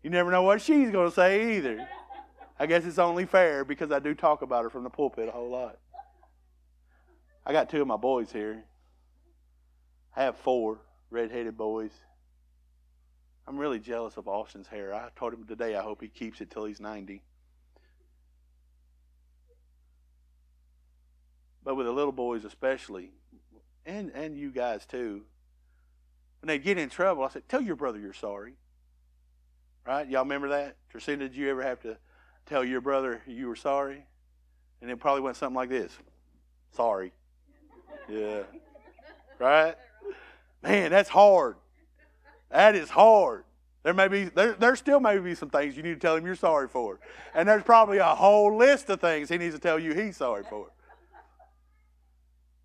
You 0.03 0.09
never 0.09 0.31
know 0.31 0.43
what 0.43 0.61
she's 0.61 0.89
going 0.89 1.09
to 1.09 1.15
say 1.15 1.57
either. 1.57 1.87
I 2.59 2.65
guess 2.67 2.85
it's 2.85 2.99
only 2.99 3.25
fair 3.25 3.65
because 3.65 3.91
I 3.91 3.99
do 3.99 4.13
talk 4.13 4.41
about 4.41 4.63
her 4.63 4.69
from 4.69 4.83
the 4.83 4.89
pulpit 4.89 5.27
a 5.27 5.31
whole 5.31 5.49
lot. 5.49 5.77
I 7.45 7.53
got 7.53 7.69
two 7.69 7.81
of 7.81 7.87
my 7.87 7.97
boys 7.97 8.31
here. 8.31 8.63
I 10.15 10.23
have 10.23 10.37
four 10.37 10.79
red-headed 11.09 11.57
boys. 11.57 11.91
I'm 13.47 13.57
really 13.57 13.79
jealous 13.79 14.17
of 14.17 14.27
Austin's 14.27 14.67
hair. 14.67 14.93
I 14.93 15.09
told 15.15 15.33
him 15.33 15.45
today 15.45 15.75
I 15.75 15.81
hope 15.81 16.01
he 16.01 16.07
keeps 16.07 16.41
it 16.41 16.51
till 16.51 16.65
he's 16.65 16.79
90. 16.79 17.23
But 21.63 21.75
with 21.75 21.85
the 21.85 21.91
little 21.91 22.11
boys 22.11 22.43
especially, 22.43 23.11
and 23.85 24.11
and 24.11 24.37
you 24.37 24.51
guys 24.51 24.85
too, 24.85 25.23
when 26.41 26.47
they 26.47 26.57
get 26.57 26.77
in 26.77 26.89
trouble, 26.89 27.23
I 27.23 27.29
said, 27.29 27.47
"Tell 27.47 27.61
your 27.61 27.75
brother 27.75 27.99
you're 27.99 28.13
sorry." 28.13 28.55
Right? 29.85 30.07
Y'all 30.07 30.23
remember 30.23 30.49
that? 30.49 30.77
Trisina, 30.91 31.19
did 31.19 31.35
you 31.35 31.49
ever 31.49 31.63
have 31.63 31.79
to 31.81 31.97
tell 32.45 32.63
your 32.63 32.81
brother 32.81 33.21
you 33.27 33.47
were 33.47 33.55
sorry? 33.55 34.05
And 34.81 34.89
it 34.89 34.99
probably 34.99 35.21
went 35.21 35.37
something 35.37 35.55
like 35.55 35.69
this: 35.69 35.95
"Sorry." 36.71 37.13
Yeah. 38.09 38.43
Right? 39.39 39.75
Man, 40.61 40.91
that's 40.91 41.09
hard. 41.09 41.55
That 42.49 42.75
is 42.75 42.89
hard. 42.89 43.45
There 43.83 43.93
may 43.93 44.07
be 44.07 44.25
there, 44.25 44.53
there 44.53 44.75
still 44.75 44.99
may 44.99 45.17
be 45.17 45.33
some 45.33 45.49
things 45.49 45.75
you 45.75 45.81
need 45.81 45.95
to 45.95 45.99
tell 45.99 46.15
him 46.15 46.25
you're 46.25 46.35
sorry 46.35 46.67
for. 46.67 46.99
And 47.33 47.49
there's 47.49 47.63
probably 47.63 47.97
a 47.97 48.05
whole 48.05 48.55
list 48.55 48.89
of 48.89 49.01
things 49.01 49.29
he 49.29 49.37
needs 49.37 49.55
to 49.55 49.61
tell 49.61 49.79
you 49.79 49.93
he's 49.93 50.17
sorry 50.17 50.43
for. 50.47 50.67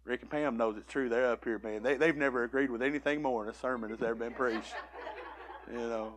Rick 0.05 0.23
and 0.23 0.31
Pam 0.31 0.57
knows 0.57 0.77
it's 0.77 0.91
true. 0.91 1.09
They're 1.09 1.33
up 1.33 1.43
here, 1.43 1.59
man. 1.59 1.83
They, 1.83 1.97
they've 1.97 2.17
never 2.17 2.45
agreed 2.45 2.71
with 2.71 2.83
anything 2.83 3.23
more 3.23 3.43
in 3.45 3.51
a 3.51 3.55
sermon 3.55 3.91
that's 3.91 4.03
ever 4.03 4.15
been 4.15 4.35
preached. 4.35 4.75
You 5.73 5.79
know. 5.79 6.15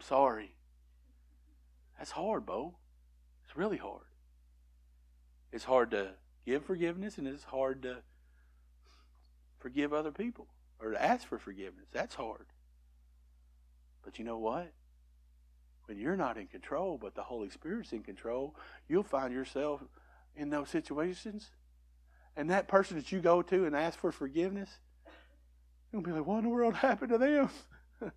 Sorry. 0.00 0.54
That's 1.98 2.10
hard, 2.10 2.46
Bo. 2.46 2.76
It's 3.44 3.56
really 3.56 3.76
hard. 3.76 4.04
It's 5.52 5.64
hard 5.64 5.90
to 5.90 6.10
give 6.50 6.64
forgiveness 6.64 7.16
and 7.16 7.28
it's 7.28 7.44
hard 7.44 7.82
to 7.82 7.98
forgive 9.60 9.92
other 9.92 10.10
people 10.10 10.48
or 10.80 10.90
to 10.90 11.00
ask 11.00 11.28
for 11.28 11.38
forgiveness. 11.38 11.86
That's 11.92 12.16
hard. 12.16 12.46
But 14.02 14.18
you 14.18 14.24
know 14.24 14.38
what? 14.38 14.72
When 15.84 15.96
you're 15.96 16.16
not 16.16 16.36
in 16.36 16.48
control, 16.48 16.98
but 17.00 17.14
the 17.14 17.22
Holy 17.22 17.50
Spirit's 17.50 17.92
in 17.92 18.02
control, 18.02 18.56
you'll 18.88 19.04
find 19.04 19.32
yourself 19.32 19.80
in 20.34 20.50
those 20.50 20.68
situations 20.70 21.50
and 22.36 22.50
that 22.50 22.66
person 22.66 22.96
that 22.96 23.12
you 23.12 23.20
go 23.20 23.42
to 23.42 23.66
and 23.66 23.76
ask 23.76 23.96
for 23.98 24.10
forgiveness, 24.10 24.70
you'll 25.92 26.02
be 26.02 26.10
like, 26.10 26.26
what 26.26 26.38
in 26.38 26.44
the 26.44 26.50
world 26.50 26.74
happened 26.74 27.10
to 27.10 27.18
them? 27.18 27.48
wow. 28.00 28.10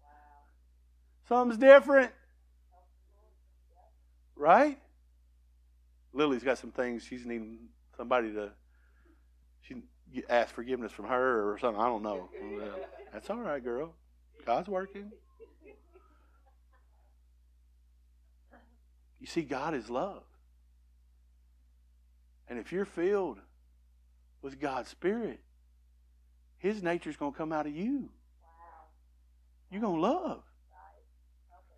Something's 1.28 1.58
different. 1.58 2.12
Right? 4.36 4.78
Lily's 6.12 6.44
got 6.44 6.58
some 6.58 6.70
things 6.70 7.02
she's 7.02 7.26
needing 7.26 7.68
somebody 8.00 8.32
to 8.32 8.50
she 9.60 9.74
ask 10.30 10.54
forgiveness 10.54 10.90
from 10.90 11.04
her 11.04 11.52
or 11.52 11.58
something. 11.58 11.78
I 11.78 11.84
don't 11.84 12.02
know. 12.02 12.30
That's 13.12 13.28
all 13.28 13.36
right, 13.36 13.62
girl. 13.62 13.92
God's 14.46 14.68
working. 14.68 15.12
You 19.20 19.26
see, 19.26 19.42
God 19.42 19.74
is 19.74 19.90
love. 19.90 20.22
And 22.48 22.58
if 22.58 22.72
you're 22.72 22.86
filled 22.86 23.38
with 24.40 24.58
God's 24.58 24.88
Spirit, 24.88 25.40
His 26.56 26.82
nature 26.82 27.10
is 27.10 27.18
going 27.18 27.32
to 27.32 27.38
come 27.38 27.52
out 27.52 27.66
of 27.66 27.76
you. 27.76 28.08
You're 29.70 29.82
going 29.82 29.96
to 29.96 30.00
love. 30.00 30.42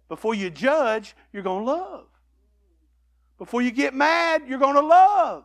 Before 0.09 0.37
you 0.37 0.51
judge, 0.51 1.17
you're 1.33 1.43
going 1.43 1.65
to 1.67 1.73
love. 1.73 2.07
Before 3.39 3.61
you 3.61 3.73
get 3.73 3.93
mad, 3.93 4.43
you're 4.47 4.61
going 4.61 4.77
to 4.77 4.87
love. 4.87 5.45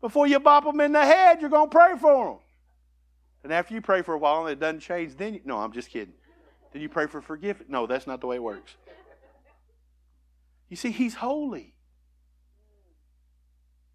Before 0.00 0.26
you 0.26 0.40
bop 0.40 0.64
them 0.64 0.80
in 0.80 0.92
the 0.92 1.04
head, 1.04 1.40
you're 1.40 1.50
going 1.50 1.68
to 1.68 1.76
pray 1.76 1.96
for 1.98 2.26
them. 2.26 2.38
And 3.44 3.52
after 3.52 3.74
you 3.74 3.80
pray 3.80 4.02
for 4.02 4.14
a 4.14 4.18
while 4.18 4.46
and 4.46 4.52
it 4.52 4.60
doesn't 4.60 4.80
change, 4.80 5.16
then 5.16 5.34
you, 5.34 5.40
no, 5.44 5.58
I'm 5.58 5.72
just 5.72 5.90
kidding. 5.90 6.14
Then 6.72 6.82
you 6.82 6.88
pray 6.88 7.06
for 7.06 7.20
forgiveness. 7.20 7.68
No, 7.68 7.86
that's 7.86 8.06
not 8.06 8.20
the 8.20 8.26
way 8.26 8.36
it 8.36 8.42
works. 8.42 8.74
You 10.68 10.76
see, 10.76 10.90
He's 10.90 11.14
holy. 11.14 11.74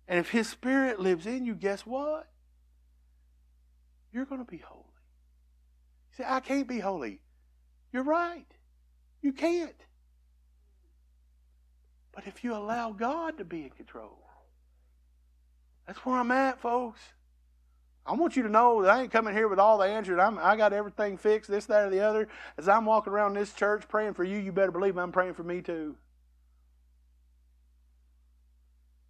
And 0.07 0.19
if 0.19 0.29
His 0.29 0.49
Spirit 0.49 0.99
lives 0.99 1.25
in 1.25 1.45
you, 1.45 1.55
guess 1.55 1.81
what? 1.81 2.27
You're 4.11 4.25
going 4.25 4.43
to 4.43 4.49
be 4.49 4.57
holy. 4.57 4.83
You 6.11 6.23
say, 6.23 6.25
I 6.27 6.39
can't 6.39 6.67
be 6.67 6.79
holy. 6.79 7.19
You're 7.91 8.03
right. 8.03 8.45
You 9.21 9.33
can't. 9.33 9.75
But 12.13 12.27
if 12.27 12.43
you 12.43 12.55
allow 12.55 12.91
God 12.91 13.37
to 13.37 13.45
be 13.45 13.63
in 13.63 13.69
control, 13.69 14.24
that's 15.87 15.99
where 15.99 16.17
I'm 16.17 16.31
at, 16.31 16.59
folks. 16.59 17.01
I 18.05 18.13
want 18.13 18.35
you 18.35 18.43
to 18.43 18.49
know 18.49 18.83
that 18.83 18.91
I 18.91 19.01
ain't 19.01 19.11
coming 19.11 19.33
here 19.33 19.47
with 19.47 19.57
all 19.57 19.79
the 19.79 19.85
answers. 19.85 20.19
I'm, 20.19 20.37
I 20.37 20.55
got 20.55 20.73
everything 20.73 21.17
fixed, 21.17 21.49
this, 21.49 21.65
that, 21.65 21.87
or 21.87 21.89
the 21.89 22.01
other. 22.01 22.27
As 22.57 22.69
I'm 22.69 22.85
walking 22.85 23.11
around 23.11 23.33
this 23.33 23.51
church 23.51 23.87
praying 23.87 24.13
for 24.13 24.23
you, 24.23 24.37
you 24.37 24.51
better 24.51 24.71
believe 24.71 24.97
I'm 24.97 25.11
praying 25.11 25.33
for 25.33 25.43
me 25.43 25.61
too. 25.61 25.95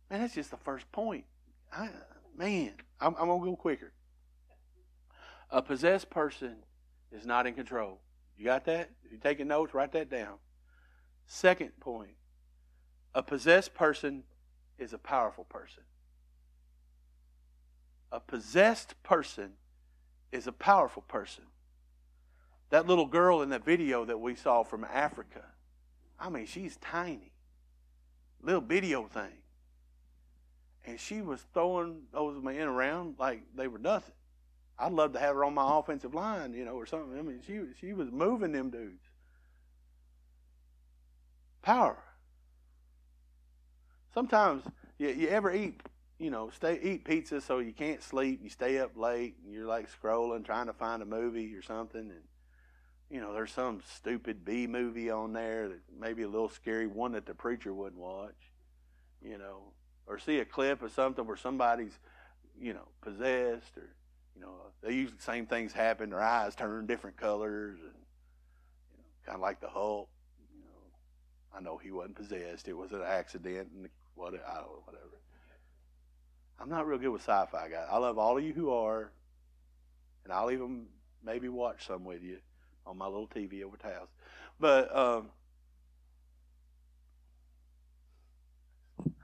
Man, 0.10 0.22
that's 0.22 0.36
just 0.36 0.52
the 0.52 0.58
first 0.58 0.90
point. 0.94 1.26
I, 1.74 1.90
man, 2.38 2.74
I'm, 3.02 3.16
I'm 3.20 3.28
going 3.28 3.42
to 3.42 3.48
go 3.48 3.56
quicker. 3.56 3.92
A 5.50 5.62
possessed 5.62 6.10
person 6.10 6.56
is 7.12 7.26
not 7.26 7.48
in 7.48 7.54
control. 7.54 8.00
You 8.38 8.46
got 8.46 8.66
that? 8.66 8.92
If 9.04 9.12
you're 9.12 9.20
taking 9.20 9.48
notes, 9.48 9.74
write 9.74 9.92
that 9.94 10.10
down. 10.10 10.38
Second 11.28 11.72
point 11.80 12.12
a 13.14 13.24
possessed 13.24 13.74
person 13.74 14.24
is 14.78 14.92
a 14.92 14.98
powerful 14.98 15.46
person. 15.46 15.84
A 18.16 18.22
possessed 18.22 18.96
person 19.04 19.52
is 20.32 20.48
a 20.48 20.54
powerful 20.54 21.02
person. 21.02 21.44
That 22.70 22.88
little 22.88 23.08
girl 23.08 23.42
in 23.42 23.50
that 23.50 23.66
video 23.66 24.06
that 24.06 24.22
we 24.22 24.36
saw 24.36 24.64
from 24.64 24.86
Africa, 24.86 25.44
I 26.18 26.30
mean, 26.30 26.46
she's 26.46 26.78
tiny. 26.78 27.34
Little 28.42 28.62
video 28.62 29.04
thing. 29.08 29.44
And 30.86 30.98
she 30.98 31.22
was 31.22 31.42
throwing 31.54 32.04
those 32.14 32.42
men 32.42 32.62
around 32.62 33.16
like 33.20 33.42
they 33.54 33.68
were 33.68 33.80
nothing. 33.80 34.14
I'd 34.80 34.94
love 34.94 35.12
to 35.12 35.20
have 35.20 35.36
her 35.36 35.44
on 35.44 35.54
my 35.54 35.78
offensive 35.78 36.14
line, 36.14 36.54
you 36.54 36.64
know, 36.64 36.76
or 36.76 36.86
something. 36.86 37.20
I 37.20 37.22
mean, 37.22 37.42
she 37.46 37.60
she 37.82 37.92
was 37.92 38.12
moving 38.12 38.54
them 38.54 38.70
dudes. 38.70 39.04
Power. 41.62 41.98
Sometimes 44.14 44.64
you, 44.98 45.10
you 45.10 45.28
ever 45.28 45.54
eat, 45.54 45.82
you 46.20 46.30
know, 46.30 46.50
stay 46.50 46.80
eat 46.82 47.04
pizza 47.04 47.42
so 47.42 47.60
you 47.60 47.74
can't 47.74 48.02
sleep. 48.02 48.40
You 48.44 48.50
stay 48.50 48.80
up 48.80 48.96
late 48.96 49.36
and 49.44 49.54
you're 49.54 49.68
like 49.68 49.90
scrolling 49.92 50.46
trying 50.46 50.68
to 50.68 50.74
find 50.74 51.02
a 51.02 51.06
movie 51.06 51.54
or 51.56 51.62
something, 51.62 52.02
and 52.02 52.24
you 53.10 53.20
know 53.20 53.34
there's 53.34 53.52
some 53.52 53.82
stupid 53.96 54.46
B 54.46 54.68
movie 54.68 55.10
on 55.10 55.34
there 55.34 55.68
that 55.70 55.82
maybe 56.00 56.24
a 56.24 56.28
little 56.28 56.50
scary, 56.50 56.88
one 56.88 57.12
that 57.14 57.26
the 57.26 57.34
preacher 57.34 57.74
wouldn't 57.74 58.02
watch, 58.02 58.52
you 59.22 59.38
know, 59.38 59.74
or 60.08 60.18
see 60.18 60.40
a 60.40 60.46
clip 60.46 60.82
of 60.82 60.92
something 60.92 61.26
where 61.28 61.38
somebody's, 61.38 61.98
you 62.60 62.74
know, 62.74 62.88
possessed 63.02 63.78
or 63.78 63.90
you 64.36 64.42
know, 64.42 64.54
they 64.84 64.94
usually 64.94 65.18
the 65.18 65.24
same 65.24 65.46
things 65.46 65.72
happen. 65.72 66.10
Their 66.10 66.22
eyes 66.22 66.56
turn 66.56 66.86
different 66.86 67.18
colors, 67.18 67.80
and 67.80 67.94
you 68.92 68.98
know, 68.98 69.04
kind 69.26 69.36
of 69.36 69.42
like 69.42 69.62
the 69.62 69.70
Hulk. 69.70 70.10
You 70.54 70.64
know, 70.64 71.58
I 71.58 71.62
know 71.62 71.78
he 71.78 71.92
wasn't 71.92 72.16
possessed; 72.16 72.68
it 72.68 72.74
was 72.74 72.92
an 72.92 73.02
accident, 73.06 73.70
and 73.74 73.90
what 74.16 74.34
I 74.34 74.56
don't 74.56 74.68
know, 74.68 74.84
whatever. 74.86 75.22
I'm 76.60 76.70
not 76.70 76.88
real 76.88 76.98
good 76.98 77.10
with 77.10 77.22
sci-fi 77.22 77.70
guys. 77.70 77.88
I 77.92 77.98
love 77.98 78.18
all 78.18 78.38
of 78.38 78.44
you 78.44 78.54
who 78.54 78.72
are, 78.72 79.12
and 80.24 80.32
I'll 80.32 80.52
even 80.52 80.86
maybe 81.24 81.50
watch 81.50 81.86
some 81.88 82.04
with 82.06 82.24
you 82.24 82.38
on 82.86 82.98
my 82.98 83.06
little 83.06 83.28
TV 83.28 83.64
over 83.64 83.78
the 83.78 83.88
house. 83.88 84.08
But 84.60 84.96
um, 84.96 85.30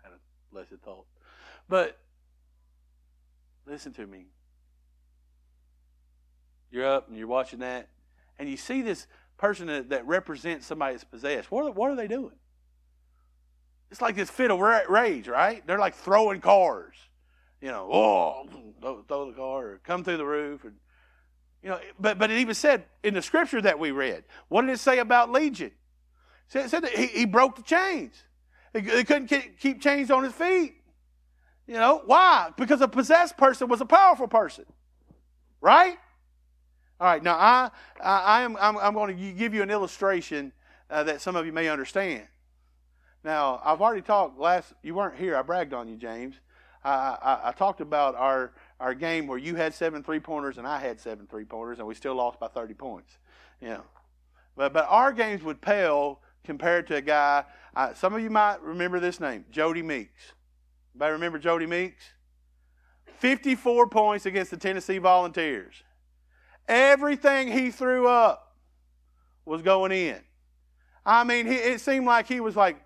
had 0.03 0.11
a 0.11 0.19
blessed 0.51 0.81
thought. 0.83 1.05
But 1.69 1.97
listen 3.65 3.93
to 3.93 4.05
me. 4.05 4.25
You're 6.71 6.87
up 6.87 7.07
and 7.07 7.17
you're 7.17 7.27
watching 7.27 7.59
that, 7.59 7.89
and 8.39 8.49
you 8.49 8.57
see 8.57 8.81
this 8.81 9.07
person 9.37 9.67
that, 9.67 9.89
that 9.89 10.05
represents 10.05 10.65
somebody 10.67 10.93
that's 10.93 11.03
possessed. 11.03 11.51
What 11.51 11.65
are, 11.65 11.71
what 11.71 11.91
are 11.91 11.95
they 11.95 12.07
doing? 12.07 12.35
It's 13.89 14.01
like 14.01 14.15
this 14.15 14.29
fit 14.29 14.51
of 14.51 14.59
rage, 14.59 15.27
right? 15.27 15.65
They're 15.67 15.79
like 15.79 15.95
throwing 15.95 16.39
cars. 16.39 16.95
You 17.61 17.69
know, 17.69 17.89
oh, 17.91 18.47
throw 19.07 19.25
the 19.25 19.33
car 19.33 19.65
or 19.67 19.81
come 19.83 20.03
through 20.03 20.17
the 20.17 20.25
roof. 20.25 20.63
And, 20.63 20.73
you 21.61 21.69
know, 21.69 21.79
but, 21.99 22.17
but 22.17 22.31
it 22.31 22.39
even 22.39 22.55
said 22.55 22.85
in 23.03 23.13
the 23.13 23.21
scripture 23.21 23.61
that 23.61 23.77
we 23.77 23.91
read, 23.91 24.23
what 24.47 24.61
did 24.63 24.71
it 24.71 24.79
say 24.79 24.99
about 24.99 25.31
Legion? 25.31 25.71
It 26.53 26.69
said 26.69 26.83
that 26.83 26.91
he, 26.91 27.07
he 27.07 27.25
broke 27.25 27.55
the 27.55 27.61
chains. 27.61 28.15
He, 28.73 28.81
he 28.81 29.03
couldn't 29.03 29.31
keep 29.59 29.81
chains 29.81 30.09
on 30.09 30.23
his 30.23 30.33
feet. 30.33 30.75
You 31.67 31.75
know, 31.75 32.01
why? 32.05 32.49
Because 32.57 32.81
a 32.81 32.87
possessed 32.87 33.37
person 33.37 33.69
was 33.69 33.79
a 33.79 33.85
powerful 33.85 34.27
person. 34.27 34.65
Right? 35.61 35.97
All 36.99 37.07
right, 37.07 37.23
now 37.23 37.35
I, 37.35 37.71
I, 38.03 38.41
am 38.41 38.57
I'm, 38.59 38.77
I'm, 38.77 38.93
going 38.93 39.15
to 39.15 39.31
give 39.33 39.53
you 39.53 39.63
an 39.63 39.71
illustration 39.71 40.51
uh, 40.89 41.03
that 41.03 41.21
some 41.21 41.35
of 41.35 41.45
you 41.45 41.53
may 41.53 41.69
understand. 41.69 42.27
Now, 43.23 43.61
I've 43.63 43.81
already 43.81 44.01
talked 44.01 44.39
last. 44.39 44.73
You 44.83 44.95
weren't 44.95 45.15
here. 45.15 45.35
I 45.35 45.41
bragged 45.43 45.73
on 45.73 45.87
you, 45.87 45.95
James. 45.95 46.35
I, 46.83 47.17
I, 47.21 47.49
I 47.49 47.51
talked 47.51 47.81
about 47.81 48.15
our 48.15 48.53
our 48.79 48.95
game 48.95 49.27
where 49.27 49.37
you 49.37 49.55
had 49.55 49.73
seven 49.73 50.03
three 50.03 50.19
pointers 50.19 50.57
and 50.57 50.65
I 50.65 50.79
had 50.79 50.99
seven 50.99 51.27
three 51.27 51.45
pointers, 51.45 51.79
and 51.79 51.87
we 51.87 51.93
still 51.93 52.15
lost 52.15 52.39
by 52.39 52.47
30 52.47 52.73
points. 52.73 53.17
Know, 53.61 53.83
but 54.55 54.73
but 54.73 54.87
our 54.89 55.11
games 55.11 55.43
would 55.43 55.61
pale 55.61 56.19
compared 56.43 56.87
to 56.87 56.95
a 56.95 57.01
guy. 57.01 57.43
Uh, 57.75 57.93
some 57.93 58.13
of 58.13 58.21
you 58.21 58.29
might 58.29 58.61
remember 58.61 58.99
this 58.99 59.19
name, 59.19 59.45
Jodie 59.51 59.83
Meeks. 59.83 60.33
Anybody 60.93 61.11
remember 61.13 61.39
Jodie 61.39 61.69
Meeks? 61.69 62.03
54 63.19 63.87
points 63.87 64.25
against 64.25 64.51
the 64.51 64.57
Tennessee 64.57 64.97
Volunteers. 64.97 65.83
Everything 66.67 67.51
he 67.51 67.69
threw 67.69 68.07
up 68.07 68.55
was 69.45 69.61
going 69.61 69.91
in. 69.91 70.19
I 71.05 71.23
mean, 71.23 71.45
he, 71.45 71.55
it 71.55 71.81
seemed 71.81 72.05
like 72.05 72.27
he 72.27 72.39
was 72.39 72.55
like, 72.55 72.83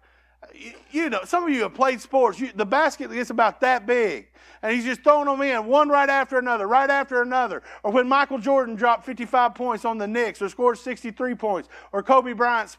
you, 0.92 1.10
know, 1.10 1.22
some 1.26 1.44
of 1.44 1.50
you 1.50 1.64
have 1.64 1.74
played 1.74 2.02
sports. 2.02 2.40
You, 2.40 2.52
the 2.56 2.66
basket 2.66 3.12
gets 3.12 3.30
about 3.30 3.62
that 3.62 3.86
big, 3.86 4.28
and 4.62 4.74
he's 4.74 4.86
just 4.86 5.02
throwing 5.02 5.26
them 5.26 5.42
in 5.42 5.66
one 5.66 5.90
right 5.90 6.10
after 6.10 6.38
another, 6.38 6.68
right 6.68 6.90
after 6.90 7.22
another. 7.22 7.62
Or 7.84 7.92
when 7.92 8.08
Michael 8.08 8.38
Jordan 8.38 8.76
dropped 8.76 9.06
55 9.06 9.56
points 9.56 9.86
on 9.86 9.98
the 9.98 10.08
Knicks, 10.08 10.42
or 10.42 10.50
scored 10.50 10.78
63 10.78 11.36
points, 11.36 11.70
or 11.92 12.04
Kobe 12.04 12.34
Bryant 12.34 12.76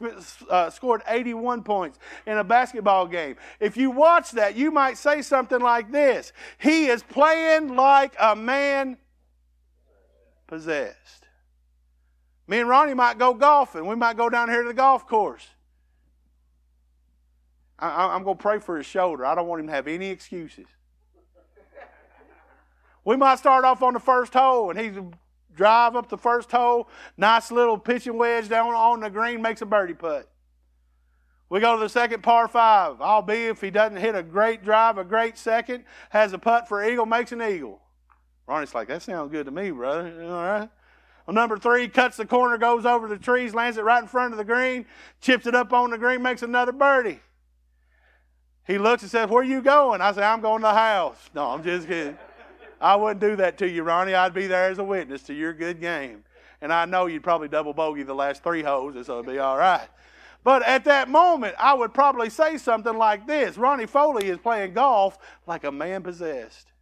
uh, 0.48 0.70
scored 0.70 1.02
81 1.06 1.62
points 1.62 1.98
in 2.26 2.38
a 2.38 2.44
basketball 2.44 3.06
game. 3.06 3.36
If 3.60 3.76
you 3.76 3.90
watch 3.90 4.32
that, 4.32 4.56
you 4.56 4.70
might 4.70 4.96
say 4.98 5.22
something 5.22 5.60
like 5.60 5.92
this: 5.92 6.32
He 6.58 6.86
is 6.86 7.02
playing 7.02 7.76
like 7.76 8.14
a 8.18 8.34
man 8.34 8.96
possessed. 10.46 11.26
Me 12.48 12.60
and 12.60 12.68
Ronnie 12.68 12.94
might 12.94 13.18
go 13.18 13.34
golfing. 13.34 13.86
We 13.86 13.96
might 13.96 14.16
go 14.16 14.30
down 14.30 14.48
here 14.48 14.62
to 14.62 14.68
the 14.68 14.74
golf 14.74 15.06
course. 15.06 15.48
I, 17.78 18.14
am 18.14 18.24
going 18.24 18.36
to 18.36 18.42
pray 18.42 18.58
for 18.58 18.76
his 18.76 18.86
shoulder. 18.86 19.24
I 19.26 19.34
don't 19.34 19.46
want 19.46 19.60
him 19.60 19.66
to 19.66 19.72
have 19.72 19.86
any 19.86 20.06
excuses. 20.06 20.66
We 23.04 23.16
might 23.16 23.38
start 23.38 23.64
off 23.64 23.82
on 23.82 23.94
the 23.94 24.00
first 24.00 24.34
hole, 24.34 24.70
and 24.70 24.78
he's 24.78 24.96
drive 25.56 25.96
up 25.96 26.08
the 26.08 26.18
first 26.18 26.50
hole, 26.50 26.88
nice 27.16 27.50
little 27.50 27.78
pitching 27.78 28.18
wedge 28.18 28.48
down 28.48 28.74
on 28.74 29.00
the 29.00 29.10
green, 29.10 29.42
makes 29.42 29.62
a 29.62 29.66
birdie 29.66 29.94
putt. 29.94 30.28
We 31.48 31.60
go 31.60 31.76
to 31.76 31.80
the 31.80 31.88
second 31.88 32.22
par 32.22 32.48
five. 32.48 33.00
I'll 33.00 33.22
be 33.22 33.46
if 33.46 33.60
he 33.60 33.70
doesn't 33.70 33.98
hit 33.98 34.14
a 34.14 34.22
great 34.22 34.64
drive, 34.64 34.98
a 34.98 35.04
great 35.04 35.38
second, 35.38 35.84
has 36.10 36.32
a 36.32 36.38
putt 36.38 36.68
for 36.68 36.84
eagle, 36.84 37.06
makes 37.06 37.32
an 37.32 37.40
eagle. 37.40 37.80
Ronnie's 38.46 38.74
like, 38.74 38.88
that 38.88 39.02
sounds 39.02 39.32
good 39.32 39.46
to 39.46 39.52
me, 39.52 39.70
brother. 39.70 40.22
All 40.22 40.42
right. 40.42 40.68
Well, 41.26 41.34
number 41.34 41.56
three 41.56 41.88
cuts 41.88 42.16
the 42.16 42.26
corner, 42.26 42.58
goes 42.58 42.84
over 42.84 43.08
the 43.08 43.18
trees, 43.18 43.54
lands 43.54 43.78
it 43.78 43.84
right 43.84 44.02
in 44.02 44.08
front 44.08 44.32
of 44.32 44.38
the 44.38 44.44
green, 44.44 44.86
chips 45.20 45.46
it 45.46 45.54
up 45.54 45.72
on 45.72 45.90
the 45.90 45.98
green, 45.98 46.22
makes 46.22 46.42
another 46.42 46.72
birdie. 46.72 47.20
He 48.66 48.78
looks 48.78 49.02
and 49.02 49.10
says, 49.10 49.28
Where 49.28 49.42
are 49.42 49.44
you 49.44 49.62
going? 49.62 50.00
I 50.00 50.12
say, 50.12 50.22
I'm 50.22 50.40
going 50.40 50.62
to 50.62 50.68
the 50.68 50.74
house. 50.74 51.30
No, 51.34 51.50
I'm 51.50 51.62
just 51.62 51.86
kidding. 51.86 52.18
I 52.80 52.96
wouldn't 52.96 53.20
do 53.20 53.36
that 53.36 53.58
to 53.58 53.68
you, 53.68 53.82
Ronnie. 53.82 54.14
I'd 54.14 54.34
be 54.34 54.46
there 54.46 54.70
as 54.70 54.78
a 54.78 54.84
witness 54.84 55.22
to 55.24 55.34
your 55.34 55.52
good 55.52 55.80
game. 55.80 56.24
And 56.60 56.72
I 56.72 56.84
know 56.84 57.06
you'd 57.06 57.22
probably 57.22 57.48
double 57.48 57.72
bogey 57.72 58.02
the 58.02 58.14
last 58.14 58.42
three 58.42 58.62
holes, 58.62 59.06
so 59.06 59.20
it'd 59.20 59.30
be 59.30 59.38
all 59.38 59.56
right. 59.56 59.88
But 60.42 60.62
at 60.62 60.84
that 60.84 61.08
moment, 61.08 61.54
I 61.58 61.74
would 61.74 61.92
probably 61.92 62.30
say 62.30 62.56
something 62.58 62.96
like 62.96 63.26
this 63.26 63.56
Ronnie 63.56 63.86
Foley 63.86 64.28
is 64.28 64.38
playing 64.38 64.74
golf 64.74 65.18
like 65.46 65.64
a 65.64 65.72
man 65.72 66.02
possessed. 66.02 66.72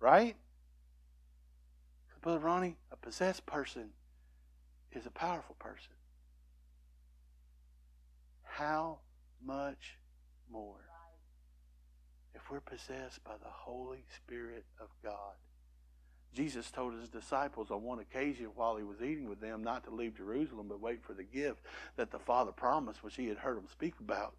Right? 0.00 0.36
Brother 2.22 2.40
Ronnie, 2.40 2.76
a 2.90 2.96
possessed 2.96 3.46
person 3.46 3.90
is 4.92 5.06
a 5.06 5.10
powerful 5.10 5.54
person. 5.58 5.92
How 8.42 8.98
much 9.44 9.98
more 10.50 10.80
if 12.34 12.50
we're 12.50 12.60
possessed 12.60 13.22
by 13.24 13.34
the 13.42 13.50
Holy 13.50 14.04
Spirit 14.16 14.64
of 14.80 14.88
God? 15.02 15.34
Jesus 16.34 16.70
told 16.70 16.92
his 16.94 17.08
disciples 17.08 17.70
on 17.70 17.82
one 17.82 17.98
occasion 17.98 18.48
while 18.54 18.76
he 18.76 18.84
was 18.84 19.00
eating 19.00 19.28
with 19.28 19.40
them 19.40 19.64
not 19.64 19.84
to 19.84 19.90
leave 19.90 20.16
Jerusalem 20.16 20.66
but 20.68 20.80
wait 20.80 21.02
for 21.02 21.14
the 21.14 21.24
gift 21.24 21.62
that 21.96 22.10
the 22.10 22.18
Father 22.18 22.52
promised, 22.52 23.02
which 23.02 23.16
he 23.16 23.28
had 23.28 23.38
heard 23.38 23.56
them 23.56 23.68
speak 23.70 23.94
about. 24.00 24.34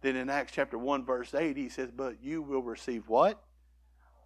Then 0.00 0.16
in 0.16 0.30
Acts 0.30 0.52
chapter 0.52 0.78
1, 0.78 1.04
verse 1.04 1.34
8, 1.34 1.56
he 1.56 1.68
says, 1.68 1.90
But 1.90 2.22
you 2.22 2.42
will 2.42 2.62
receive 2.62 3.08
what? 3.08 3.42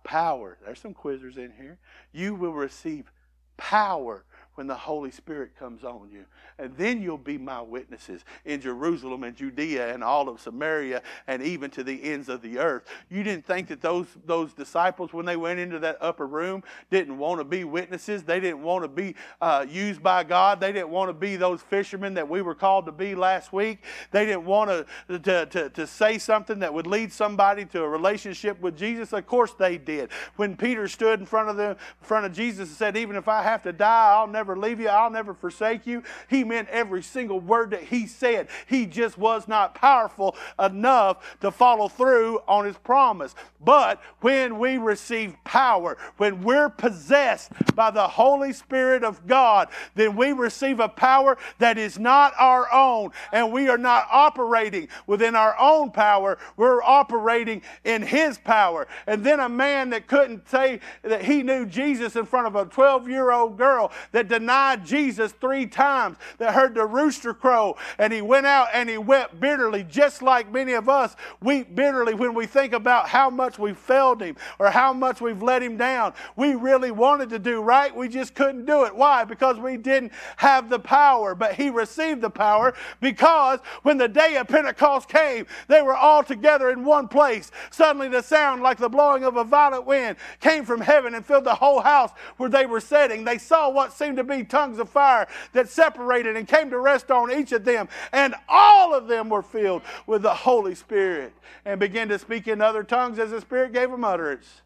Power. 0.04 0.58
There's 0.64 0.78
some 0.78 0.94
quizzers 0.94 1.36
in 1.36 1.52
here. 1.52 1.78
You 2.12 2.34
will 2.34 2.52
receive 2.52 3.10
power 3.56 4.24
when 4.60 4.66
the 4.66 4.74
Holy 4.74 5.10
Spirit 5.10 5.56
comes 5.58 5.84
on 5.84 6.10
you. 6.12 6.26
And 6.58 6.76
then 6.76 7.00
you'll 7.00 7.16
be 7.16 7.38
my 7.38 7.62
witnesses 7.62 8.26
in 8.44 8.60
Jerusalem 8.60 9.24
and 9.24 9.34
Judea 9.34 9.94
and 9.94 10.04
all 10.04 10.28
of 10.28 10.38
Samaria 10.38 11.00
and 11.26 11.42
even 11.42 11.70
to 11.70 11.82
the 11.82 12.04
ends 12.04 12.28
of 12.28 12.42
the 12.42 12.58
earth. 12.58 12.82
You 13.08 13.22
didn't 13.22 13.46
think 13.46 13.68
that 13.68 13.80
those, 13.80 14.06
those 14.26 14.52
disciples, 14.52 15.14
when 15.14 15.24
they 15.24 15.36
went 15.36 15.60
into 15.60 15.78
that 15.78 15.96
upper 16.02 16.26
room, 16.26 16.62
didn't 16.90 17.16
want 17.16 17.40
to 17.40 17.44
be 17.44 17.64
witnesses. 17.64 18.22
They 18.22 18.38
didn't 18.38 18.62
want 18.62 18.84
to 18.84 18.88
be 18.88 19.14
uh, 19.40 19.64
used 19.66 20.02
by 20.02 20.24
God. 20.24 20.60
They 20.60 20.72
didn't 20.72 20.90
want 20.90 21.08
to 21.08 21.14
be 21.14 21.36
those 21.36 21.62
fishermen 21.62 22.12
that 22.12 22.28
we 22.28 22.42
were 22.42 22.54
called 22.54 22.84
to 22.84 22.92
be 22.92 23.14
last 23.14 23.54
week. 23.54 23.82
They 24.10 24.26
didn't 24.26 24.44
want 24.44 24.68
to, 25.08 25.18
to, 25.20 25.46
to, 25.46 25.70
to 25.70 25.86
say 25.86 26.18
something 26.18 26.58
that 26.58 26.74
would 26.74 26.86
lead 26.86 27.14
somebody 27.14 27.64
to 27.64 27.82
a 27.82 27.88
relationship 27.88 28.60
with 28.60 28.76
Jesus. 28.76 29.14
Of 29.14 29.26
course 29.26 29.54
they 29.54 29.78
did. 29.78 30.10
When 30.36 30.54
Peter 30.54 30.86
stood 30.86 31.18
in 31.18 31.24
front 31.24 31.48
of, 31.48 31.56
the, 31.56 31.70
in 31.70 31.76
front 32.02 32.26
of 32.26 32.34
Jesus 32.34 32.68
and 32.68 32.76
said, 32.76 32.98
Even 32.98 33.16
if 33.16 33.26
I 33.26 33.42
have 33.42 33.62
to 33.62 33.72
die, 33.72 34.12
I'll 34.14 34.26
never 34.26 34.49
never 34.50 34.60
leave 34.60 34.80
you, 34.80 34.88
I'll 34.88 35.10
never 35.10 35.32
forsake 35.32 35.86
you. 35.86 36.02
He 36.28 36.42
meant 36.42 36.68
every 36.70 37.02
single 37.02 37.38
word 37.38 37.70
that 37.70 37.84
he 37.84 38.06
said. 38.06 38.48
He 38.66 38.86
just 38.86 39.16
was 39.16 39.46
not 39.46 39.74
powerful 39.74 40.36
enough 40.58 41.38
to 41.40 41.50
follow 41.50 41.88
through 41.88 42.40
on 42.48 42.64
his 42.64 42.76
promise. 42.78 43.34
But 43.60 44.00
when 44.20 44.58
we 44.58 44.78
receive 44.78 45.36
power, 45.44 45.98
when 46.16 46.42
we're 46.42 46.68
possessed 46.68 47.52
by 47.74 47.90
the 47.90 48.08
Holy 48.08 48.52
Spirit 48.52 49.04
of 49.04 49.26
God, 49.26 49.68
then 49.94 50.16
we 50.16 50.32
receive 50.32 50.80
a 50.80 50.88
power 50.88 51.36
that 51.58 51.78
is 51.78 51.98
not 51.98 52.32
our 52.38 52.72
own. 52.72 53.10
And 53.32 53.52
we 53.52 53.68
are 53.68 53.78
not 53.78 54.08
operating 54.10 54.88
within 55.06 55.36
our 55.36 55.56
own 55.58 55.90
power, 55.90 56.38
we're 56.56 56.82
operating 56.82 57.62
in 57.84 58.02
his 58.02 58.38
power. 58.38 58.88
And 59.06 59.22
then 59.22 59.38
a 59.40 59.48
man 59.48 59.90
that 59.90 60.06
couldn't 60.06 60.48
say 60.48 60.80
that 61.02 61.24
he 61.24 61.42
knew 61.42 61.66
Jesus 61.66 62.16
in 62.16 62.24
front 62.24 62.46
of 62.46 62.56
a 62.56 62.64
12 62.64 63.08
year 63.08 63.30
old 63.30 63.58
girl 63.58 63.92
that 64.12 64.28
denied 64.40 64.86
Jesus 64.86 65.32
three 65.32 65.66
times, 65.66 66.16
that 66.38 66.54
heard 66.54 66.74
the 66.74 66.86
rooster 66.86 67.34
crow, 67.34 67.76
and 67.98 68.12
he 68.12 68.22
went 68.22 68.46
out 68.46 68.68
and 68.72 68.88
he 68.88 68.96
wept 68.96 69.38
bitterly, 69.38 69.84
just 69.84 70.22
like 70.22 70.50
many 70.50 70.72
of 70.72 70.88
us 70.88 71.14
weep 71.42 71.74
bitterly 71.74 72.14
when 72.14 72.32
we 72.32 72.46
think 72.46 72.72
about 72.72 73.08
how 73.08 73.28
much 73.28 73.58
we 73.58 73.74
failed 73.74 74.22
him 74.22 74.36
or 74.58 74.70
how 74.70 74.92
much 74.92 75.20
we've 75.20 75.42
let 75.42 75.62
him 75.62 75.76
down. 75.76 76.14
We 76.36 76.54
really 76.54 76.90
wanted 76.90 77.28
to 77.30 77.38
do 77.38 77.60
right, 77.60 77.94
we 77.94 78.08
just 78.08 78.34
couldn't 78.34 78.64
do 78.64 78.84
it. 78.84 78.96
Why? 78.96 79.24
Because 79.24 79.58
we 79.58 79.76
didn't 79.76 80.12
have 80.38 80.70
the 80.70 80.78
power, 80.78 81.34
but 81.34 81.54
he 81.54 81.68
received 81.68 82.22
the 82.22 82.30
power 82.30 82.74
because 83.00 83.60
when 83.82 83.98
the 83.98 84.08
day 84.08 84.36
of 84.36 84.48
Pentecost 84.48 85.08
came, 85.08 85.46
they 85.68 85.82
were 85.82 85.96
all 85.96 86.22
together 86.22 86.70
in 86.70 86.84
one 86.84 87.08
place. 87.08 87.50
Suddenly, 87.70 88.08
the 88.08 88.22
sound 88.22 88.62
like 88.62 88.78
the 88.78 88.88
blowing 88.88 89.24
of 89.24 89.36
a 89.36 89.44
violent 89.44 89.84
wind 89.84 90.16
came 90.40 90.64
from 90.64 90.80
heaven 90.80 91.14
and 91.14 91.26
filled 91.26 91.44
the 91.44 91.54
whole 91.54 91.80
house 91.80 92.12
where 92.38 92.48
they 92.48 92.64
were 92.64 92.80
sitting. 92.80 93.24
They 93.24 93.38
saw 93.38 93.68
what 93.68 93.92
seemed 93.92 94.19
to 94.20 94.36
be 94.36 94.44
tongues 94.44 94.78
of 94.78 94.88
fire 94.88 95.26
that 95.52 95.68
separated 95.68 96.36
and 96.36 96.46
came 96.46 96.70
to 96.70 96.78
rest 96.78 97.10
on 97.10 97.32
each 97.32 97.52
of 97.52 97.64
them. 97.64 97.88
And 98.12 98.34
all 98.48 98.94
of 98.94 99.08
them 99.08 99.28
were 99.28 99.42
filled 99.42 99.82
with 100.06 100.22
the 100.22 100.34
Holy 100.34 100.74
Spirit 100.74 101.32
and 101.64 101.80
began 101.80 102.08
to 102.08 102.18
speak 102.18 102.48
in 102.48 102.60
other 102.60 102.82
tongues 102.82 103.18
as 103.18 103.30
the 103.30 103.40
Spirit 103.40 103.72
gave 103.72 103.90
them 103.90 104.04
utterance. 104.04 104.62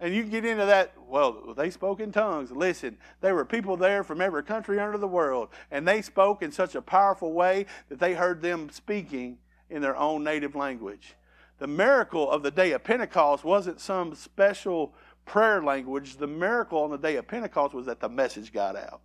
And 0.00 0.14
you 0.14 0.22
can 0.22 0.30
get 0.30 0.44
into 0.44 0.64
that, 0.64 0.92
well, 1.08 1.54
they 1.56 1.70
spoke 1.70 1.98
in 1.98 2.12
tongues. 2.12 2.52
Listen, 2.52 2.96
there 3.20 3.34
were 3.34 3.44
people 3.44 3.76
there 3.76 4.04
from 4.04 4.20
every 4.20 4.44
country 4.44 4.78
under 4.78 4.96
the 4.96 5.08
world, 5.08 5.48
and 5.72 5.86
they 5.88 6.02
spoke 6.02 6.40
in 6.42 6.52
such 6.52 6.76
a 6.76 6.82
powerful 6.82 7.32
way 7.32 7.66
that 7.88 7.98
they 7.98 8.14
heard 8.14 8.40
them 8.40 8.70
speaking 8.70 9.38
in 9.70 9.82
their 9.82 9.96
own 9.96 10.22
native 10.22 10.54
language. 10.54 11.16
The 11.58 11.66
miracle 11.66 12.30
of 12.30 12.44
the 12.44 12.52
day 12.52 12.70
of 12.70 12.84
Pentecost 12.84 13.42
wasn't 13.42 13.80
some 13.80 14.14
special 14.14 14.94
prayer 15.28 15.62
language, 15.62 16.16
the 16.16 16.26
miracle 16.26 16.82
on 16.82 16.90
the 16.90 16.98
day 16.98 17.16
of 17.16 17.28
Pentecost 17.28 17.74
was 17.74 17.86
that 17.86 18.00
the 18.00 18.08
message 18.08 18.52
got 18.52 18.74
out. 18.74 19.02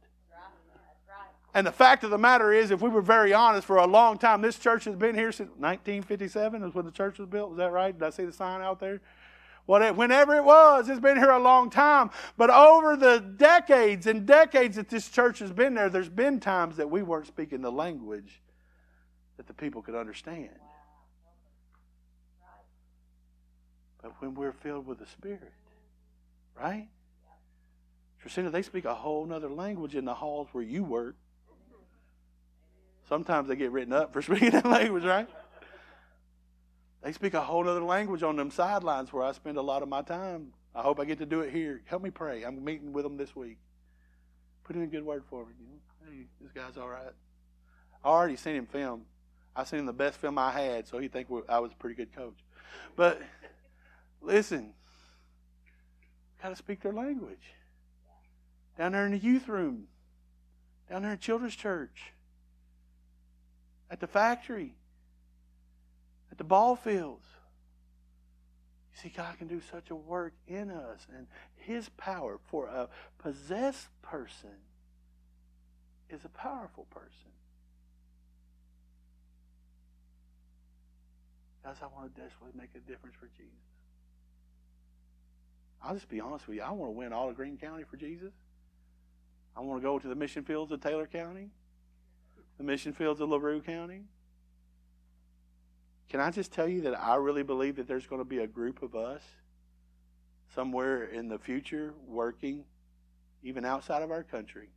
And 1.56 1.68
the 1.68 1.72
fact 1.72 2.04
of 2.04 2.10
the 2.10 2.18
matter 2.18 2.52
is, 2.52 2.72
if 2.72 2.82
we 2.82 2.90
were 2.90 3.04
very 3.04 3.32
honest, 3.32 3.68
for 3.68 3.78
a 3.78 3.86
long 3.86 4.18
time, 4.18 4.42
this 4.42 4.58
church 4.58 4.86
has 4.86 4.96
been 4.96 5.14
here 5.14 5.32
since 5.32 5.50
1957 5.50 6.64
is 6.64 6.74
when 6.74 6.86
the 6.86 6.92
church 6.92 7.20
was 7.20 7.30
built. 7.30 7.52
Is 7.52 7.58
that 7.58 7.72
right? 7.72 7.94
Did 7.94 8.04
I 8.04 8.10
see 8.10 8.26
the 8.26 8.34
sign 8.34 8.62
out 8.62 8.80
there? 8.80 9.02
Whenever 9.68 10.36
it 10.36 10.44
was, 10.44 10.90
it's 10.90 11.00
been 11.00 11.16
here 11.16 11.30
a 11.30 11.40
long 11.40 11.70
time. 11.70 12.10
But 12.38 12.50
over 12.50 12.98
the 12.98 13.20
decades 13.20 14.08
and 14.08 14.26
decades 14.26 14.78
that 14.78 14.90
this 14.90 15.10
church 15.10 15.38
has 15.40 15.52
been 15.52 15.76
there, 15.76 15.90
there's 15.90 16.10
been 16.10 16.40
times 16.40 16.76
that 16.78 16.90
we 16.90 17.04
weren't 17.04 17.28
speaking 17.28 17.62
the 17.62 17.72
language 17.72 18.42
that 19.38 19.46
the 19.46 19.54
people 19.54 19.84
could 19.84 19.96
understand. 19.96 20.50
But 24.02 24.20
when 24.20 24.34
we're 24.34 24.52
filled 24.54 24.88
with 24.88 24.98
the 24.98 25.06
Spirit, 25.06 25.54
Right? 26.60 26.88
Tristina, 28.22 28.50
they 28.50 28.62
speak 28.62 28.86
a 28.86 28.94
whole 28.94 29.32
other 29.34 29.50
language 29.50 29.96
in 29.96 30.06
the 30.06 30.14
halls 30.14 30.48
where 30.54 30.64
you 30.64 30.84
work. 30.84 31.16
Sometimes 33.10 33.50
they 33.50 33.56
get 33.56 33.72
written 33.72 33.94
up 33.94 34.14
for 34.14 34.22
speaking 34.22 34.52
that 34.52 34.66
language, 34.66 35.04
right? 35.04 35.28
They 37.04 37.12
speak 37.12 37.34
a 37.34 37.42
whole 37.42 37.68
other 37.68 37.84
language 37.84 38.24
on 38.24 38.38
them 38.38 38.50
sidelines 38.50 39.12
where 39.12 39.24
I 39.24 39.34
spend 39.34 39.58
a 39.58 39.62
lot 39.62 39.84
of 39.84 39.90
my 39.90 40.02
time. 40.02 40.54
I 40.74 40.82
hope 40.82 41.00
I 41.00 41.06
get 41.06 41.18
to 41.20 41.26
do 41.26 41.42
it 41.42 41.52
here. 41.52 41.82
Help 41.86 42.02
me 42.02 42.10
pray. 42.10 42.44
I'm 42.44 42.64
meeting 42.64 42.94
with 42.94 43.04
them 43.04 43.18
this 43.18 43.36
week. 43.36 43.58
Put 44.64 44.78
in 44.78 44.84
a 44.84 44.88
good 44.88 45.06
word 45.06 45.24
for 45.30 45.46
me. 45.46 45.52
You 45.60 45.68
know, 45.68 46.10
hey, 46.10 46.26
this 46.40 46.52
guy's 46.54 46.78
all 46.78 46.88
right. 46.88 47.12
I 48.04 48.08
already 48.08 48.38
seen 48.38 48.56
him 48.56 48.66
film. 48.66 49.04
I 49.56 49.66
seen 49.66 49.80
him 49.80 49.86
the 49.86 49.94
best 49.94 50.18
film 50.18 50.38
I 50.38 50.52
had, 50.52 50.88
so 50.88 50.98
he 50.98 51.10
think 51.10 51.28
I 51.50 51.60
was 51.60 51.74
a 51.74 51.76
pretty 51.76 51.96
good 51.96 52.16
coach. 52.16 52.38
But 52.96 53.22
listen, 54.22 54.74
got 56.44 56.50
to 56.50 56.56
speak 56.58 56.82
their 56.82 56.92
language. 56.92 57.54
Down 58.78 58.92
there 58.92 59.06
in 59.06 59.14
the 59.14 59.18
youth 59.18 59.48
room, 59.48 59.86
down 60.90 61.04
there 61.04 61.14
in 61.14 61.20
children's 61.20 61.56
church, 61.56 62.12
at 63.90 64.02
the 64.02 64.08
factory, 64.08 64.76
at 66.32 66.38
the 66.38 66.44
ball 66.44 66.76
fields. 66.76 67.26
You 68.94 69.02
see, 69.04 69.14
God 69.16 69.38
can 69.38 69.48
do 69.48 69.62
such 69.72 69.90
a 69.90 69.96
work 69.96 70.34
in 70.48 70.70
us, 70.70 71.08
and 71.16 71.28
His 71.56 71.88
power 71.96 72.40
for 72.50 72.68
a 72.68 72.90
possessed 73.20 73.88
person 74.02 74.58
is 76.10 76.26
a 76.26 76.30
powerful 76.30 76.88
person. 76.92 77.10
Guys, 81.64 81.78
I 81.82 81.86
want 81.86 82.14
to 82.14 82.22
desperately 82.22 82.60
make 82.60 82.72
a 82.76 82.80
difference 82.80 83.16
for 83.18 83.30
Jesus. 83.38 83.73
I'll 85.84 85.94
just 85.94 86.08
be 86.08 86.22
honest 86.22 86.48
with 86.48 86.58
you. 86.58 86.64
I 86.64 86.72
want 86.72 86.94
to 86.94 86.98
win 86.98 87.12
all 87.12 87.30
of 87.30 87.36
Greene 87.36 87.58
County 87.58 87.84
for 87.84 87.98
Jesus. 87.98 88.32
I 89.56 89.60
want 89.62 89.82
to 89.82 89.86
go 89.86 90.00
to 90.00 90.08
the 90.08 90.16
mission 90.16 90.44
fields 90.44 90.72
of 90.72 90.82
Taylor 90.82 91.08
County, 91.08 91.50
the 92.58 92.64
mission 92.64 92.94
fields 92.94 93.20
of 93.20 93.30
LaRue 93.30 93.62
County. 93.62 94.04
Can 96.10 96.22
I 96.22 96.32
just 96.32 96.52
tell 96.52 96.68
you 96.68 96.82
that 96.82 97.00
I 97.00 97.16
really 97.16 97.44
believe 97.44 97.76
that 97.76 97.88
there's 97.88 98.08
going 98.08 98.22
to 98.22 98.26
be 98.26 98.40
a 98.40 98.48
group 98.48 98.82
of 98.82 98.96
us 98.96 99.22
somewhere 100.56 101.06
in 101.06 101.28
the 101.28 101.38
future 101.38 101.94
working, 102.08 102.64
even 103.44 103.66
outside 103.66 104.04
of 104.04 104.12
our 104.12 104.24
country, 104.24 104.70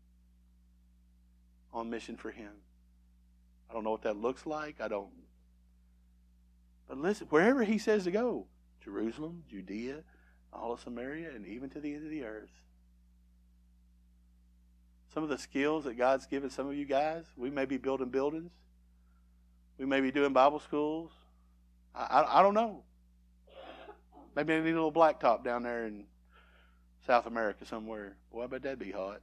on 1.72 1.88
mission 1.88 2.16
for 2.16 2.30
Him? 2.30 2.52
I 3.70 3.74
don't 3.74 3.84
know 3.84 3.90
what 3.90 4.02
that 4.02 4.16
looks 4.16 4.44
like. 4.44 4.80
I 4.80 4.88
don't. 4.88 5.10
But 6.88 6.98
listen, 6.98 7.28
wherever 7.30 7.62
He 7.64 7.78
says 7.78 8.04
to 8.04 8.10
go, 8.10 8.46
Jerusalem, 8.82 9.44
Judea, 9.50 10.02
all 10.56 10.72
of 10.72 10.80
Samaria, 10.80 11.30
and 11.30 11.46
even 11.46 11.70
to 11.70 11.80
the 11.80 11.94
end 11.94 12.04
of 12.04 12.10
the 12.10 12.24
earth. 12.24 12.50
Some 15.12 15.22
of 15.22 15.28
the 15.28 15.38
skills 15.38 15.84
that 15.84 15.94
God's 15.94 16.26
given 16.26 16.50
some 16.50 16.68
of 16.68 16.74
you 16.74 16.84
guys, 16.84 17.24
we 17.36 17.50
may 17.50 17.64
be 17.64 17.78
building 17.78 18.10
buildings, 18.10 18.50
we 19.78 19.86
may 19.86 20.00
be 20.00 20.10
doing 20.10 20.32
Bible 20.32 20.60
schools. 20.60 21.10
I, 21.94 22.04
I, 22.04 22.40
I 22.40 22.42
don't 22.42 22.54
know. 22.54 22.82
Maybe 24.34 24.54
I 24.54 24.60
need 24.60 24.70
a 24.70 24.74
little 24.74 24.92
blacktop 24.92 25.44
down 25.44 25.62
there 25.62 25.86
in 25.86 26.04
South 27.06 27.26
America 27.26 27.64
somewhere. 27.64 28.16
Boy, 28.32 28.44
I 28.44 28.46
bet 28.46 28.62
that'd 28.62 28.78
be 28.78 28.92
hot. 28.92 29.20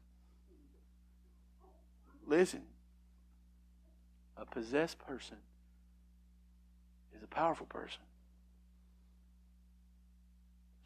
Listen, 2.26 2.64
a 4.38 4.46
possessed 4.46 4.98
person 5.00 5.38
is 7.16 7.22
a 7.22 7.28
powerful 7.28 7.66
person. 7.68 8.02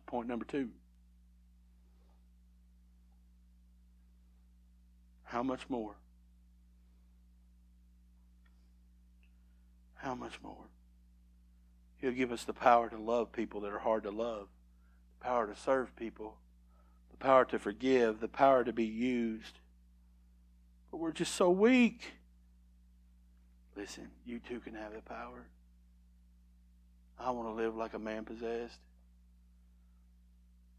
Point 0.08 0.28
number 0.30 0.46
two. 0.46 0.70
How 5.26 5.44
much 5.44 5.70
more? 5.70 5.96
How 9.96 10.16
much 10.16 10.40
more? 10.42 10.64
He'll 11.98 12.12
give 12.12 12.32
us 12.32 12.46
the 12.46 12.54
power 12.54 12.90
to 12.90 12.98
love 12.98 13.34
people 13.34 13.60
that 13.62 13.74
are 13.74 13.80
hard 13.80 14.04
to 14.04 14.12
love, 14.12 14.48
the 15.20 15.26
power 15.26 15.46
to 15.46 15.60
serve 15.60 15.94
people, 15.98 16.38
the 17.12 17.18
power 17.18 17.44
to 17.46 17.60
forgive, 17.60 18.22
the 18.22 18.30
power 18.30 18.64
to 18.64 18.72
be 18.72 18.86
used. 18.86 19.60
But 20.90 20.98
we're 20.98 21.12
just 21.12 21.36
so 21.36 21.50
weak. 21.50 22.14
Listen, 23.76 24.08
you 24.26 24.40
too 24.40 24.62
can 24.62 24.76
have 24.76 24.94
the 24.94 25.02
power. 25.02 25.48
I 27.20 27.32
want 27.32 27.50
to 27.50 27.54
live 27.54 27.76
like 27.76 27.94
a 27.94 28.00
man 28.00 28.24
possessed. 28.24 28.80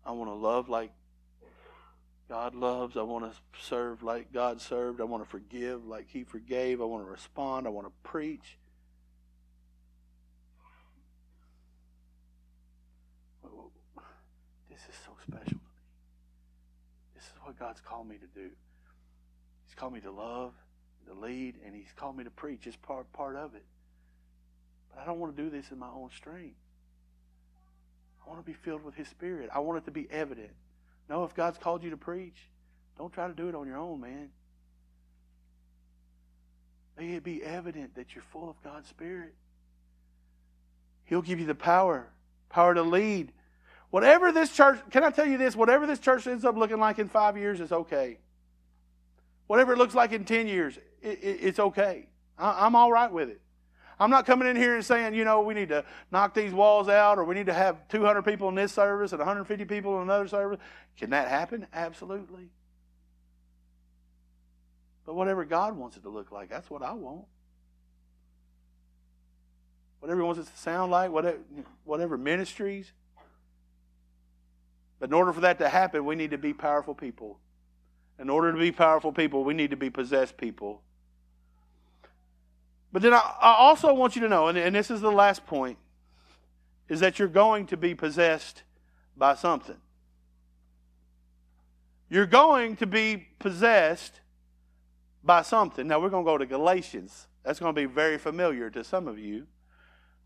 I 0.08 0.12
want 0.12 0.30
to 0.30 0.34
love 0.34 0.70
like 0.70 0.90
God 2.30 2.54
loves. 2.54 2.96
I 2.96 3.02
want 3.02 3.30
to 3.30 3.38
serve 3.60 4.02
like 4.02 4.32
God 4.32 4.58
served. 4.58 5.02
I 5.02 5.04
want 5.04 5.22
to 5.22 5.28
forgive 5.28 5.84
like 5.86 6.06
He 6.08 6.24
forgave. 6.24 6.80
I 6.80 6.84
want 6.84 7.04
to 7.04 7.10
respond. 7.10 7.66
I 7.66 7.70
want 7.70 7.86
to 7.86 7.92
preach. 8.04 8.56
This 14.70 14.80
is 14.80 14.94
so 15.04 15.12
special 15.26 15.44
to 15.44 15.54
me. 15.56 15.60
This 17.14 17.24
is 17.24 17.32
what 17.42 17.58
God's 17.58 17.82
called 17.82 18.08
me 18.08 18.16
to 18.16 18.26
do. 18.40 18.48
He's 19.66 19.74
called 19.76 19.92
me 19.92 20.00
to 20.00 20.10
love, 20.10 20.54
to 21.06 21.12
lead, 21.12 21.56
and 21.66 21.74
He's 21.74 21.92
called 21.94 22.16
me 22.16 22.24
to 22.24 22.30
preach. 22.30 22.66
It's 22.66 22.76
part, 22.76 23.12
part 23.12 23.36
of 23.36 23.54
it. 23.54 23.64
But 24.90 25.02
I 25.02 25.04
don't 25.04 25.18
want 25.18 25.36
to 25.36 25.42
do 25.42 25.50
this 25.50 25.70
in 25.70 25.78
my 25.78 25.88
own 25.88 26.08
strength. 26.16 26.56
I 28.28 28.30
want 28.30 28.44
to 28.44 28.46
be 28.46 28.56
filled 28.56 28.84
with 28.84 28.94
His 28.94 29.08
Spirit. 29.08 29.48
I 29.54 29.60
want 29.60 29.78
it 29.78 29.84
to 29.86 29.90
be 29.90 30.06
evident. 30.10 30.50
No, 31.08 31.24
if 31.24 31.34
God's 31.34 31.56
called 31.56 31.82
you 31.82 31.90
to 31.90 31.96
preach, 31.96 32.36
don't 32.98 33.10
try 33.10 33.26
to 33.26 33.32
do 33.32 33.48
it 33.48 33.54
on 33.54 33.66
your 33.66 33.78
own, 33.78 34.02
man. 34.02 34.28
May 36.98 37.14
it 37.14 37.24
be 37.24 37.42
evident 37.42 37.94
that 37.94 38.14
you're 38.14 38.24
full 38.24 38.50
of 38.50 38.62
God's 38.62 38.86
Spirit. 38.88 39.34
He'll 41.04 41.22
give 41.22 41.40
you 41.40 41.46
the 41.46 41.54
power, 41.54 42.10
power 42.50 42.74
to 42.74 42.82
lead. 42.82 43.32
Whatever 43.88 44.30
this 44.30 44.52
church, 44.52 44.78
can 44.90 45.04
I 45.04 45.10
tell 45.10 45.26
you 45.26 45.38
this? 45.38 45.56
Whatever 45.56 45.86
this 45.86 45.98
church 45.98 46.26
ends 46.26 46.44
up 46.44 46.54
looking 46.54 46.78
like 46.78 46.98
in 46.98 47.08
five 47.08 47.38
years 47.38 47.60
is 47.60 47.72
okay. 47.72 48.18
Whatever 49.46 49.72
it 49.72 49.78
looks 49.78 49.94
like 49.94 50.12
in 50.12 50.26
10 50.26 50.48
years, 50.48 50.76
it, 51.00 51.18
it, 51.22 51.38
it's 51.40 51.58
okay. 51.58 52.08
I, 52.36 52.66
I'm 52.66 52.76
all 52.76 52.92
right 52.92 53.10
with 53.10 53.30
it. 53.30 53.40
I'm 54.00 54.10
not 54.10 54.26
coming 54.26 54.46
in 54.46 54.56
here 54.56 54.76
and 54.76 54.84
saying, 54.84 55.14
you 55.14 55.24
know, 55.24 55.40
we 55.40 55.54
need 55.54 55.70
to 55.70 55.84
knock 56.12 56.34
these 56.34 56.52
walls 56.52 56.88
out 56.88 57.18
or 57.18 57.24
we 57.24 57.34
need 57.34 57.46
to 57.46 57.54
have 57.54 57.88
200 57.88 58.22
people 58.22 58.48
in 58.48 58.54
this 58.54 58.72
service 58.72 59.12
and 59.12 59.18
150 59.18 59.64
people 59.64 59.96
in 59.96 60.02
another 60.02 60.28
service. 60.28 60.60
Can 60.96 61.10
that 61.10 61.28
happen? 61.28 61.66
Absolutely. 61.72 62.50
But 65.04 65.14
whatever 65.14 65.44
God 65.44 65.76
wants 65.76 65.96
it 65.96 66.02
to 66.02 66.10
look 66.10 66.30
like, 66.30 66.48
that's 66.48 66.70
what 66.70 66.82
I 66.82 66.92
want. 66.92 67.24
Whatever 70.00 70.20
He 70.20 70.26
wants 70.26 70.40
it 70.40 70.52
to 70.52 70.58
sound 70.58 70.92
like, 70.92 71.10
whatever, 71.10 71.38
whatever 71.84 72.16
ministries. 72.16 72.92
But 75.00 75.10
in 75.10 75.14
order 75.14 75.32
for 75.32 75.40
that 75.40 75.58
to 75.58 75.68
happen, 75.68 76.04
we 76.04 76.14
need 76.14 76.30
to 76.30 76.38
be 76.38 76.52
powerful 76.52 76.94
people. 76.94 77.38
In 78.18 78.30
order 78.30 78.52
to 78.52 78.58
be 78.58 78.70
powerful 78.70 79.12
people, 79.12 79.44
we 79.44 79.54
need 79.54 79.70
to 79.70 79.76
be 79.76 79.90
possessed 79.90 80.36
people. 80.36 80.82
But 82.92 83.02
then 83.02 83.12
I, 83.12 83.18
I 83.18 83.54
also 83.58 83.92
want 83.92 84.16
you 84.16 84.22
to 84.22 84.28
know, 84.28 84.48
and, 84.48 84.56
and 84.56 84.74
this 84.74 84.90
is 84.90 85.00
the 85.00 85.12
last 85.12 85.46
point, 85.46 85.78
is 86.88 87.00
that 87.00 87.18
you're 87.18 87.28
going 87.28 87.66
to 87.66 87.76
be 87.76 87.94
possessed 87.94 88.62
by 89.16 89.34
something. 89.34 89.76
You're 92.08 92.26
going 92.26 92.76
to 92.76 92.86
be 92.86 93.28
possessed 93.38 94.20
by 95.22 95.42
something. 95.42 95.86
Now 95.86 96.00
we're 96.00 96.08
going 96.08 96.24
to 96.24 96.30
go 96.30 96.38
to 96.38 96.46
Galatians. 96.46 97.26
That's 97.44 97.60
going 97.60 97.74
to 97.74 97.80
be 97.80 97.86
very 97.86 98.16
familiar 98.16 98.70
to 98.70 98.82
some 98.82 99.06
of 99.06 99.18
you. 99.18 99.46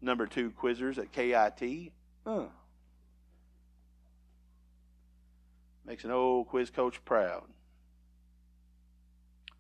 Number 0.01 0.27
two 0.27 0.53
quizzers 0.53 0.99
at 0.99 1.13
KIT. 1.13 1.93
Huh. 2.25 2.47
Makes 5.85 6.05
an 6.05 6.13
old 6.13 6.49
quiz 6.49 6.71
coach 6.71 7.05
proud. 7.05 7.45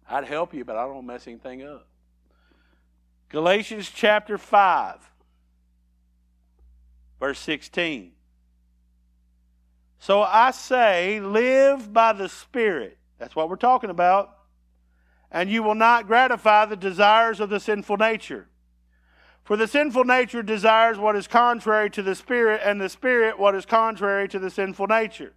I'd 0.08 0.24
help 0.24 0.54
you, 0.54 0.64
but 0.64 0.76
I 0.76 0.84
don't 0.84 1.06
mess 1.06 1.26
anything 1.26 1.62
up. 1.62 1.86
Galatians 3.32 3.90
chapter 3.92 4.36
5, 4.36 5.10
verse 7.18 7.38
16. 7.38 8.12
So 9.98 10.20
I 10.20 10.50
say, 10.50 11.18
live 11.18 11.94
by 11.94 12.12
the 12.12 12.28
Spirit. 12.28 12.98
That's 13.18 13.34
what 13.34 13.48
we're 13.48 13.56
talking 13.56 13.88
about. 13.88 14.36
And 15.30 15.48
you 15.48 15.62
will 15.62 15.74
not 15.74 16.06
gratify 16.06 16.66
the 16.66 16.76
desires 16.76 17.40
of 17.40 17.48
the 17.48 17.58
sinful 17.58 17.96
nature. 17.96 18.48
For 19.44 19.56
the 19.56 19.66
sinful 19.66 20.04
nature 20.04 20.42
desires 20.42 20.98
what 20.98 21.16
is 21.16 21.26
contrary 21.26 21.88
to 21.90 22.02
the 22.02 22.14
Spirit, 22.14 22.60
and 22.62 22.78
the 22.78 22.90
Spirit 22.90 23.38
what 23.38 23.54
is 23.54 23.64
contrary 23.64 24.28
to 24.28 24.38
the 24.38 24.50
sinful 24.50 24.88
nature. 24.88 25.32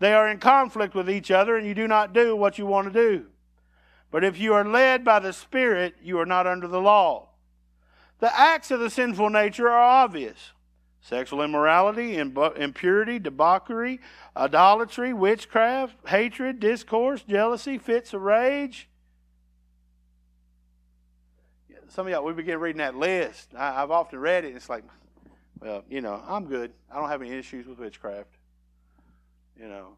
They 0.00 0.14
are 0.14 0.28
in 0.28 0.38
conflict 0.38 0.96
with 0.96 1.08
each 1.08 1.30
other, 1.30 1.56
and 1.56 1.64
you 1.64 1.74
do 1.74 1.86
not 1.86 2.12
do 2.12 2.34
what 2.34 2.58
you 2.58 2.66
want 2.66 2.92
to 2.92 2.92
do. 2.92 3.26
But 4.14 4.22
if 4.22 4.38
you 4.38 4.54
are 4.54 4.64
led 4.64 5.04
by 5.04 5.18
the 5.18 5.32
Spirit, 5.32 5.96
you 6.00 6.20
are 6.20 6.24
not 6.24 6.46
under 6.46 6.68
the 6.68 6.80
law. 6.80 7.30
The 8.20 8.32
acts 8.38 8.70
of 8.70 8.78
the 8.78 8.88
sinful 8.88 9.28
nature 9.28 9.68
are 9.68 10.04
obvious 10.04 10.52
sexual 11.00 11.42
immorality, 11.42 12.16
impurity, 12.16 13.18
debauchery, 13.18 13.98
idolatry, 14.36 15.12
witchcraft, 15.12 15.96
hatred, 16.06 16.60
discourse, 16.60 17.22
jealousy, 17.22 17.76
fits 17.76 18.14
of 18.14 18.22
rage. 18.22 18.88
Some 21.88 22.06
of 22.06 22.12
y'all, 22.12 22.24
we 22.24 22.34
begin 22.34 22.60
reading 22.60 22.78
that 22.78 22.94
list. 22.94 23.48
I, 23.58 23.80
have 23.80 23.90
often 23.90 24.20
read 24.20 24.44
it, 24.44 24.48
and 24.48 24.56
it's 24.56 24.70
like, 24.70 24.84
well, 25.58 25.82
you 25.90 26.00
know, 26.00 26.22
I'm 26.28 26.44
good. 26.44 26.72
I 26.88 27.00
don't 27.00 27.08
have 27.08 27.20
any 27.20 27.32
issues 27.32 27.66
with 27.66 27.80
witchcraft. 27.80 28.30
You 29.60 29.66
know, 29.66 29.96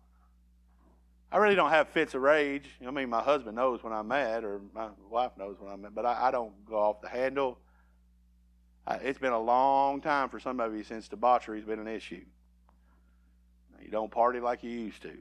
I 1.30 1.38
really 1.38 1.56
don't 1.56 1.70
have 1.70 1.88
fits 1.88 2.14
of 2.14 2.22
rage. 2.22 2.68
I 2.86 2.90
mean, 2.90 3.10
my 3.10 3.20
husband 3.20 3.56
knows 3.56 3.82
when 3.82 3.92
I'm 3.92 4.08
mad, 4.08 4.44
or 4.44 4.60
my 4.72 4.88
wife 5.10 5.32
knows 5.36 5.56
when 5.58 5.72
I'm 5.72 5.82
mad, 5.82 5.94
but 5.94 6.06
I, 6.06 6.28
I 6.28 6.30
don't 6.30 6.52
go 6.64 6.76
off 6.76 7.00
the 7.00 7.08
handle. 7.08 7.58
I, 8.86 8.96
it's 8.96 9.18
been 9.18 9.32
a 9.32 9.40
long 9.40 10.00
time 10.00 10.28
for 10.28 10.38
some 10.38 10.60
of 10.60 10.74
you 10.74 10.84
since 10.84 11.08
debauchery's 11.08 11.64
been 11.64 11.80
an 11.80 11.88
issue. 11.88 12.24
You 13.82 13.90
don't 13.90 14.10
party 14.10 14.40
like 14.40 14.62
you 14.62 14.70
used 14.70 15.02
to. 15.02 15.12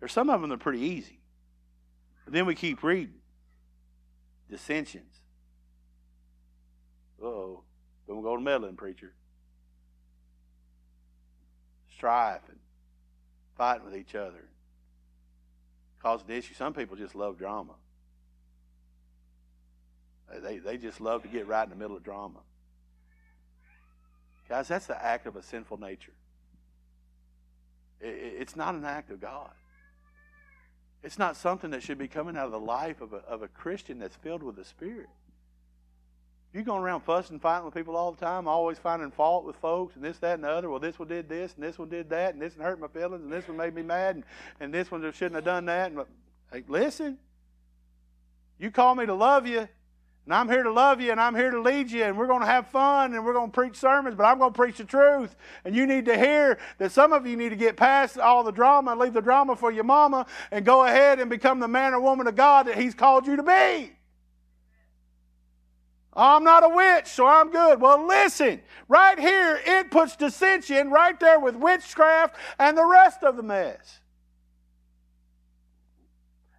There's 0.00 0.12
some 0.12 0.30
of 0.30 0.40
them 0.40 0.50
that 0.50 0.56
are 0.56 0.58
pretty 0.58 0.80
easy. 0.80 1.20
But 2.24 2.34
then 2.34 2.46
we 2.46 2.54
keep 2.54 2.82
reading. 2.82 3.20
Dissensions. 4.50 5.20
oh. 7.22 7.60
Don't 8.08 8.22
go 8.22 8.36
to 8.36 8.42
meddling, 8.42 8.74
preacher 8.76 9.14
strife 11.96 12.42
and 12.48 12.58
fighting 13.56 13.84
with 13.84 13.96
each 13.96 14.14
other, 14.14 14.44
causing 16.00 16.30
issue. 16.30 16.54
Some 16.54 16.74
people 16.74 16.96
just 16.96 17.14
love 17.14 17.38
drama. 17.38 17.74
They, 20.42 20.58
they 20.58 20.78
just 20.78 21.00
love 21.00 21.22
to 21.22 21.28
get 21.28 21.46
right 21.46 21.64
in 21.64 21.70
the 21.70 21.76
middle 21.76 21.96
of 21.96 22.02
drama. 22.02 22.40
Guys, 24.48 24.68
that's 24.68 24.86
the 24.86 25.02
act 25.02 25.26
of 25.26 25.36
a 25.36 25.42
sinful 25.42 25.78
nature. 25.78 26.12
It, 28.00 28.34
it's 28.38 28.56
not 28.56 28.74
an 28.74 28.84
act 28.84 29.10
of 29.10 29.20
God. 29.20 29.50
It's 31.02 31.18
not 31.18 31.36
something 31.36 31.70
that 31.70 31.82
should 31.82 31.98
be 31.98 32.08
coming 32.08 32.36
out 32.36 32.46
of 32.46 32.52
the 32.52 32.60
life 32.60 33.00
of 33.00 33.12
a, 33.12 33.16
of 33.16 33.42
a 33.42 33.48
Christian 33.48 33.98
that's 33.98 34.16
filled 34.16 34.42
with 34.42 34.56
the 34.56 34.64
Spirit. 34.64 35.08
You 36.52 36.62
going 36.62 36.82
around 36.82 37.00
fussing, 37.00 37.34
and 37.34 37.42
fighting 37.42 37.64
with 37.64 37.74
people 37.74 37.96
all 37.96 38.12
the 38.12 38.20
time, 38.20 38.46
always 38.46 38.78
finding 38.78 39.10
fault 39.10 39.46
with 39.46 39.56
folks, 39.56 39.96
and 39.96 40.04
this, 40.04 40.18
that, 40.18 40.34
and 40.34 40.44
the 40.44 40.50
other. 40.50 40.68
Well, 40.68 40.80
this 40.80 40.98
one 40.98 41.08
did 41.08 41.26
this, 41.26 41.54
and 41.54 41.64
this 41.64 41.78
one 41.78 41.88
did 41.88 42.10
that, 42.10 42.34
and 42.34 42.42
this 42.42 42.56
one 42.56 42.66
hurt 42.66 42.78
my 42.78 42.88
feelings, 42.88 43.24
and 43.24 43.32
this 43.32 43.48
one 43.48 43.56
made 43.56 43.74
me 43.74 43.80
mad, 43.80 44.16
and, 44.16 44.24
and 44.60 44.74
this 44.74 44.90
one 44.90 45.00
shouldn't 45.12 45.36
have 45.36 45.44
done 45.44 45.64
that. 45.66 45.92
And, 45.92 46.04
hey, 46.52 46.62
listen, 46.68 47.16
you 48.58 48.70
call 48.70 48.94
me 48.94 49.06
to 49.06 49.14
love 49.14 49.46
you, 49.46 49.66
and 50.24 50.34
I'm 50.34 50.46
here 50.46 50.62
to 50.62 50.70
love 50.70 51.00
you, 51.00 51.10
and 51.10 51.18
I'm 51.18 51.34
here 51.34 51.50
to 51.50 51.60
lead 51.60 51.90
you, 51.90 52.04
and 52.04 52.18
we're 52.18 52.26
going 52.26 52.42
to 52.42 52.46
have 52.46 52.66
fun, 52.68 53.14
and 53.14 53.24
we're 53.24 53.32
going 53.32 53.50
to 53.50 53.54
preach 53.54 53.76
sermons, 53.76 54.14
but 54.14 54.24
I'm 54.24 54.38
going 54.38 54.52
to 54.52 54.56
preach 54.56 54.76
the 54.76 54.84
truth. 54.84 55.34
And 55.64 55.74
you 55.74 55.86
need 55.86 56.04
to 56.04 56.18
hear 56.18 56.58
that 56.76 56.92
some 56.92 57.14
of 57.14 57.26
you 57.26 57.34
need 57.34 57.48
to 57.48 57.56
get 57.56 57.78
past 57.78 58.18
all 58.18 58.44
the 58.44 58.52
drama, 58.52 58.94
leave 58.94 59.14
the 59.14 59.22
drama 59.22 59.56
for 59.56 59.72
your 59.72 59.84
mama, 59.84 60.26
and 60.50 60.66
go 60.66 60.84
ahead 60.84 61.18
and 61.18 61.30
become 61.30 61.60
the 61.60 61.68
man 61.68 61.94
or 61.94 62.00
woman 62.00 62.26
of 62.26 62.36
God 62.36 62.66
that 62.66 62.76
He's 62.76 62.94
called 62.94 63.26
you 63.26 63.36
to 63.36 63.42
be. 63.42 63.92
I'm 66.14 66.44
not 66.44 66.62
a 66.62 66.68
witch, 66.68 67.06
so 67.06 67.26
I'm 67.26 67.50
good. 67.50 67.80
Well, 67.80 68.06
listen, 68.06 68.60
right 68.88 69.18
here, 69.18 69.60
it 69.64 69.90
puts 69.90 70.14
dissension 70.16 70.90
right 70.90 71.18
there 71.18 71.40
with 71.40 71.56
witchcraft 71.56 72.36
and 72.58 72.76
the 72.76 72.84
rest 72.84 73.22
of 73.22 73.36
the 73.36 73.42
mess. 73.42 74.00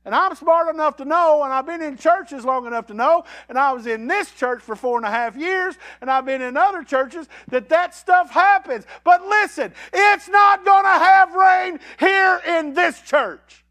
And 0.06 0.14
I'm 0.14 0.36
smart 0.36 0.74
enough 0.74 0.98
to 0.98 1.06
know, 1.06 1.44
and 1.44 1.54
I've 1.54 1.66
been 1.66 1.82
in 1.82 1.98
churches 1.98 2.44
long 2.44 2.66
enough 2.66 2.88
to 2.88 2.94
know, 2.94 3.24
and 3.48 3.58
I 3.58 3.72
was 3.72 3.88
in 3.88 4.08
this 4.08 4.32
church 4.32 4.62
for 4.62 4.76
four 4.76 4.98
and 4.98 5.06
a 5.06 5.10
half 5.10 5.38
years, 5.38 5.76
and 6.02 6.12
I've 6.12 6.26
been 6.26 6.42
in 6.42 6.58
other 6.58 6.84
churches, 6.84 7.30
that 7.48 7.70
that 7.70 7.96
stuff 7.96 8.30
happens. 8.30 8.86
But 9.06 9.26
listen, 9.26 9.72
it's 9.94 10.28
not 10.28 10.66
going 10.66 10.84
to 10.84 10.90
have 10.90 11.34
reign 11.34 11.80
here 12.00 12.42
in 12.46 12.74
this 12.74 13.00
church. 13.02 13.63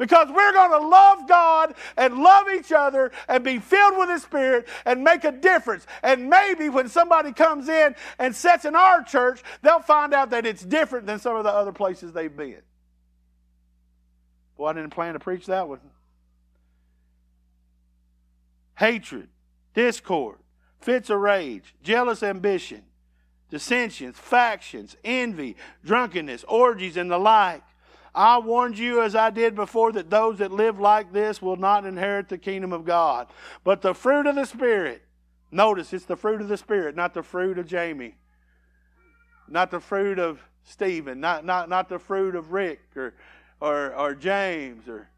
Because 0.00 0.28
we're 0.30 0.52
going 0.54 0.70
to 0.70 0.88
love 0.88 1.28
God 1.28 1.74
and 1.98 2.22
love 2.22 2.46
each 2.48 2.72
other 2.72 3.12
and 3.28 3.44
be 3.44 3.58
filled 3.58 3.98
with 3.98 4.08
His 4.08 4.22
Spirit 4.22 4.66
and 4.86 5.04
make 5.04 5.24
a 5.24 5.30
difference. 5.30 5.86
And 6.02 6.30
maybe 6.30 6.70
when 6.70 6.88
somebody 6.88 7.34
comes 7.34 7.68
in 7.68 7.94
and 8.18 8.34
sets 8.34 8.64
in 8.64 8.74
our 8.74 9.02
church, 9.02 9.42
they'll 9.60 9.80
find 9.80 10.14
out 10.14 10.30
that 10.30 10.46
it's 10.46 10.64
different 10.64 11.06
than 11.06 11.18
some 11.18 11.36
of 11.36 11.44
the 11.44 11.50
other 11.50 11.72
places 11.72 12.14
they've 12.14 12.34
been. 12.34 12.62
Well, 14.56 14.70
I 14.70 14.72
didn't 14.72 14.88
plan 14.88 15.12
to 15.12 15.20
preach 15.20 15.44
that 15.46 15.68
one. 15.68 15.80
Hatred, 18.76 19.28
discord, 19.74 20.38
fits 20.80 21.10
of 21.10 21.20
rage, 21.20 21.74
jealous 21.82 22.22
ambition, 22.22 22.84
dissensions, 23.50 24.16
factions, 24.16 24.96
envy, 25.04 25.56
drunkenness, 25.84 26.42
orgies, 26.48 26.96
and 26.96 27.10
the 27.10 27.18
like 27.18 27.62
I 28.14 28.38
warned 28.38 28.78
you, 28.78 29.02
as 29.02 29.14
I 29.14 29.30
did 29.30 29.54
before, 29.54 29.92
that 29.92 30.10
those 30.10 30.38
that 30.38 30.52
live 30.52 30.80
like 30.80 31.12
this 31.12 31.40
will 31.40 31.56
not 31.56 31.86
inherit 31.86 32.28
the 32.28 32.38
kingdom 32.38 32.72
of 32.72 32.84
God. 32.84 33.28
But 33.64 33.82
the 33.82 33.94
fruit 33.94 34.26
of 34.26 34.34
the 34.34 34.46
Spirit, 34.46 35.02
notice 35.50 35.92
it's 35.92 36.06
the 36.06 36.16
fruit 36.16 36.40
of 36.40 36.48
the 36.48 36.56
Spirit, 36.56 36.96
not 36.96 37.14
the 37.14 37.22
fruit 37.22 37.58
of 37.58 37.66
Jamie, 37.66 38.16
not 39.48 39.70
the 39.70 39.80
fruit 39.80 40.18
of 40.18 40.42
Stephen, 40.64 41.20
not, 41.20 41.44
not, 41.44 41.68
not 41.68 41.88
the 41.88 41.98
fruit 41.98 42.34
of 42.34 42.52
Rick 42.52 42.80
or, 42.96 43.14
or, 43.60 43.94
or 43.94 44.14
James 44.14 44.88
or 44.88 45.08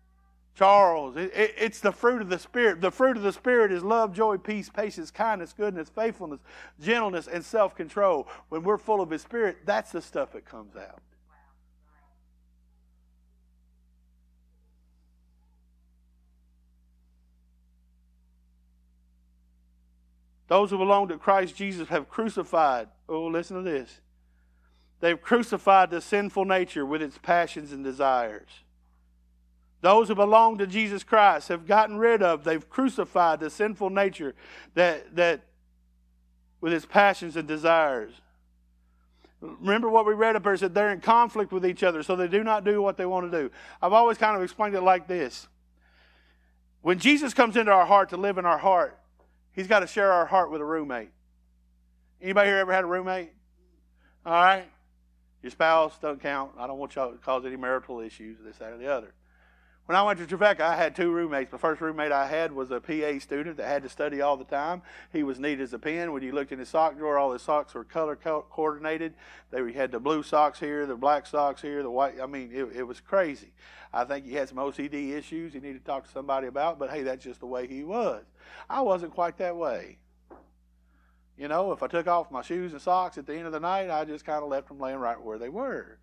Charles. 0.55 1.17
It, 1.17 1.33
it, 1.35 1.55
it's 1.59 1.81
the 1.81 1.93
fruit 1.93 2.21
of 2.21 2.29
the 2.29 2.39
Spirit. 2.39 2.81
The 2.81 2.91
fruit 2.91 3.17
of 3.17 3.23
the 3.23 3.33
Spirit 3.33 3.73
is 3.73 3.83
love, 3.83 4.13
joy, 4.13 4.37
peace, 4.37 4.69
patience, 4.69 5.11
kindness, 5.11 5.53
goodness, 5.53 5.89
faithfulness, 5.89 6.41
gentleness, 6.81 7.27
and 7.27 7.45
self 7.45 7.75
control. 7.75 8.29
When 8.51 8.63
we're 8.63 8.79
full 8.79 9.01
of 9.01 9.11
His 9.11 9.23
Spirit, 9.23 9.59
that's 9.65 9.93
the 9.93 10.03
stuff 10.03 10.33
that 10.33 10.45
comes 10.45 10.77
out. 10.77 11.01
Those 20.53 20.69
who 20.69 20.77
belong 20.77 21.09
to 21.09 21.17
Christ 21.17 21.57
Jesus 21.57 21.89
have 21.89 22.11
crucified. 22.11 22.89
Oh, 23.09 23.25
listen 23.25 23.57
to 23.57 23.63
this. 23.63 24.03
They've 25.01 25.19
crucified 25.19 25.91
the 25.91 26.03
sinful 26.03 26.45
nature 26.45 26.85
with 26.85 27.01
its 27.01 27.17
passions 27.17 27.73
and 27.73 27.83
desires. 27.83 28.51
Those 29.81 30.09
who 30.09 30.15
belong 30.15 30.59
to 30.59 30.67
Jesus 30.67 31.05
Christ 31.05 31.49
have 31.49 31.67
gotten 31.67 31.97
rid 31.97 32.23
of, 32.23 32.45
they've 32.45 32.69
crucified 32.69 33.41
the 33.41 33.49
sinful 33.49 33.89
nature 33.89 34.35
that, 34.75 35.17
that 35.17 35.41
with 36.61 36.75
its 36.75 36.85
passions 36.85 37.35
and 37.35 37.49
desires. 37.49 38.13
Remember 39.41 39.89
what 39.89 40.05
we 40.05 40.13
read 40.13 40.37
up 40.37 40.43
here 40.43 40.59
said 40.59 40.75
they're 40.75 40.93
in 40.93 41.01
conflict 41.01 41.51
with 41.51 41.65
each 41.65 41.83
other, 41.83 42.03
so 42.03 42.15
they 42.15 42.29
do 42.29 42.45
not 42.45 42.63
do 42.63 42.83
what 42.83 42.99
they 42.99 43.07
want 43.07 43.33
to 43.33 43.39
do. 43.41 43.51
I've 43.81 43.95
always 43.95 44.19
kind 44.19 44.37
of 44.37 44.43
explained 44.43 44.75
it 44.75 44.83
like 44.83 45.09
this. 45.09 45.49
When 46.83 46.99
Jesus 46.99 47.33
comes 47.33 47.57
into 47.57 47.73
our 47.73 47.87
heart 47.87 48.11
to 48.11 48.19
live 48.19 48.37
in 48.37 48.45
our 48.45 48.59
heart, 48.59 48.99
He's 49.53 49.67
got 49.67 49.81
to 49.81 49.87
share 49.87 50.11
our 50.11 50.27
heart 50.27 50.51
with 50.51 50.61
a 50.61 50.65
roommate. 50.65 51.11
Anybody 52.21 52.49
here 52.49 52.59
ever 52.59 52.73
had 52.73 52.85
a 52.85 52.87
roommate? 52.87 53.33
All 54.25 54.33
right? 54.33 54.65
Your 55.43 55.51
spouse 55.51 55.99
doesn't 55.99 56.23
count. 56.23 56.53
I 56.57 56.67
don't 56.67 56.79
want 56.79 56.95
y'all 56.95 57.11
to 57.11 57.19
cause 57.19 57.45
any 57.45 57.57
marital 57.57 58.01
issues, 58.01 58.39
this, 58.43 58.57
that, 58.59 58.73
or 58.73 58.79
the 58.79 58.87
other. 58.87 59.13
When 59.87 59.97
I 59.97 60.03
went 60.05 60.21
to 60.21 60.27
Trevecca, 60.27 60.63
I 60.63 60.77
had 60.77 60.95
two 60.95 61.11
roommates. 61.11 61.51
The 61.51 61.59
first 61.59 61.81
roommate 61.81 62.13
I 62.13 62.29
had 62.29 62.53
was 62.53 62.71
a 62.71 62.81
PA 62.81 63.19
student 63.19 63.57
that 63.57 63.67
had 63.67 63.83
to 63.83 63.89
study 63.89 64.21
all 64.21 64.37
the 64.37 64.45
time. 64.45 64.81
He 65.13 65.25
was 65.25 65.41
neat 65.41 65.59
as 65.59 65.73
a 65.73 65.79
pin. 65.79 66.13
When 66.13 66.23
you 66.23 66.31
looked 66.31 66.53
in 66.53 66.61
his 66.61 66.69
sock 66.69 66.97
drawer, 66.97 67.19
all 67.19 67.33
his 67.33 67.43
socks 67.43 67.75
were 67.75 67.83
color 67.83 68.15
coordinated. 68.15 69.15
They 69.51 69.73
had 69.73 69.91
the 69.91 69.99
blue 69.99 70.23
socks 70.23 70.61
here, 70.61 70.87
the 70.87 70.95
black 70.95 71.27
socks 71.27 71.61
here, 71.61 71.83
the 71.83 71.91
white. 71.91 72.21
I 72.23 72.27
mean, 72.27 72.51
it, 72.53 72.65
it 72.77 72.83
was 72.85 73.01
crazy. 73.01 73.53
I 73.93 74.05
think 74.05 74.25
he 74.25 74.35
had 74.35 74.49
some 74.49 74.59
OCD 74.59 75.11
issues 75.11 75.53
he 75.53 75.59
needed 75.59 75.81
to 75.81 75.85
talk 75.85 76.07
to 76.07 76.13
somebody 76.13 76.47
about, 76.47 76.79
but 76.79 76.89
hey, 76.91 77.03
that's 77.03 77.25
just 77.25 77.41
the 77.41 77.47
way 77.47 77.67
he 77.67 77.83
was. 77.83 78.23
I 78.69 78.81
wasn't 78.81 79.15
quite 79.15 79.39
that 79.39 79.57
way. 79.57 79.99
You 81.37 81.49
know, 81.49 81.73
if 81.73 81.83
I 81.83 81.87
took 81.87 82.07
off 82.07 82.31
my 82.31 82.43
shoes 82.43 82.73
and 82.73 82.81
socks 82.81 83.19
at 83.19 83.27
the 83.27 83.35
end 83.35 83.47
of 83.47 83.53
the 83.53 83.61
night, 83.61 83.91
I 83.91 84.05
just 84.05 84.25
kind 84.25 84.43
of 84.43 84.49
left 84.49 84.69
them 84.69 84.79
laying 84.79 84.99
right 84.99 85.21
where 85.21 85.39
they 85.39 85.49
were. 85.49 85.99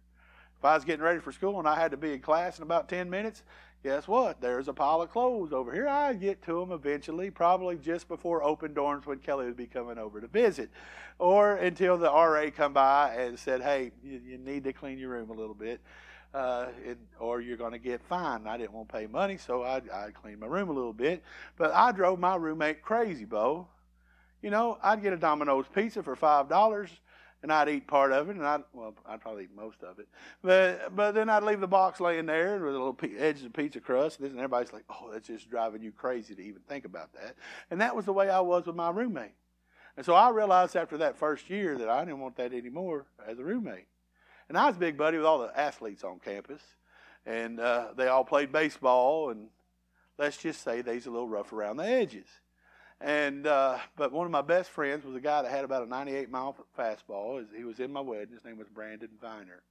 If 0.58 0.66
I 0.66 0.76
was 0.76 0.84
getting 0.84 1.04
ready 1.04 1.20
for 1.20 1.32
school 1.32 1.60
and 1.60 1.68
I 1.68 1.80
had 1.80 1.92
to 1.92 1.98
be 1.98 2.14
in 2.14 2.20
class 2.20 2.58
in 2.58 2.64
about 2.64 2.90
10 2.90 3.10
minutes, 3.10 3.44
guess 3.84 4.08
what? 4.08 4.42
There's 4.42 4.68
a 4.68 4.74
pile 4.74 5.02
of 5.02 5.10
clothes 5.10 5.54
over 5.54 5.72
here. 5.72 5.88
I'd 5.88 6.20
get 6.20 6.42
to 6.44 6.60
them 6.60 6.72
eventually, 6.72 7.30
probably 7.32 7.78
just 7.78 8.08
before 8.08 8.44
open 8.44 8.74
dorms 8.74 9.06
when 9.06 9.20
Kelly 9.20 9.46
would 9.46 9.56
be 9.56 9.68
coming 9.68 9.98
over 9.98 10.20
to 10.20 10.28
visit, 10.28 10.70
or 11.18 11.56
until 11.56 11.98
the 11.98 12.12
RA 12.12 12.50
come 12.54 12.74
by 12.74 13.16
and 13.16 13.40
said, 13.40 13.62
"Hey, 13.62 13.92
you, 14.04 14.20
you 14.26 14.38
need 14.38 14.66
to 14.66 14.74
clean 14.74 14.98
your 14.98 15.12
room 15.12 15.30
a 15.30 15.34
little 15.34 15.56
bit." 15.56 15.80
Uh, 16.34 16.68
it, 16.86 16.98
or 17.20 17.42
you're 17.42 17.58
going 17.58 17.72
to 17.72 17.80
get 17.80 18.02
fined. 18.04 18.48
I 18.48 18.56
didn't 18.58 18.74
want 18.74 18.88
to 18.90 18.94
pay 18.94 19.08
money, 19.08 19.38
so 19.38 19.64
I 19.64 19.82
I 19.92 20.12
cleaned 20.12 20.40
my 20.40 20.46
room 20.48 20.70
a 20.70 20.74
little 20.74 20.94
bit. 20.94 21.24
But 21.58 21.74
I 21.74 21.92
drove 21.92 22.20
my 22.20 22.36
roommate 22.36 22.84
crazy, 22.84 23.26
Bo. 23.26 23.68
You 24.42 24.52
know, 24.52 24.78
I'd 24.84 25.02
get 25.02 25.12
a 25.12 25.18
Domino's 25.18 25.66
pizza 25.74 26.04
for 26.04 26.16
five 26.16 26.48
dollars, 26.48 26.92
and 27.42 27.52
I'd 27.52 27.68
eat 27.70 27.88
part 27.88 28.12
of 28.12 28.30
it, 28.30 28.36
and 28.36 28.46
I'd 28.46 28.64
well, 28.74 28.94
I'd 29.08 29.22
probably 29.22 29.46
eat 29.46 29.56
most 29.56 29.82
of 29.84 29.98
it. 29.98 30.08
But 30.44 30.96
but 30.96 31.14
then 31.14 31.30
I'd 31.30 31.44
leave 31.44 31.62
the 31.62 31.68
box 31.68 32.00
laying 32.00 32.28
there 32.28 32.60
with 32.60 32.76
a 32.76 32.78
little 32.78 32.94
pe- 32.94 33.18
edges 33.18 33.46
of 33.46 33.54
pizza 33.54 33.80
crust, 33.80 34.20
and 34.20 34.36
everybody's 34.36 34.72
like, 34.72 34.86
"Oh, 34.90 35.10
that's 35.12 35.28
just 35.28 35.50
driving 35.50 35.82
you 35.82 35.92
crazy 35.92 36.36
to 36.36 36.42
even 36.44 36.62
think 36.68 36.86
about 36.86 37.12
that." 37.14 37.36
And 37.72 37.82
that 37.82 37.96
was 37.96 38.06
the 38.06 38.14
way 38.14 38.30
I 38.30 38.40
was 38.40 38.68
with 38.68 38.76
my 38.76 38.92
roommate. 38.92 39.34
And 39.98 40.06
so 40.06 40.14
I 40.14 40.30
realized 40.30 40.76
after 40.76 40.98
that 41.00 41.18
first 41.18 41.50
year 41.50 41.78
that 41.78 41.90
I 41.90 42.06
didn't 42.06 42.20
want 42.20 42.38
that 42.38 42.54
anymore 42.54 43.08
as 43.28 43.40
a 43.40 43.44
roommate. 43.44 43.88
And 44.50 44.58
I 44.58 44.66
was 44.66 44.76
big 44.76 44.98
buddy 44.98 45.18
with 45.18 45.28
all 45.28 45.38
the 45.38 45.58
athletes 45.58 46.04
on 46.04 46.20
campus, 46.20 46.62
and 47.24 47.60
uh, 47.60 47.90
they 47.96 48.08
all 48.08 48.26
played 48.26 48.52
baseball, 48.52 49.30
and 49.30 49.50
let's 50.18 50.38
just 50.38 50.64
say 50.64 50.82
they's 50.82 51.06
a 51.06 51.12
little 51.12 51.30
rough 51.30 51.54
around 51.54 51.78
the 51.78 51.86
edges. 51.86 52.26
And 53.00 53.46
uh, 53.46 53.78
but 53.96 54.12
one 54.12 54.26
of 54.26 54.32
my 54.32 54.42
best 54.42 54.72
friends 54.72 55.06
was 55.06 55.16
a 55.16 55.22
guy 55.22 55.44
that 55.44 55.52
had 55.52 55.64
about 55.64 55.84
a 55.84 55.86
98 55.86 56.32
mile 56.32 56.56
fastball. 56.78 57.46
He 57.56 57.64
was 57.64 57.80
in 57.80 57.94
my 57.94 58.02
wedding. 58.02 58.34
His 58.34 58.44
name 58.44 58.58
was 58.58 58.68
Brandon 58.68 59.10
Viner, 59.22 59.62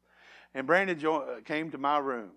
and 0.54 0.66
Brandon 0.66 1.04
uh, 1.04 1.40
came 1.44 1.72
to 1.72 1.78
my 1.78 1.98
room, 1.98 2.30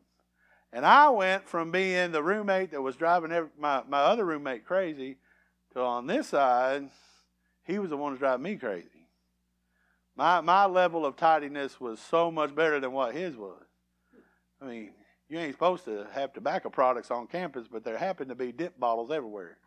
and 0.74 0.84
I 0.84 1.10
went 1.10 1.48
from 1.48 1.72
being 1.72 2.12
the 2.12 2.24
roommate 2.24 2.72
that 2.72 2.82
was 2.82 2.96
driving 2.96 3.32
every, 3.32 3.52
my 3.58 3.84
my 3.88 4.00
other 4.00 4.26
roommate 4.26 4.66
crazy, 4.66 5.18
to 5.74 5.82
on 5.82 6.08
this 6.08 6.30
side, 6.30 6.90
he 7.66 7.78
was 7.78 7.92
the 7.92 7.98
one 7.98 8.14
who's 8.14 8.20
driving 8.20 8.44
me 8.44 8.56
crazy. 8.56 8.91
My 10.16 10.42
my 10.42 10.66
level 10.66 11.06
of 11.06 11.16
tidiness 11.16 11.80
was 11.80 12.00
so 12.00 12.32
much 12.32 12.54
better 12.54 12.80
than 12.80 12.92
what 12.92 13.16
his 13.16 13.36
was. 13.36 13.64
I 14.62 14.66
mean, 14.66 14.92
you 15.30 15.40
ain't 15.40 15.54
supposed 15.54 15.86
to 15.86 16.06
have 16.14 16.34
tobacco 16.34 16.70
products 16.70 17.10
on 17.10 17.28
campus, 17.28 17.68
but 17.72 17.84
there 17.84 17.98
happened 17.98 18.30
to 18.30 18.36
be 18.36 18.52
dip 18.52 18.80
bottles 18.80 19.12
everywhere. 19.12 19.58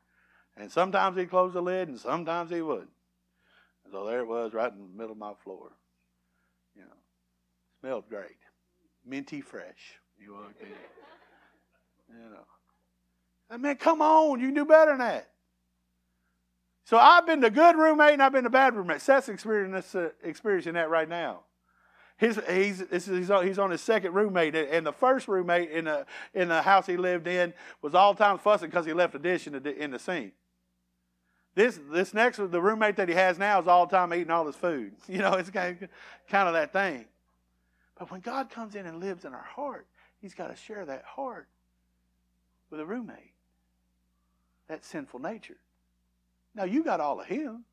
And 0.57 0.71
sometimes 0.71 1.17
he'd 1.17 1.31
close 1.31 1.53
the 1.53 1.63
lid, 1.63 1.89
and 1.89 1.99
sometimes 1.99 2.51
he 2.51 2.63
wouldn't. 2.63 2.91
So 3.91 4.07
there 4.07 4.21
it 4.21 4.29
was, 4.29 4.53
right 4.53 4.73
in 4.73 4.79
the 4.79 4.97
middle 4.97 5.13
of 5.13 5.19
my 5.19 5.33
floor. 5.43 5.73
You 6.77 6.83
know, 6.83 6.97
smelled 7.81 8.09
great, 8.09 8.39
minty 9.05 9.41
fresh. 9.41 9.99
You 10.19 10.35
walked. 10.35 10.63
You 10.63 12.31
know, 12.31 12.47
I 13.51 13.57
mean, 13.57 13.77
come 13.77 14.01
on, 14.03 14.41
you 14.41 14.49
can 14.49 14.55
do 14.55 14.65
better 14.65 14.93
than 14.93 14.99
that. 14.99 15.31
So 16.85 16.99
I've 16.99 17.27
been 17.27 17.41
the 17.41 17.51
good 17.51 17.77
roommate 17.77 18.13
and 18.13 18.23
I've 18.23 18.33
been 18.33 18.45
the 18.45 18.51
bad 18.51 18.75
roommate. 18.75 19.01
Seth's 19.01 19.29
experiencing, 19.29 20.01
uh, 20.01 20.73
that 20.73 20.91
right 20.91 21.09
now. 21.09 21.41
His, 22.17 22.39
he's, 22.49 22.83
he's, 22.91 23.31
on, 23.31 23.71
his 23.71 23.81
second 23.81 24.15
roommate, 24.15 24.55
and 24.55 24.87
the 24.87 24.93
first 24.93 25.27
roommate 25.27 25.71
in 25.71 25.87
the, 25.87 26.07
in 26.33 26.49
the 26.49 26.63
house 26.63 26.87
he 26.87 26.97
lived 26.97 27.27
in 27.27 27.53
was 27.83 27.95
all 27.95 28.15
the 28.15 28.23
time 28.23 28.39
fussing 28.39 28.71
because 28.71 28.87
he 28.87 28.93
left 28.93 29.15
a 29.17 29.19
dish 29.19 29.49
in 29.49 29.55
the, 29.55 29.83
in 29.83 29.91
the 29.91 29.99
sink. 29.99 30.33
This 31.57 31.79
this 31.93 32.13
next 32.13 32.39
the 32.39 32.61
roommate 32.61 32.97
that 32.97 33.09
he 33.09 33.15
has 33.15 33.39
now 33.39 33.61
is 33.61 33.69
all 33.69 33.87
the 33.87 33.97
time 33.97 34.13
eating 34.13 34.31
all 34.31 34.47
his 34.47 34.57
food. 34.57 34.93
You 35.09 35.19
know, 35.19 35.35
it's 35.35 35.51
kind 35.51 35.79
of 36.31 36.55
that 36.55 36.73
thing. 36.73 37.05
But 37.97 38.11
when 38.11 38.21
God 38.21 38.51
comes 38.51 38.75
in 38.75 38.87
and 38.87 38.99
lives 38.99 39.25
in 39.25 39.33
our 39.33 39.43
heart, 39.43 39.87
He's 40.21 40.35
got 40.35 40.49
to 40.49 40.57
share 40.57 40.87
that 40.87 41.05
heart 41.05 41.49
with 42.71 42.81
a 42.81 42.87
roommate. 42.87 43.35
That 44.69 44.83
sinful 44.83 45.21
nature. 45.21 45.59
Now 46.55 46.65
you 46.65 46.85
got 46.85 47.01
all 47.01 47.21
of 47.21 47.27
Him 47.27 47.65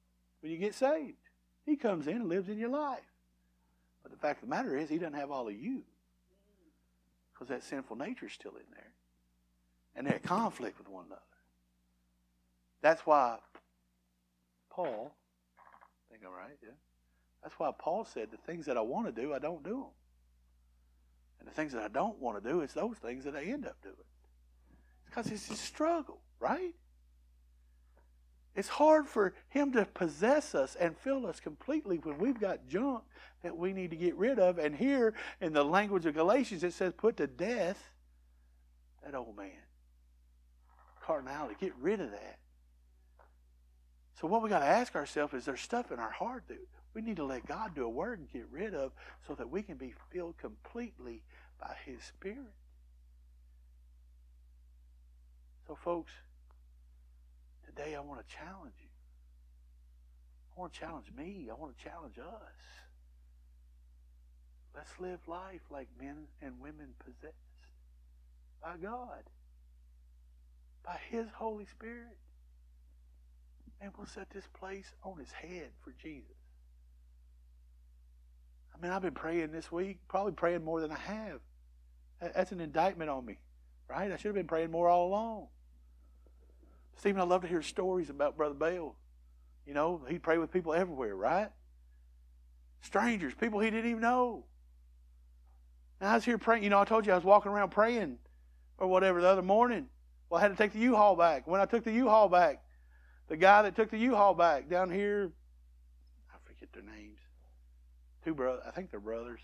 when 0.42 0.52
you 0.52 0.58
get 0.58 0.76
saved. 0.76 1.18
He 1.66 1.76
comes 1.76 2.08
in 2.08 2.18
and 2.18 2.30
lives 2.30 2.50
in 2.50 2.58
your 2.58 2.70
life. 2.70 3.00
But 4.02 4.12
the 4.12 4.18
fact 4.18 4.42
of 4.42 4.50
the 4.50 4.56
matter 4.56 4.76
is, 4.76 4.90
He 4.90 4.98
doesn't 4.98 5.14
have 5.14 5.32
all 5.32 5.48
of 5.48 5.54
you 5.54 5.84
because 7.34 7.50
that 7.50 7.64
sinful 7.64 7.98
nature 7.98 8.28
is 8.28 8.34
still 8.34 8.52
in 8.52 8.66
there, 8.72 8.92
and 9.96 10.06
they're 10.06 10.16
at 10.16 10.24
conflict 10.24 10.78
with 10.78 10.88
one 10.88 11.06
another. 11.06 11.22
That's 12.82 13.02
why 13.06 13.38
Paul, 14.70 15.16
I 15.58 16.12
think 16.12 16.24
I'm 16.26 16.34
right, 16.34 16.58
yeah. 16.64 16.70
That's 17.44 17.56
why 17.58 17.72
Paul 17.78 18.06
said 18.06 18.30
the 18.32 18.38
things 18.38 18.66
that 18.68 18.78
I 18.78 18.82
want 18.82 19.08
to 19.08 19.22
do, 19.22 19.34
I 19.34 19.40
don't 19.40 19.64
do 19.64 19.72
them. 19.72 19.92
And 21.40 21.48
the 21.48 21.54
things 21.54 21.74
that 21.74 21.82
I 21.82 21.88
don't 21.88 22.20
want 22.20 22.44
to 22.44 22.48
do, 22.48 22.62
it's 22.62 22.74
those 22.74 22.98
things 22.98 23.24
that 23.24 23.36
I 23.36 23.44
end 23.44 23.66
up 23.66 23.82
doing. 23.82 23.96
Because 25.06 25.32
it's 25.32 25.50
a 25.50 25.56
struggle, 25.56 26.22
right? 26.40 26.76
It's 28.56 28.68
hard 28.68 29.08
for 29.08 29.34
him 29.50 29.72
to 29.74 29.86
possess 29.86 30.54
us 30.54 30.76
and 30.76 30.98
fill 30.98 31.26
us 31.26 31.40
completely 31.40 31.98
when 31.98 32.18
we've 32.18 32.40
got 32.40 32.68
junk 32.68 33.04
that 33.44 33.56
we 33.56 33.72
need 33.72 33.92
to 33.92 33.96
get 33.96 34.16
rid 34.16 34.40
of. 34.40 34.58
And 34.58 34.76
here 34.76 35.14
in 35.40 35.54
the 35.54 35.64
language 35.64 36.06
of 36.06 36.14
Galatians, 36.14 36.64
it 36.64 36.74
says, 36.74 36.94
put 36.96 37.18
to 37.18 37.28
death 37.28 37.82
that 39.04 39.16
old 39.16 39.38
man. 39.38 39.52
Carnality. 41.02 41.56
Get 41.60 41.74
rid 41.80 42.02
of 42.02 42.12
that. 42.12 42.38
So 44.20 44.28
what 44.28 44.44
we 44.44 44.50
got 44.50 44.60
to 44.60 44.66
ask 44.66 44.96
ourselves 44.96 45.34
is 45.34 45.46
there's 45.46 45.62
stuff 45.62 45.92
in 45.92 46.00
our 46.00 46.12
heart 46.12 46.44
that 46.50 46.60
we 46.94 47.02
need 47.02 47.16
to 47.16 47.24
let 47.24 47.46
God 47.48 47.74
do 47.74 47.86
a 47.86 47.90
word 47.90 48.20
and 48.20 48.32
get 48.32 48.46
rid 48.52 48.76
of 48.76 48.92
so 49.26 49.34
that 49.36 49.50
we 49.50 49.64
can 49.64 49.78
be 49.78 49.94
filled 50.12 50.38
completely 50.38 51.24
by 51.60 51.74
His 51.86 52.04
Spirit. 52.04 52.54
So, 55.68 55.76
folks, 55.76 56.12
today 57.76 57.96
I 57.96 58.00
want 58.00 58.20
to 58.28 58.36
challenge 58.36 58.74
you. 58.80 58.88
I 60.56 60.60
want 60.60 60.74
to 60.74 60.80
challenge 60.80 61.06
me. 61.18 61.48
I 61.50 61.54
want 61.54 61.78
to 61.78 61.84
challenge 61.84 62.18
us. 62.18 62.58
Let's 64.76 64.92
live 65.00 65.20
life 65.28 65.62
like 65.70 65.88
men 66.00 66.28
and 66.42 66.60
women 66.62 66.94
possessed 67.00 67.36
by 68.62 68.76
God, 68.82 69.24
by 70.84 70.98
His 71.10 71.28
Holy 71.36 71.66
Spirit. 71.66 72.18
And 73.82 73.92
we'll 73.98 74.08
set 74.08 74.30
this 74.30 74.48
place 74.54 74.94
on 75.04 75.18
His 75.18 75.32
head 75.32 75.70
for 75.84 75.94
Jesus. 76.02 76.30
I 78.74 78.82
mean, 78.82 78.92
I've 78.92 79.02
been 79.02 79.14
praying 79.14 79.52
this 79.52 79.72
week, 79.72 80.00
probably 80.08 80.34
praying 80.34 80.64
more 80.64 80.82
than 80.82 80.92
I 80.92 81.00
have. 81.00 81.40
That's 82.20 82.52
an 82.52 82.62
indictment 82.62 83.10
on 83.10 83.26
me, 83.26 83.38
right? 83.90 84.12
I 84.12 84.18
should 84.18 84.28
have 84.28 84.36
been 84.36 84.48
praying 84.48 84.72
more 84.72 84.88
all 84.88 85.08
along. 85.08 85.48
Stephen, 87.02 87.20
I 87.20 87.24
love 87.24 87.42
to 87.42 87.48
hear 87.48 87.64
stories 87.64 88.12
about 88.12 88.38
Brother 88.38 88.54
Bell. 88.54 88.96
You 89.66 89.74
know, 89.74 90.04
he'd 90.08 90.22
pray 90.22 90.38
with 90.38 90.52
people 90.52 90.72
everywhere, 90.72 91.16
right? 91.16 91.50
Strangers, 92.84 93.34
people 93.34 93.60
he 93.60 93.72
didn't 93.72 93.90
even 93.90 94.04
know. 94.04 94.46
And 96.00 96.08
I 96.08 96.14
was 96.14 96.24
here 96.24 96.38
praying. 96.38 96.64
You 96.64 96.70
know, 96.70 96.80
I 96.80 96.86
told 96.86 97.08
you 97.08 97.12
I 97.12 97.16
was 97.16 97.24
walking 97.24 97.52
around 97.52 97.72
praying 97.72 98.20
or 98.78 98.86
whatever 98.86 99.20
the 99.20 99.28
other 99.28 99.42
morning. 99.42 99.88
Well, 100.30 100.38
I 100.38 100.44
had 100.44 100.50
to 100.50 100.56
take 100.56 100.74
the 100.74 100.80
U-Haul 100.80 101.16
back. 101.16 101.48
When 101.48 101.60
I 101.60 101.66
took 101.66 101.84
the 101.84 101.92
U-Haul 101.92 102.30
back, 102.30 102.62
the 103.30 103.38
guy 103.38 103.64
that 103.64 103.76
took 103.76 103.90
the 103.90 103.98
U-Haul 103.98 104.36
back 104.36 104.70
down 104.70 104.92
here, 104.92 105.32
I 106.32 106.36
forget 106.46 106.72
their 106.72 106.84
names. 106.84 107.18
Two 108.24 108.36
brothers, 108.36 108.62
I 108.68 108.70
think 108.70 108.92
they're 108.92 109.00
brothers. 109.00 109.40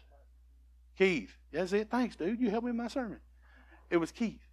Keith. 0.96 1.36
That's 1.52 1.74
it. 1.74 1.90
Thanks, 1.90 2.16
dude. 2.16 2.40
You 2.40 2.52
helped 2.52 2.66
me 2.66 2.72
with 2.72 2.78
my 2.80 2.88
sermon. 2.88 3.18
It 3.90 3.98
was 3.98 4.12
Keith. 4.12 4.47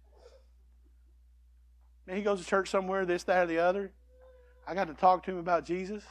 Man, 2.07 2.17
he 2.17 2.21
goes 2.21 2.39
to 2.39 2.45
church 2.45 2.69
somewhere, 2.69 3.05
this, 3.05 3.23
that, 3.23 3.43
or 3.43 3.47
the 3.47 3.59
other. 3.59 3.91
I 4.67 4.73
got 4.73 4.87
to 4.87 4.93
talk 4.93 5.23
to 5.23 5.31
him 5.31 5.37
about 5.37 5.65
Jesus. 5.65 6.03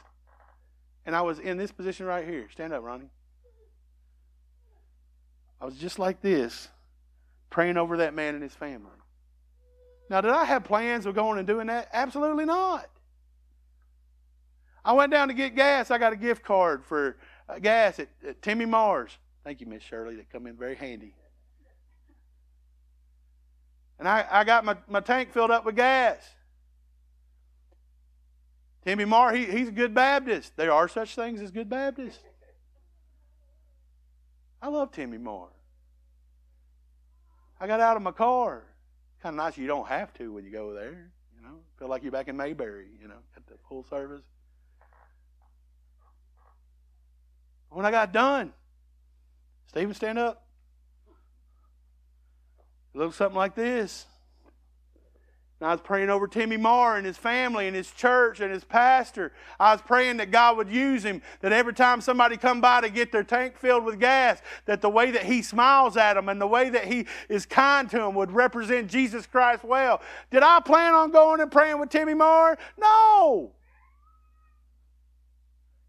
And 1.07 1.15
I 1.15 1.23
was 1.23 1.39
in 1.39 1.57
this 1.57 1.71
position 1.71 2.07
right 2.07 2.27
here. 2.27 2.49
Stand 2.51 2.73
up, 2.73 2.83
Ronnie. 2.83 3.11
I 5.61 5.65
was 5.65 5.77
just 5.77 5.99
like 5.99 6.21
this, 6.21 6.69
praying 7.51 7.77
over 7.77 7.99
that 7.99 8.15
man 8.15 8.35
and 8.35 8.43
his 8.43 8.55
family. 8.55 8.91
Now, 10.11 10.21
did 10.21 10.33
I 10.33 10.45
have 10.45 10.65
plans 10.65 11.07
of 11.07 11.15
going 11.15 11.39
and 11.39 11.47
doing 11.47 11.69
that? 11.69 11.89
Absolutely 11.93 12.45
not. 12.45 12.89
I 14.85 14.93
went 14.93 15.11
down 15.11 15.29
to 15.29 15.35
get 15.35 15.55
gas. 15.57 15.91
I 15.91 15.99
got 15.99 16.13
a 16.13 16.17
gift 16.17 16.43
card 16.43 16.85
for 16.85 17.17
uh, 17.49 17.59
gas 17.59 17.99
at, 17.99 18.09
at 18.27 18.43
Timmy 18.43 18.67
Marr's. 18.67 19.17
Thank 19.43 19.61
you, 19.61 19.67
Miss 19.67 19.83
Shirley. 19.83 20.17
That 20.17 20.31
come 20.31 20.47
in 20.47 20.57
very 20.57 20.75
handy. 20.75 21.15
And 23.99 24.09
I, 24.09 24.27
I 24.31 24.45
got 24.45 24.65
my, 24.65 24.77
my 24.89 25.01
tank 25.01 25.33
filled 25.33 25.51
up 25.51 25.65
with 25.65 25.77
gas. 25.77 26.19
Timmy 28.85 29.05
Marr, 29.05 29.33
he, 29.33 29.47
he's 29.47 29.69
a 29.69 29.73
good 29.73 29.95
Baptist. 29.95 30.57
There 30.57 30.73
are 30.73 30.89
such 30.89 31.15
things 31.15 31.41
as 31.41 31.51
good 31.51 31.71
Baptists. 31.71 32.23
I 34.61 34.69
love 34.69 34.93
Timmy 34.93 35.19
Marr. 35.19 35.49
I 37.61 37.67
got 37.67 37.81
out 37.81 37.97
of 37.97 38.03
my 38.03 38.13
car. 38.13 38.65
Kind 39.23 39.35
of 39.35 39.45
nice 39.45 39.57
you 39.57 39.67
don't 39.67 39.87
have 39.89 40.13
to 40.15 40.33
when 40.33 40.45
you 40.45 40.51
go 40.51 40.75
there. 40.75 41.11
You 41.35 41.43
know, 41.43 41.57
feel 41.79 41.89
like 41.89 42.03
you're 42.03 42.13
back 42.13 42.29
in 42.29 42.37
Mayberry, 42.37 42.89
you 43.01 43.09
know, 43.09 43.21
at 43.37 43.47
the 43.47 43.55
full 43.69 43.85
service. 43.85 44.25
When 47.71 47.87
I 47.87 47.91
got 47.91 48.13
done, 48.13 48.53
Stephen, 49.67 49.95
stand 49.95 50.19
up. 50.19 50.44
It 52.95 53.15
something 53.15 53.37
like 53.37 53.55
this. 53.55 54.07
And 55.61 55.69
I 55.69 55.73
was 55.73 55.81
praying 55.81 56.11
over 56.11 56.29
Timmy 56.29 56.57
Marr 56.57 56.97
and 56.97 57.07
his 57.07 57.17
family 57.17 57.67
and 57.67 57.75
his 57.75 57.91
church 57.91 58.41
and 58.41 58.53
his 58.53 58.65
pastor. 58.65 59.33
I 59.59 59.73
was 59.73 59.83
praying 59.83 60.19
that 60.19 60.31
God 60.31 60.57
would 60.57 60.69
use 60.69 61.05
him, 61.05 61.23
that 61.41 61.53
every 61.53 61.73
time 61.73 62.01
somebody 62.01 62.37
come 62.37 62.61
by 62.61 62.81
to 62.83 62.91
get 62.91 63.13
their 63.13 63.25
tank 63.25 63.57
filled 63.57 63.85
with 63.85 63.99
gas, 63.99 64.43
that 64.67 64.81
the 64.81 64.91
way 64.91 65.11
that 65.13 65.25
he 65.25 65.43
smiles 65.43 65.97
at 65.97 66.15
them 66.15 66.29
and 66.29 66.41
the 66.41 66.47
way 66.47 66.71
that 66.71 66.85
he 66.85 67.07
is 67.29 67.47
kind 67.47 67.89
to 67.91 67.99
them 67.99 68.15
would 68.15 68.33
represent 68.33 68.91
Jesus 68.91 69.27
Christ 69.27 69.65
well. 69.65 70.01
Did 70.31 70.43
I 70.43 70.61
plan 70.61 70.93
on 70.93 71.11
going 71.11 71.41
and 71.41 71.51
praying 71.51 71.79
with 71.79 71.89
Timmy 71.89 72.15
Marr? 72.15 72.59
No. 72.79 73.53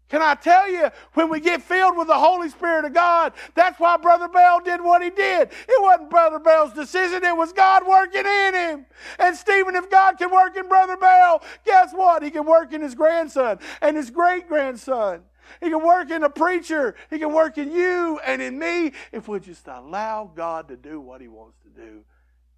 Can 0.08 0.22
I 0.22 0.36
tell 0.36 0.70
you, 0.70 0.88
when 1.14 1.28
we 1.28 1.40
get 1.40 1.62
filled 1.62 1.96
with 1.96 2.06
the 2.06 2.14
Holy 2.14 2.48
Spirit 2.48 2.84
of 2.84 2.94
God, 2.94 3.32
that's 3.54 3.80
why 3.80 3.96
Brother 3.96 4.28
Bell 4.28 4.60
did 4.60 4.80
what 4.80 5.02
he 5.02 5.10
did. 5.10 5.48
It 5.48 5.82
wasn't 5.82 6.10
Brother 6.10 6.38
Bell's 6.38 6.72
decision, 6.72 7.24
it 7.24 7.36
was 7.36 7.52
God 7.52 7.84
working 7.86 8.24
in 8.24 8.54
him. 8.54 8.86
And 9.18 9.36
Stephen, 9.36 9.74
if 9.74 9.90
God 9.90 10.16
can 10.16 10.30
work 10.30 10.56
in 10.56 10.68
Brother 10.68 10.96
Bell, 10.96 11.42
guess 11.64 11.92
what? 11.92 12.22
He 12.22 12.30
can 12.30 12.46
work 12.46 12.72
in 12.72 12.82
his 12.82 12.94
grandson 12.94 13.58
and 13.82 13.96
his 13.96 14.10
great 14.10 14.48
grandson. 14.48 15.22
He 15.60 15.70
can 15.70 15.84
work 15.84 16.10
in 16.10 16.22
a 16.22 16.30
preacher. 16.30 16.94
He 17.10 17.18
can 17.18 17.32
work 17.32 17.58
in 17.58 17.72
you 17.72 18.20
and 18.24 18.40
in 18.40 18.58
me 18.58 18.92
if 19.10 19.26
we 19.26 19.40
just 19.40 19.66
allow 19.66 20.30
God 20.34 20.68
to 20.68 20.76
do 20.76 21.00
what 21.00 21.20
he 21.20 21.28
wants 21.28 21.58
to 21.64 21.68
do 21.68 22.04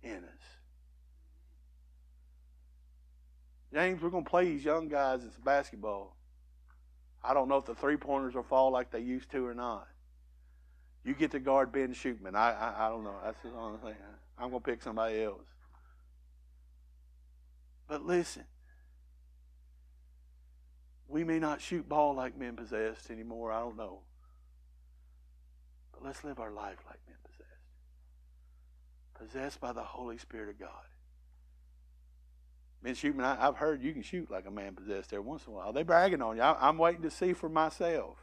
in 0.03 0.17
us. 0.17 0.45
James, 3.73 4.03
we're 4.03 4.11
going 4.11 4.25
to 4.25 4.31
play 4.31 4.47
these 4.47 4.65
young 4.65 4.89
guys 4.89 5.23
in 5.23 5.31
some 5.31 5.43
basketball. 5.43 6.18
I 7.23 7.35
don't 7.35 7.49
know 7.49 7.57
if 7.57 7.65
the 7.65 7.75
three 7.75 7.97
pointers 7.97 8.35
will 8.35 8.43
fall 8.43 8.71
like 8.71 8.91
they 8.91 9.01
used 9.01 9.31
to 9.33 9.45
or 9.45 9.55
not. 9.55 9.89
You 11.05 11.15
get 11.15 11.31
to 11.33 11.41
guard 11.41 11.73
Ben 11.73 11.95
Shootman. 11.95 12.35
I, 12.35 12.53
I, 12.53 12.87
I 12.87 12.89
don't 12.91 13.05
know. 13.05 13.17
That's 13.25 13.41
the 13.43 13.51
only 13.51 13.79
thing. 13.79 13.95
I'm 14.39 14.51
to 14.51 14.61
pick 14.61 14.83
somebody 14.83 15.23
else. 15.23 15.47
But 17.89 18.05
listen, 18.05 18.45
we 21.09 21.25
may 21.25 21.39
not 21.39 21.61
shoot 21.61 21.89
ball 21.89 22.15
like 22.15 22.39
men 22.39 22.55
possessed 22.55 23.11
anymore. 23.11 23.51
I 23.51 23.61
don't 23.61 23.77
know. 23.77 24.01
But 25.93 26.05
let's 26.05 26.23
live 26.23 26.39
our 26.39 26.53
life 26.53 26.77
like 26.87 27.01
men 27.07 27.17
possessed. 27.25 27.49
Possessed 29.15 29.61
by 29.61 29.73
the 29.73 29.83
Holy 29.83 30.19
Spirit 30.19 30.51
of 30.51 30.61
God. 30.61 30.85
Men 32.83 32.95
shooting, 32.95 33.21
I, 33.21 33.35
have 33.37 33.57
heard 33.57 33.83
you 33.83 33.93
can 33.93 34.03
shoot 34.03 34.31
like 34.31 34.47
a 34.47 34.51
man 34.51 34.75
possessed 34.75 35.13
every 35.13 35.25
once 35.25 35.47
in 35.47 35.53
a 35.53 35.57
while. 35.57 35.73
They 35.73 35.83
bragging 35.83 36.23
on 36.23 36.37
you. 36.37 36.43
I, 36.43 36.69
I'm 36.69 36.79
waiting 36.79 37.03
to 37.03 37.11
see 37.11 37.33
for 37.33 37.49
myself. 37.49 38.19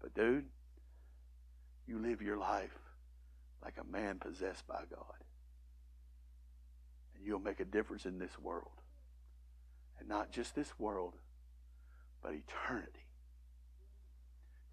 But 0.00 0.14
dude, 0.14 0.46
you 1.86 1.98
live 1.98 2.22
your 2.22 2.38
life 2.38 2.78
like 3.62 3.74
a 3.78 3.84
man 3.84 4.18
possessed 4.18 4.66
by 4.66 4.82
God. 4.90 5.24
And 7.14 7.26
you'll 7.26 7.40
make 7.40 7.60
a 7.60 7.64
difference 7.64 8.06
in 8.06 8.18
this 8.18 8.38
world. 8.38 8.80
And 9.98 10.08
not 10.08 10.32
just 10.32 10.54
this 10.54 10.72
world, 10.78 11.16
but 12.22 12.32
eternity. 12.32 13.06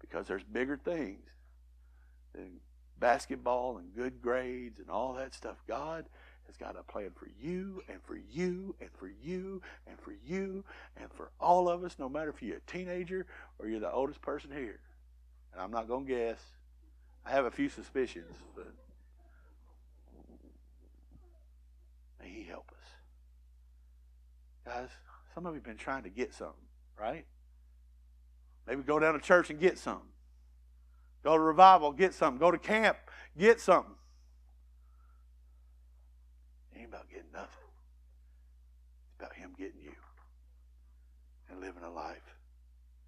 Because 0.00 0.26
there's 0.26 0.44
bigger 0.44 0.78
things 0.78 1.28
than 2.34 2.60
basketball 2.98 3.76
and 3.76 3.94
good 3.94 4.22
grades 4.22 4.80
and 4.80 4.88
all 4.88 5.12
that 5.14 5.34
stuff. 5.34 5.56
God 5.66 6.06
has 6.48 6.56
got 6.56 6.76
a 6.78 6.82
plan 6.82 7.10
for 7.14 7.28
you 7.40 7.82
and 7.88 8.02
for 8.02 8.16
you 8.16 8.74
and 8.80 8.88
for 8.98 9.08
you 9.22 9.62
and 9.86 10.00
for 10.00 10.14
you 10.26 10.64
and 10.96 11.12
for 11.12 11.30
all 11.38 11.68
of 11.68 11.84
us, 11.84 11.96
no 11.98 12.08
matter 12.08 12.30
if 12.30 12.42
you're 12.42 12.56
a 12.56 12.60
teenager 12.72 13.26
or 13.58 13.68
you're 13.68 13.78
the 13.78 13.92
oldest 13.92 14.22
person 14.22 14.50
here. 14.50 14.80
And 15.52 15.62
I'm 15.62 15.70
not 15.70 15.86
going 15.86 16.06
to 16.06 16.12
guess. 16.12 16.40
I 17.24 17.30
have 17.30 17.44
a 17.44 17.50
few 17.50 17.68
suspicions, 17.68 18.32
but 18.56 18.72
may 22.20 22.30
He 22.30 22.44
help 22.44 22.72
us. 22.72 22.88
Guys, 24.64 24.88
some 25.34 25.44
of 25.44 25.52
you 25.52 25.58
have 25.58 25.64
been 25.64 25.76
trying 25.76 26.04
to 26.04 26.10
get 26.10 26.32
something, 26.32 26.54
right? 26.98 27.26
Maybe 28.66 28.82
go 28.82 28.98
down 28.98 29.12
to 29.14 29.20
church 29.20 29.50
and 29.50 29.60
get 29.60 29.78
something. 29.78 30.08
Go 31.22 31.34
to 31.34 31.42
revival, 31.42 31.92
get 31.92 32.14
something. 32.14 32.38
Go 32.38 32.50
to 32.50 32.58
camp, 32.58 32.96
get 33.36 33.60
something 33.60 33.97
ain't 36.78 36.88
about 36.88 37.10
getting 37.10 37.32
nothing. 37.32 37.70
It's 39.06 39.16
about 39.18 39.34
Him 39.34 39.54
getting 39.58 39.80
you 39.82 39.96
and 41.50 41.60
living 41.60 41.82
a 41.82 41.90
life 41.90 42.36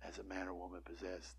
as 0.03 0.18
a 0.18 0.25
man 0.25 0.49
or 0.49 0.55
woman 0.55 0.81
possessed 0.85 1.37